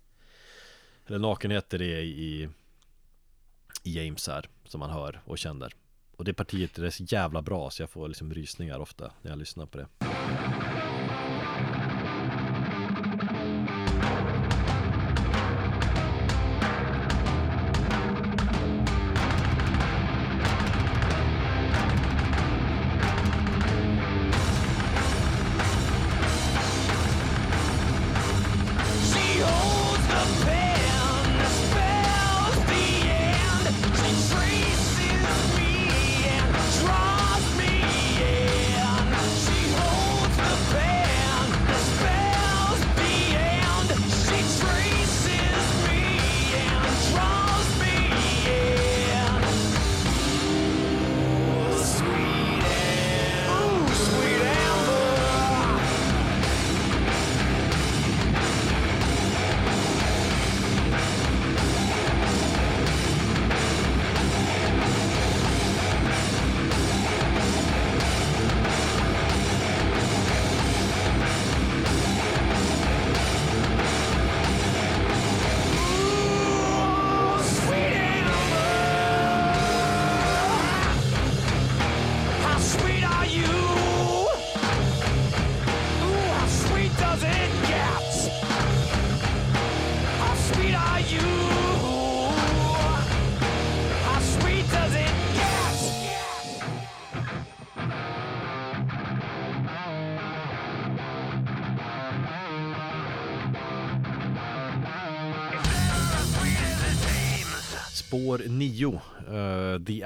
[1.08, 2.50] Eller nakenhet i det i
[3.84, 5.74] i James här Som man hör och känner.
[6.18, 9.40] Och det partiet är så jävla bra så jag får liksom rysningar ofta när jag
[9.40, 9.88] lyssnar på det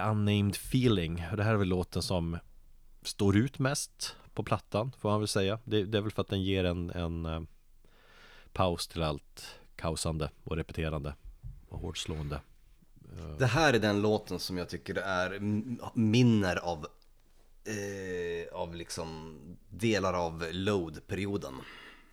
[0.10, 1.16] Unnamed Feeling.
[1.16, 2.38] Det här är väl låten som
[3.02, 5.60] Står ut mest på plattan Får man väl säga.
[5.64, 7.42] Det, det är väl för att den ger en, en eh,
[8.54, 11.16] Paus till allt Kaosande och repeterande
[11.70, 12.42] Och hårdslående.
[13.40, 15.40] Det här är den låten som jag tycker är
[15.94, 16.88] minner av
[17.66, 19.38] eh, av liksom
[19.70, 21.54] delar av load-perioden.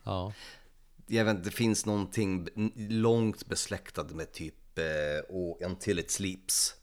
[0.03, 0.33] Ja.
[1.07, 2.49] Jag vet det finns någonting
[2.89, 6.75] långt besläktat med typ eh, och Until It Sleeps.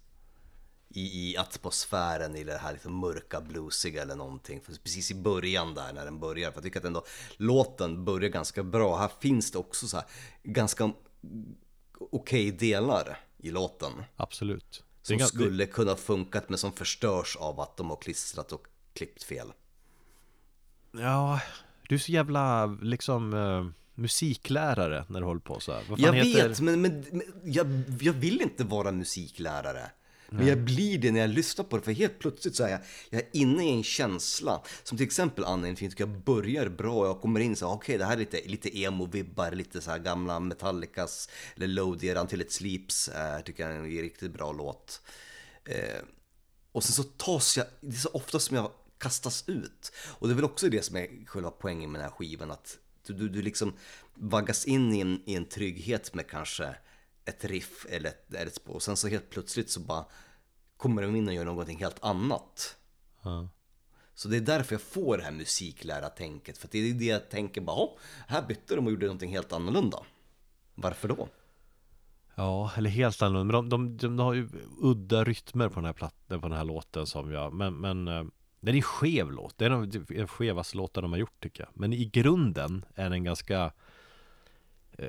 [0.89, 4.61] I, I atmosfären i det här liksom mörka bluesiga eller någonting.
[4.61, 6.51] För precis i början där när den börjar.
[6.51, 7.05] För jag tycker att ändå
[7.37, 8.97] låten börjar ganska bra.
[8.97, 10.05] Här finns det också så här
[10.43, 10.93] ganska
[11.99, 13.91] okej delar i låten.
[14.15, 18.51] Absolut Som är gan- skulle kunna funkat men som förstörs av att de har klistrat
[18.51, 19.53] och klippt fel.
[20.91, 21.41] Ja
[21.89, 23.67] Du är så jävla liksom eh,
[23.99, 25.83] Musiklärare när du håller på så här.
[25.97, 26.49] Jag heter...
[26.49, 29.91] vet, men, men, men jag, jag vill inte vara musiklärare.
[30.29, 32.79] Men jag blir det när jag lyssnar på det, för helt plötsligt så är jag,
[33.09, 34.61] jag är inne i en känsla.
[34.83, 38.05] Som till exempel Anna Infin jag börjar bra och jag kommer in så okej det
[38.05, 43.07] här är lite, lite emo-vibbar, lite så här gamla Metallicas eller Load till ett Sleeps,
[43.07, 45.01] eh, tycker jag är en riktigt bra låt.
[45.65, 46.01] Eh,
[46.71, 49.91] och sen så tas jag, det är så ofta som jag kastas ut.
[50.07, 52.77] Och det är väl också det som är själva poängen med den här skivan, att
[53.07, 53.73] du, du, du liksom
[54.13, 56.75] vaggas in i en, i en trygghet med kanske
[57.27, 58.73] ett riff eller ett, eller ett spår.
[58.73, 60.05] Och sen så helt plötsligt så bara
[60.77, 62.77] kommer de in och gör någonting helt annat.
[63.21, 63.49] Ja.
[64.13, 66.57] Så det är därför jag får det här musiklära-tänket.
[66.57, 69.53] För det är det jag tänker bara, "Hopp, här bytte de och gjorde någonting helt
[69.53, 69.97] annorlunda.
[70.75, 71.27] Varför då?
[72.35, 73.61] Ja, eller helt annorlunda.
[73.61, 74.49] Men de, de, de har ju
[74.81, 78.23] udda rytmer på den här plattan, på den här låten som jag, men, men eh,
[78.59, 79.57] den är skev låt.
[79.57, 81.69] Det är en- den skevaste låten de har gjort tycker jag.
[81.73, 83.71] Men i grunden är den en ganska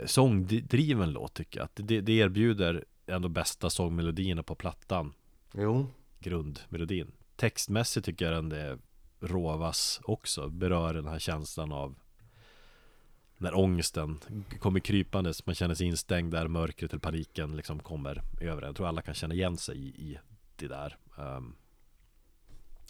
[0.04, 1.64] sångdriven låt tycker jag.
[1.64, 5.12] Att Det, det erbjuder ändå bästa sångmelodierna på plattan.
[5.54, 5.86] Jo,
[6.18, 7.12] Grundmelodin.
[7.36, 8.78] Textmässigt tycker jag den är
[9.20, 10.48] råvass också.
[10.48, 11.94] Berör den här känslan av
[13.36, 14.20] när ångesten
[14.60, 18.66] kommer krypandes, man känner sig instängd där, mörkret eller paniken liksom kommer över en.
[18.66, 20.18] Jag tror alla kan känna igen sig i, i
[20.56, 20.96] det där.
[21.16, 21.56] Um,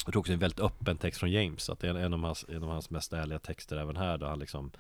[0.05, 2.15] jag tror också det är en väldigt öppen text från James, att det är en
[2.15, 4.71] av hans, en av hans mest ärliga texter även här, där han liksom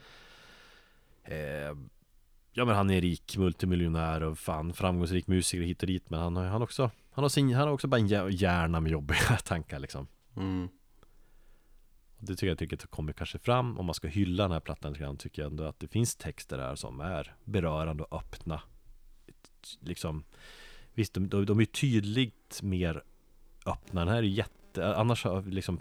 [1.24, 1.76] eh,
[2.58, 6.36] Ja men han är rik multimiljonär och fan framgångsrik musiker hit och dit Men han
[6.36, 9.36] har han också Han har, sin, han har också bara en hjär- hjärna med jobbiga
[9.44, 10.06] tankar liksom.
[10.36, 10.68] Mm.
[12.16, 14.60] Och Det tycker jag tycker att kommer kanske fram om man ska hylla den här
[14.60, 18.18] plattan lite grann Tycker jag ändå att det finns texter här som är berörande och
[18.18, 18.62] öppna.
[19.80, 20.24] Liksom
[20.94, 23.02] Visst, de, de, de är tydligt mer
[23.66, 24.00] öppna.
[24.00, 25.80] Den här är jätte, annars har liksom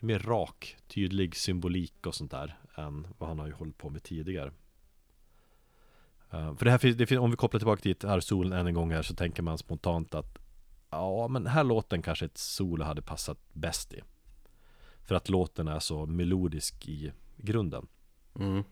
[0.00, 4.02] Mer rak, tydlig symbolik och sånt där Än vad han har ju hållit på med
[4.02, 4.52] tidigare
[6.30, 8.66] Eh, För det här finns, det finns, om vi kopplar tillbaka till här solen än
[8.66, 10.38] en gång här så tänker man spontant att
[10.90, 14.02] Ja men här låten kanske ett solo hade passat bäst i
[15.02, 17.86] För att låten är så melodisk i grunden
[18.38, 18.64] Mm.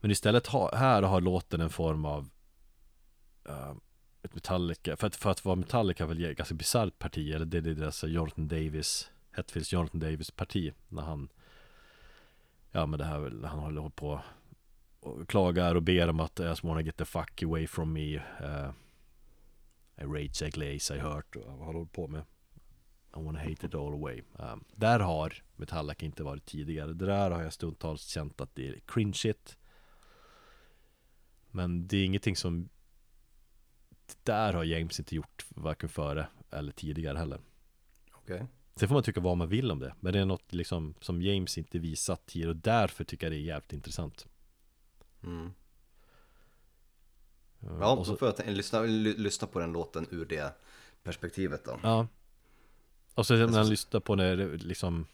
[0.00, 2.28] Men istället ha, här har låten en form av
[3.48, 3.74] eh,
[4.22, 7.58] Ett Metallica För att, för att vara Metallica väl ett ganska bisarrt parti Eller det
[7.58, 11.28] är deras Jonathan Davis Hetfields Jonathan Davis parti När han
[12.72, 14.20] Ja men det här han håller på
[15.02, 18.16] och klagar och ber om att I just wanna get the fuck away from me
[18.16, 18.70] uh,
[19.96, 22.24] I rage I glaze I hurt och vad håller på med?
[23.16, 24.22] I wanna hate it all away.
[24.36, 26.92] Um, Där har Metallica inte varit tidigare.
[26.92, 29.58] Det där har jag stundtals känt att det är cringeigt
[31.50, 32.68] Men det är ingenting som
[34.06, 37.40] det Där har James inte gjort varken före eller tidigare heller.
[38.12, 38.46] Okej.
[38.76, 41.22] Sen får man tycka vad man vill om det Men det är något liksom som
[41.22, 44.26] James inte visat tidigare och därför tycker jag det är jävligt intressant
[45.24, 45.52] Mm.
[47.80, 50.54] Ja, och så- då får jag t- lyssna, ly- lyssna på den låten ur det
[51.02, 51.80] perspektivet då.
[51.82, 52.06] Ja.
[53.14, 55.06] Och så när han lyssnar på det liksom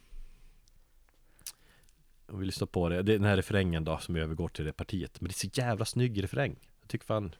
[2.26, 4.72] Om vi lyssnar på det, det är den här refrängen då som övergår till det
[4.72, 5.20] partiet.
[5.20, 6.56] Men det är så jävla snygg refräng.
[6.80, 7.34] Jag tycker fan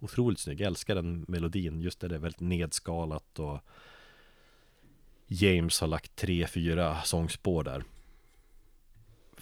[0.00, 1.80] Otroligt snygg, jag älskar den melodin.
[1.82, 3.58] Just det, det är väldigt nedskalat och
[5.26, 7.84] James har lagt tre, fyra sångspår där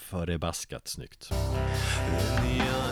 [0.01, 2.90] Förbaskat snyggt Mm.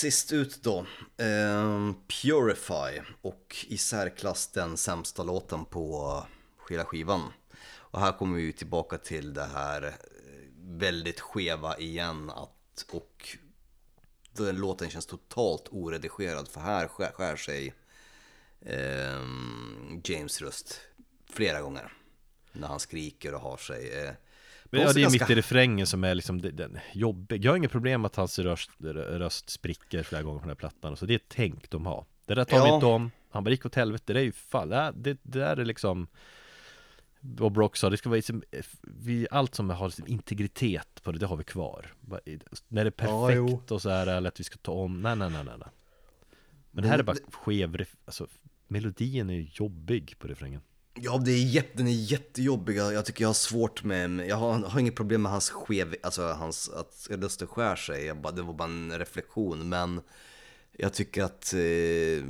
[0.00, 0.86] Sist ut då,
[1.16, 6.22] eh, Purify och i särklass den sämsta låten på
[6.70, 7.32] hela skivan.
[7.62, 9.92] Och här kommer vi tillbaka till det här eh,
[10.56, 13.36] väldigt skeva igen att, och
[14.32, 17.74] den låten känns totalt oredigerad för här skär, skär sig
[18.60, 19.20] eh,
[20.04, 20.80] James röst
[21.30, 21.92] flera gånger
[22.52, 24.04] när han skriker och har sig.
[24.04, 24.12] Eh,
[24.70, 27.44] men ja, det är ganska- mitt i refrängen som är liksom den jobbig.
[27.44, 30.54] Jag har inget problem med att hans röst, röst spricker flera gånger på den här
[30.54, 32.04] plattan Så det är ett tänk de har.
[32.26, 32.74] Det där tar vi Ja.
[32.74, 33.10] inte om.
[33.30, 36.06] Han bara gick åt helvete, det är ju fan Det, det, där är liksom
[37.20, 38.42] Bob Rock sa, det ska vara liksom,
[38.82, 41.86] vi, allt som har liksom integritet på det, det har vi kvar.
[42.68, 43.36] När det är Ja, perfekt
[43.68, 43.74] jo.
[43.74, 45.56] och så här eller att vi ska ta om, nej nej nej nej
[46.70, 48.26] Men det här är bara skev, alltså
[48.68, 50.60] melodin är ju jobbig på refrängen
[51.02, 52.76] Ja, det är jätte, den är jättejobbig.
[52.76, 55.96] Jag jag tycker jag har svårt med, jag har, har inget problem med hans skev,
[56.02, 58.14] alltså hans, att rösten skär sig.
[58.14, 60.00] Bara, det var bara en reflektion, men
[60.72, 62.24] jag tycker att eh,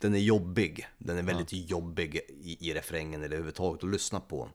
[0.00, 0.88] den är jobbig.
[0.98, 4.48] Den är väldigt jobbig i, i refrängen eller överhuvudtaget att lyssna på.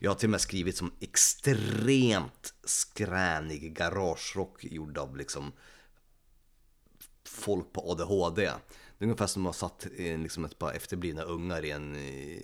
[0.00, 5.52] Jag har till och med skrivit som extremt skränig garagerock gjord av liksom
[7.24, 8.42] folk på ADHD.
[8.42, 11.94] Det är ungefär som att ha satt eh, liksom ett par efterblivna ungar i en
[11.94, 12.40] eh,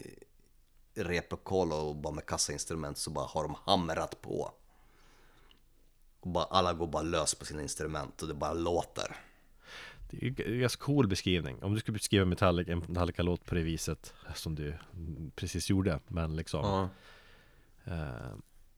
[0.97, 4.52] replokal och bara med kassainstrument så bara har de hamrat på.
[6.20, 9.16] Och bara, alla går bara lös på sina instrument och det bara låter.
[10.10, 13.62] Det är en ganska cool beskrivning Om du skulle beskriva Metallica, en Metallica-låt på det
[13.62, 14.74] viset Som du
[15.35, 16.89] precis gjorde Men liksom
[17.85, 18.35] eh,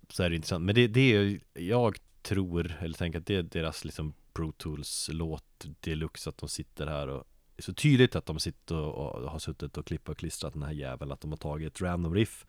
[0.08, 3.34] Så är det intressant Men det, det är ju Jag tror, eller tänker att det
[3.34, 7.24] är deras liksom Pro Tools låt deluxe Att de sitter här och
[7.58, 10.62] är så tydligt att de sitter och, och har suttit och klippt och klistrat den
[10.62, 12.46] här jäveln Att de har tagit ett random riff.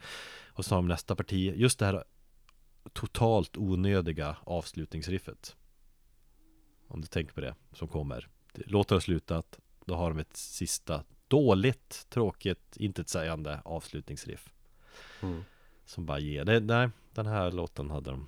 [0.53, 2.03] Och så har de nästa parti Just det här
[2.93, 5.55] Totalt onödiga avslutningsriffet.
[6.87, 8.27] Om du tänker på det som kommer.
[8.53, 14.53] Låten har slutat Då har de ett sista dåligt, tråkigt, intetsägande avslutningsriff.
[15.21, 15.43] Mm.
[15.85, 18.27] Som bara ger, det, nej, den här låten hade de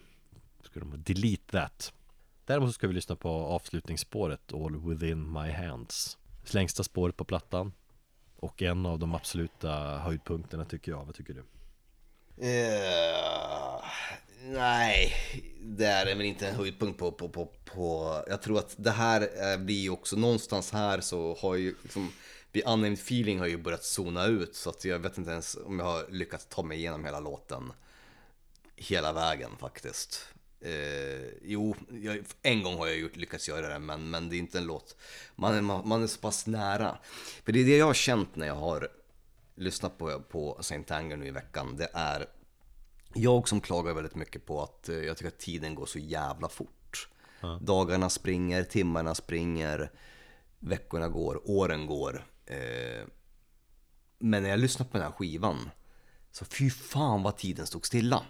[0.64, 1.94] Skulle de delete that.
[2.46, 7.74] Däremot så ska vi lyssna på avslutningsspåret All within my hands Längsta spåret på plattan
[8.36, 11.40] Och en av de absoluta höjdpunkterna tycker jag, vad tycker du?
[12.42, 13.84] Uh,
[14.44, 15.14] nej,
[15.62, 18.16] det är väl inte en höjdpunkt på, på, på, på...
[18.28, 22.12] Jag tror att det här blir ju också någonstans här så har ju liksom...
[22.54, 25.80] The Unnamed Feeling har ju börjat zona ut så att jag vet inte ens om
[25.80, 27.74] jag har lyckats ta mig igenom hela låten
[28.76, 30.28] hela vägen faktiskt.
[30.62, 34.38] Eh, jo, jag, en gång har jag gjort, lyckats göra det men, men det är
[34.40, 34.96] inte en låt.
[35.36, 36.98] Man, är- man, man är så pass nära.
[37.44, 38.90] För det är det jag har känt när jag har
[39.56, 41.76] lyssnat på, på Saint Anger nu i veckan.
[41.78, 42.26] Det är
[43.14, 46.50] jag som klagar väldigt mycket på att eh, jag tycker att tiden går så jävla
[46.50, 47.08] fort.
[47.62, 49.92] Dagarna springer, timmarna springer,
[50.60, 52.26] veckorna går, åren går.
[52.46, 53.06] Eh,
[54.20, 55.70] men när jag lyssnar på den här skivan
[56.32, 58.26] så fy fan vad tiden stod stilla.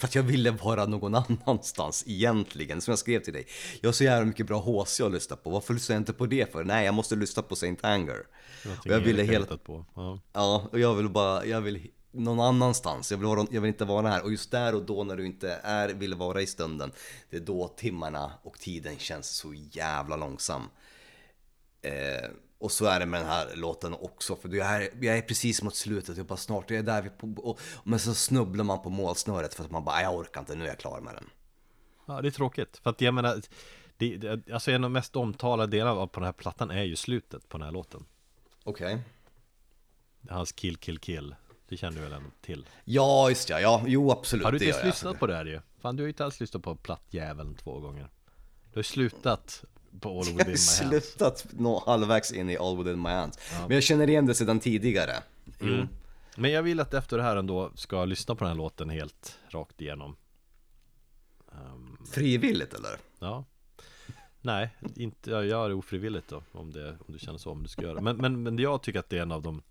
[0.00, 1.14] För att jag ville vara någon
[1.46, 3.46] annanstans egentligen, som jag skrev till dig.
[3.80, 6.26] Jag har så jävla mycket bra HC att lyssna på, varför lyssnar jag inte på
[6.26, 6.64] det för?
[6.64, 8.26] Nej, jag måste lyssna på Saint Anger.
[8.80, 9.46] Och jag ville hela...
[9.46, 10.20] på ja.
[10.32, 13.10] Ja, och jag vill bara, jag vill någon annanstans.
[13.10, 14.22] Jag vill, vara, jag vill inte vara här.
[14.22, 16.92] Och just där och då när du inte är, vill vara i stunden,
[17.30, 20.62] det är då timmarna och tiden känns så jävla långsam.
[21.82, 25.22] Eh, och så är det med den här låten också, för jag är, jag är
[25.22, 28.64] precis mot slutet, jag bara snart är jag där, vi på, och, men så snubblar
[28.64, 31.00] man på målsnöret för att man bara, "Nej, jag orkar inte, nu är jag klar
[31.00, 31.24] med den.
[32.06, 32.80] Ja, det är tråkigt.
[32.82, 33.40] För att jag menar,
[33.96, 36.96] det, det, alltså en av de mest omtalade delarna på den här plattan är ju
[36.96, 38.04] slutet på den här låten.
[38.64, 39.02] Okej.
[40.28, 41.34] Hans kill, kill, kill.
[41.68, 42.66] Det känner du väl ändå till?
[42.84, 44.44] Ja, just ja, ja, jo absolut.
[44.44, 44.86] Har du inte ens jag.
[44.86, 45.60] lyssnat på det här ju?
[45.80, 48.08] Fan, du har ju inte alls lyssnat på Plattjäveln två gånger.
[48.64, 49.64] Du har ju slutat
[50.00, 50.76] på All Jag Within har My Hands.
[50.76, 53.38] slutat nå halvvägs in i All Within My Hands.
[53.60, 55.12] Men jag känner igen det sedan tidigare.
[55.60, 55.66] Jo.
[55.66, 55.88] Mm.
[56.36, 59.38] Men jag vill att efter det här ändå ska lyssna på den här låten helt
[59.48, 60.16] rakt igenom.
[61.52, 62.96] Ehm, Frivilligt eller?
[63.18, 63.44] Ja
[64.42, 67.68] Nej, inte, jag gör det ofrivilligt då om, det, om du känner så, om du
[67.68, 68.00] ska göra.
[68.00, 69.62] Men, men, men jag tycker att det är en av de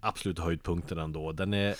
[0.00, 1.74] absoluta höjdpunkterna ändå Den är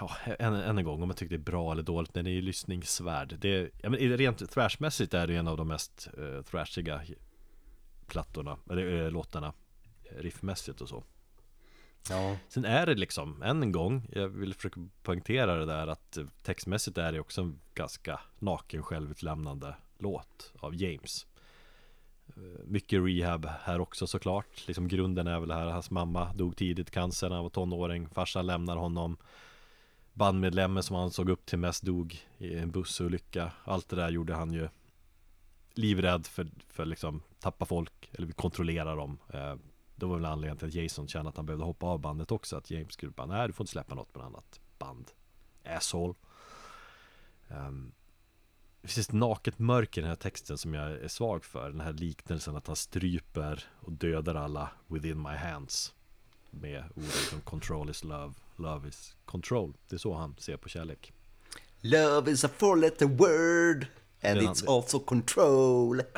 [0.00, 2.30] Ja, än, än en gång, om jag tycker det är bra eller dåligt, den är
[2.30, 6.42] ju lyssningsvärd det är, ja, men Rent thrashmässigt är det en av de mest uh,
[6.42, 7.02] thrashiga
[8.06, 9.52] plattorna, eller äh, låtarna
[10.04, 11.04] eh, Riffmässigt och så
[12.10, 12.36] Ja.
[12.48, 16.24] Sen är det liksom, än en gång, jag vill försöka poängtera det där att eh,
[16.42, 21.26] textmässigt är det också en ganska naken självutlämnande låt av James.
[22.28, 26.90] Eh, Mycket rehab här också såklart, liksom grunden är väl här, hans mamma dog tidigt
[26.90, 29.16] cancer när han var tonåring, farsan lämnar honom.
[30.18, 33.52] Bandmedlemmen som han såg upp till mest dog i en bussolycka.
[33.64, 34.68] Allt det där gjorde han ju
[35.74, 39.18] livrädd för, för liksom tappa folk, eller kontrollera dem.
[39.28, 39.54] Eh,
[39.98, 42.56] det var väl anledningen till att Jason kände att han behövde hoppa av bandet också
[42.56, 45.10] Att James skulle bara, nej du får inte släppa något med annat band
[45.64, 46.14] Asshole
[47.48, 47.92] um,
[48.80, 51.80] Det finns ett naket mörker i den här texten som jag är svag för Den
[51.80, 55.94] här liknelsen att han stryper och dödar alla within my hands
[56.50, 59.72] Med orden som control is love Love is control.
[59.88, 61.12] Det är så han ser på kärlek.
[61.80, 63.86] Love is a four letter word
[64.22, 66.02] and Redan- it's also control.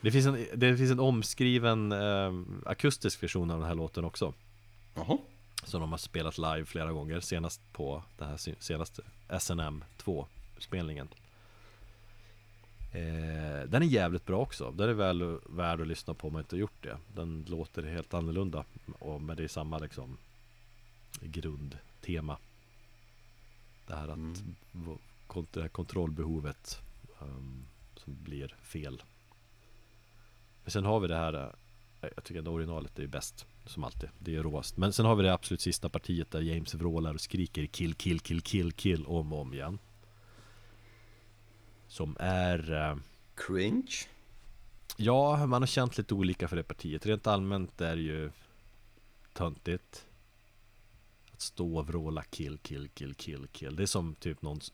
[0.00, 2.32] Det finns en, det finns en omskriven eh,
[2.66, 4.34] akustisk version av den här låten också.
[4.94, 5.18] Jaha.
[5.64, 9.02] Som de har spelat live flera gånger Senast på det här se- senaste
[9.40, 10.26] SNM 2
[10.58, 11.08] spelningen
[12.92, 14.70] eh, Den är jävligt bra också.
[14.70, 16.96] Den är väl värd att lyssna på om man inte har gjort det.
[17.14, 18.64] Den låter helt annorlunda
[18.98, 20.16] och, Men det är samma liksom
[21.26, 22.38] Grundtema.
[23.86, 24.42] Det här att
[25.26, 26.80] kont- det här kontrollbehovet
[27.20, 29.02] ehm, Som blir fel.
[30.64, 31.34] Men sen har vi det här
[32.00, 34.76] eh, Jag tycker att originalet är bäst Som alltid, det är råast.
[34.76, 38.20] Men sen har vi det absolut sista partiet där James vrålar och skriker kill, kill,
[38.20, 39.78] kill, kill, kill om och om igen.
[41.88, 42.96] Som är eh,
[43.34, 43.92] Cringe.
[44.96, 47.06] Ja, man har känt lite olika för det partiet.
[47.06, 48.30] Rent allmänt är det ju
[49.32, 50.06] Töntigt
[51.42, 54.72] stå och vråla kill, kill, kill, kill, kill Det är som typ någons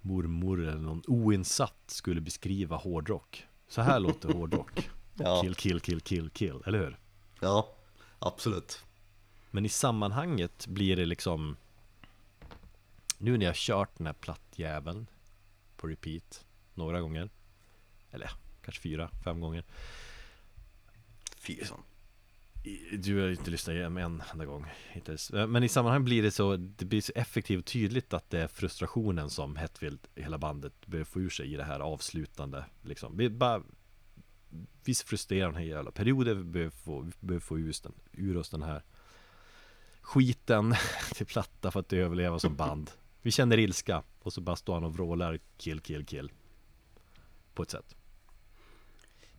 [0.00, 5.42] Mormor eller någon oinsatt skulle beskriva hårdrock Så här låter hårdrock Ja.
[5.42, 6.98] Kill, kill, kill, kill, kill, eller hur?
[7.40, 7.74] Ja,
[8.18, 8.84] absolut.
[9.50, 11.56] Men i sammanhanget blir det liksom
[13.18, 15.06] Nu när jag kört den här plattjäveln
[15.76, 17.30] På repeat Några gånger
[18.10, 18.30] Eller
[18.62, 19.64] kanske fyra, fem gånger
[21.36, 21.78] Fy fan.
[21.80, 21.89] I-
[22.98, 25.30] du har inte lyssnat igenom en enda gång hittills.
[25.30, 28.40] Eh, men i sammanhang blir det så Det blir så effektivt och tydligt att det
[28.40, 33.16] är frustrationen som Hetfield hela bandet behöver få ur sig i det här avslutande liksom.
[33.16, 33.62] Vi bara
[34.84, 38.36] Visst frustrerar den här jävla perioden Vi behöver få, vi behöver få ur, den, ur
[38.36, 38.82] oss den här
[40.00, 40.74] Skiten
[41.14, 42.90] till platta för att överleva som band
[43.22, 46.32] Vi känner ilska Och så bara står han och vrålar kill, kill, kill
[47.54, 47.96] På ett sätt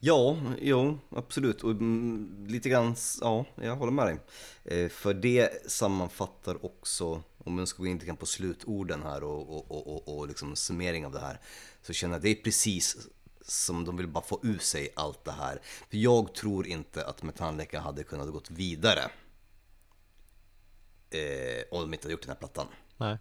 [0.03, 1.63] Ja, jo, absolut.
[1.63, 4.19] Och mm, lite grann, ja, jag håller med dig.
[4.63, 9.23] Eh, för det sammanfattar också, om man ska gå in lite grann på slutorden här
[9.23, 11.39] och, och, och, och, och liksom summering av det här.
[11.81, 13.07] Så känner jag att det är precis
[13.41, 15.61] som de vill bara få ur sig allt det här.
[15.89, 19.11] För jag tror inte att Metallica hade kunnat gått vidare.
[21.09, 22.67] Eh, om de inte hade gjort den här plattan.
[22.97, 23.17] Nej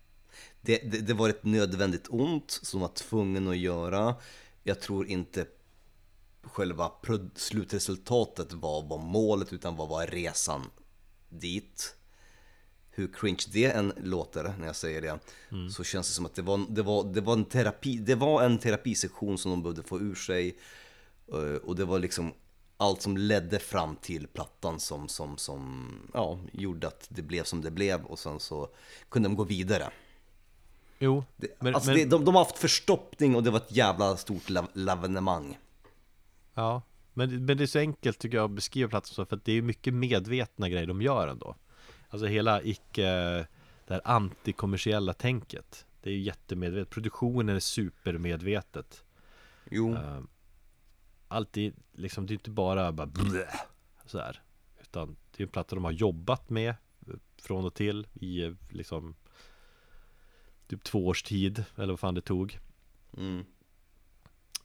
[0.61, 4.15] Det, det, det var ett nödvändigt ont som var tvungen att göra.
[4.63, 5.47] Jag tror inte
[6.43, 6.93] själva
[7.35, 10.71] slutresultatet var, var målet utan vad var resan
[11.29, 11.95] dit.
[12.91, 15.19] Hur cringe det än låter när jag säger det
[15.73, 18.43] så känns det som att det var, det, var, det, var en terapi, det var
[18.43, 20.59] en terapisektion som de behövde få ur sig.
[21.33, 22.33] Eh, Och det var liksom
[22.77, 27.61] allt som ledde fram till plattan som, som, som ja, gjorde att det blev som
[27.63, 28.69] det blev och sen så
[29.09, 29.91] kunde de gå vidare.
[30.99, 33.77] Jo, Det, men, alltså men, det, de, de har haft förstoppning och det var ett
[33.77, 35.59] jävla stort lav- lavenemang.
[36.55, 36.83] Ja,
[37.13, 39.53] men, men det är så enkelt tycker jag att beskriva plattan så för att det
[39.53, 41.57] är mycket medvetna grejer de gör ändå.
[42.09, 43.07] Alltså hela icke,
[43.87, 49.05] det här antikommersiella tänket Det är ju jättemedvetet, produktionen är supermedvetet.
[49.71, 50.21] Jo, uh,
[51.29, 53.49] Allt är liksom, det är inte bara bara blä,
[54.07, 54.43] så här
[54.81, 58.53] Utan det är en platta de har jobbat med eh, Från och till i eh,
[58.71, 59.15] liksom
[60.69, 62.59] Typ två års tid eller vad fan det tog.
[63.17, 63.45] Mm.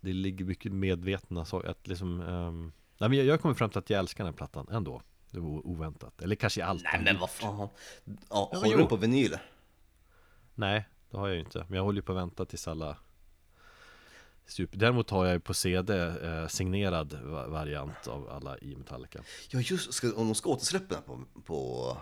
[0.05, 3.79] Det ligger mycket medvetna saker att liksom ehm, Nej men jag, jag kommer fram till
[3.79, 5.01] att jag älskar den här plattan ändå
[5.31, 7.69] Det var oväntat Eller kanske allt Nej men vad fan.
[8.29, 8.77] Ja, du jo.
[8.77, 9.37] den på vinyl?
[10.55, 12.97] Nej, det har jag ju inte Men jag håller ju på att vänta tills alla
[14.47, 14.77] Super.
[14.77, 19.19] Däremot har jag ju på CD eh, signerad va- variant av alla i Metallica
[19.49, 21.97] Ja just ska, om de ska återsläppa den på, på...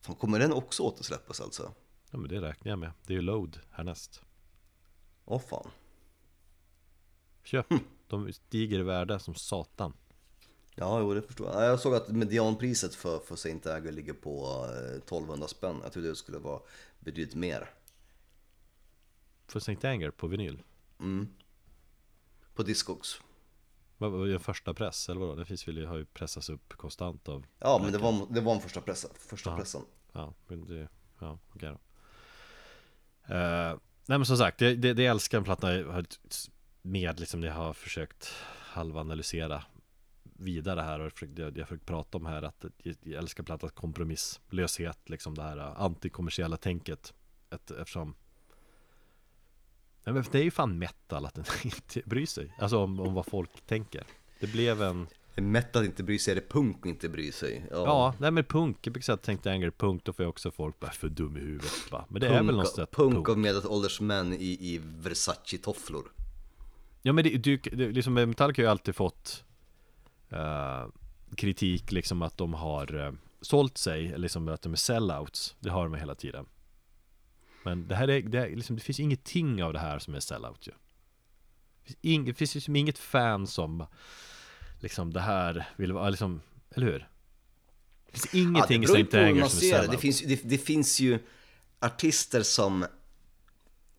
[0.00, 1.72] Fan, kommer den också återsläppas alltså?
[2.10, 4.22] Ja men det räknar jag med Det är ju Load härnäst
[5.24, 5.70] Åh fan.
[7.46, 7.66] Köp,
[8.08, 9.92] de stiger i värde som satan
[10.74, 11.56] Ja, jo det förstår jag.
[11.56, 15.80] Ja, Jag såg att medianpriset för, för Saint Anger ligger på eh, 1200 spänn.
[15.82, 16.60] Jag trodde det skulle vara
[17.00, 17.70] betydligt mer.
[19.46, 19.88] För St.
[19.88, 20.62] Anger på vinyl
[21.00, 21.28] Mm.
[22.54, 23.20] På Discogs.
[23.98, 25.34] Vad var en första press eller vadå?
[25.34, 28.54] Den finns väl, har ju pressats upp konstant av Ja, men det var, det var
[28.54, 29.56] en första, pressa, första Ja.
[29.56, 29.82] pressen.
[30.12, 30.88] Ja, men det,
[31.20, 31.78] ja, okej då.
[33.34, 36.50] Eh, nej men som sagt, det, det, det älskar en platta har ett-
[36.86, 39.64] med liksom det jag har försökt halvanalysera
[40.22, 43.72] vidare här och försökt, jag, jag har försökt prata om här att jag, älskar plattans
[43.72, 47.14] kompromisslöshet, liksom det här antikommersiella tänket.
[47.50, 48.14] Ett, eftersom
[50.04, 53.26] men det är ju fan metal att den inte bryr sig, alltså om, om vad
[53.26, 54.06] folk tänker.
[54.40, 55.06] Det blev en
[55.38, 57.66] Metal inte bryr sig, är det punk inte bryr sig?
[57.70, 60.50] Ja, nej men punk, jag brukar säga att tänkte Anger punk, då får jag också
[60.50, 62.04] folk bara för dum i huvudet bara.
[62.08, 63.28] Men det är väl något sätt punk, punk.
[63.28, 66.04] av medelålders män i, i Versace-tofflor.
[67.06, 69.44] Ja men det, det, det, liksom Metallica har ju alltid fått
[70.30, 70.86] eh,
[71.36, 75.84] kritik liksom att de har eh, sålt sig, liksom att de är sellouts, det har
[75.84, 76.46] de hela tiden.
[77.64, 80.20] Men det här är, det, är liksom, det finns ingenting av det här som är
[80.20, 80.72] sellout ju.
[80.72, 83.86] Det finns, ing, det finns liksom inget fan som
[84.80, 87.08] liksom det här vill vara, liksom, eller hur?
[88.06, 89.76] Det finns ingenting i beror ju Saint på hur Anger man som är det.
[89.76, 89.90] sellout.
[89.90, 91.18] Det finns, det, det finns ju
[91.80, 92.86] artister som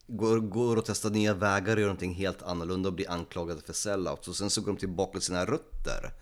[0.08, 3.74] går, går och testar nya vägar och gör någonting helt annorlunda och blir anklagade för
[3.74, 4.28] sellout.
[4.28, 6.14] Och sen så går de tillbaka till sina rötter.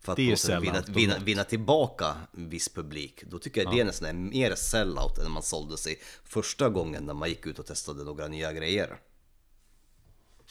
[0.00, 3.22] För att Det vinna, vinna, vinna tillbaka viss publik.
[3.26, 7.04] Då tycker jag det nästan är mer sellout än när man sålde sig första gången
[7.04, 8.96] när man gick ut och testade några nya grejer.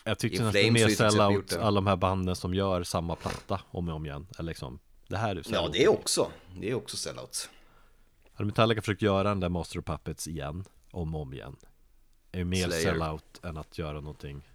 [0.03, 1.63] Jag tyckte nästan Flames har mer ju till exempel gjort sellout det.
[1.67, 4.27] alla de här banden som gör samma platta om och om igen.
[4.39, 5.73] Eller liksom, det här är Ja, sellout.
[5.73, 6.31] det är också.
[6.59, 7.49] Det är också sellout.
[8.33, 11.55] Hade Metallica försökt göra den där Master of Puppets igen, om och om igen
[12.35, 12.83] Är ju mer Slayer.
[12.83, 14.49] sellout än att göra någonting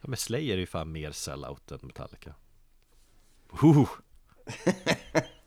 [0.00, 2.34] Ja men Slayer är ju fan mer sellout än Metallica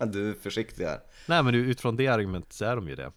[0.07, 1.01] Du är försiktig här.
[1.27, 3.11] Nej men utifrån det argumentet så är de ju det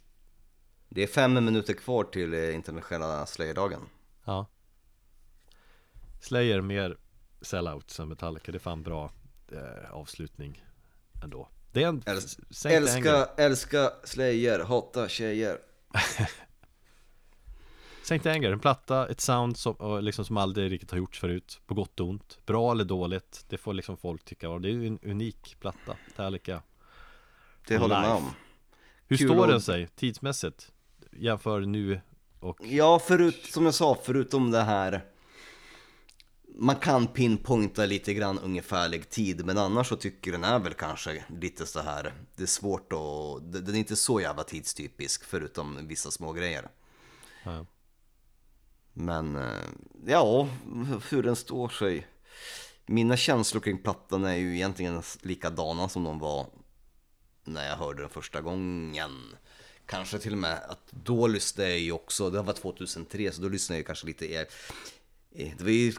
[0.89, 3.81] Det är fem minuter kvar till eh, internationella Slayer-dagen.
[4.25, 4.47] Ja
[6.21, 6.97] Slayer mer
[7.41, 9.13] sellout än Metallica, det är fan bra
[9.53, 10.65] eh, avslutning
[11.25, 12.97] ändå Det är en Äls- Saint Anger.
[12.97, 15.59] Älska, älska Slayer, hata tjejer.
[18.03, 21.75] Saint Anger, en platta, ett sound som, liksom som aldrig riktigt har gjorts förut På
[21.75, 24.99] gott och ont, bra eller dåligt Det får liksom folk tycka, och det är en
[25.03, 26.63] unik platta Metallica
[27.69, 28.13] Det håller Life.
[28.13, 28.31] om.
[29.09, 30.73] Hur Kul står den sig tidsmässigt?
[31.13, 32.01] Jämför nu
[32.41, 35.05] och Ja, förut, som jag sa, förutom det här
[36.59, 41.25] man kan pinpointa lite grann ungefärlig tid men annars så tycker den är väl kanske
[41.41, 46.11] lite så här Det är svårt att, den är inte så jävla tidstypisk förutom vissa
[46.11, 46.69] små grejer
[47.45, 47.67] Ja.
[48.93, 49.65] Men eh,
[50.07, 50.49] ja,
[51.11, 52.07] hur den står sig
[52.87, 56.47] Mina känslor kring plattan är ju egentligen likadana som de var
[57.45, 59.37] när jag hörde den första gången.
[59.87, 63.49] Kanske till och med att då lyssnade jag ju också, det var 2003 så då
[63.49, 64.47] lyssnade jag ju kanske lite
[65.35, 65.93] det var ju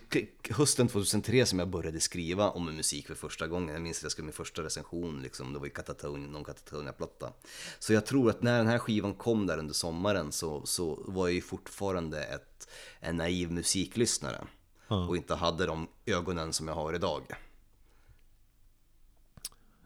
[0.50, 3.74] hösten 2003 som jag började skriva om musik för första gången.
[3.74, 5.54] Jag minns att jag skrev min första recension, liksom.
[5.54, 7.34] det var ju Katatonia, någon Katatonia-platta.
[7.80, 11.28] Så jag tror att när den här skivan kom där under sommaren så, så var
[11.28, 12.70] jag ju fortfarande ett,
[13.00, 14.48] en naiv musiklyssnare.
[14.88, 17.24] Och inte hade de ögonen som jag har idag.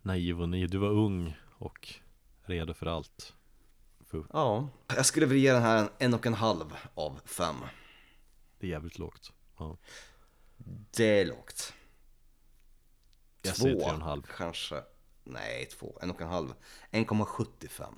[0.02, 1.94] naiv och naiv, du var ung och
[2.46, 3.34] redo för allt
[4.06, 4.70] För Ja.
[4.88, 7.56] Jag skulle vilja ge den här en, en och en halv av fem.
[8.60, 9.78] Det är jävligt lågt ja.
[10.92, 11.74] Det är lågt.
[13.42, 14.84] Jag två, säger tre och en halv kanske.
[15.24, 16.00] Nej, två.
[16.02, 16.54] En och en halv.
[16.92, 17.96] 1,75.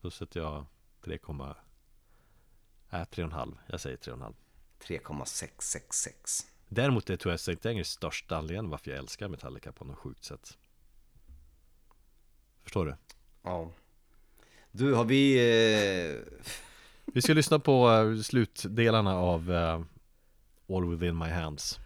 [0.00, 0.66] Då sätter jag
[1.04, 1.18] 3, äh,
[2.90, 4.34] 3,5 Jag säger 3,5
[4.78, 6.46] 3,666.
[6.68, 10.24] Däremot är tror jag Saint Anger största anledningen varför jag älskar Metallica på något sjukt
[10.24, 10.58] sätt
[12.62, 12.96] Förstår du?
[13.42, 13.70] Ja.
[14.70, 15.34] Du, har vi...
[16.14, 16.22] Eh...
[17.04, 19.82] Vi ska lyssna på eh, slutdelarna av eh,
[20.68, 21.80] All Within My Hands.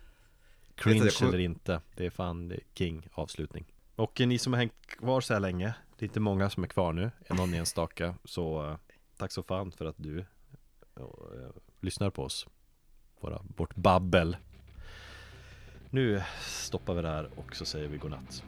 [0.75, 3.65] Cringe kommer- eller inte, det är fan det är king avslutning.
[3.97, 6.63] Och eh, ni som har hängt kvar så här länge Det är inte många som
[6.65, 8.77] är kvar nu, är någon enstaka Så eh,
[9.17, 10.25] tack så fan för att du eh,
[11.81, 12.47] lyssnar på oss.
[13.21, 14.37] Våra, vårt babbel.
[15.91, 18.43] Nu stoppar vi det här och så säger vi godnatt.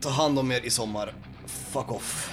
[0.00, 1.14] Ta hand om er i sommar.
[1.46, 2.30] Fuck off.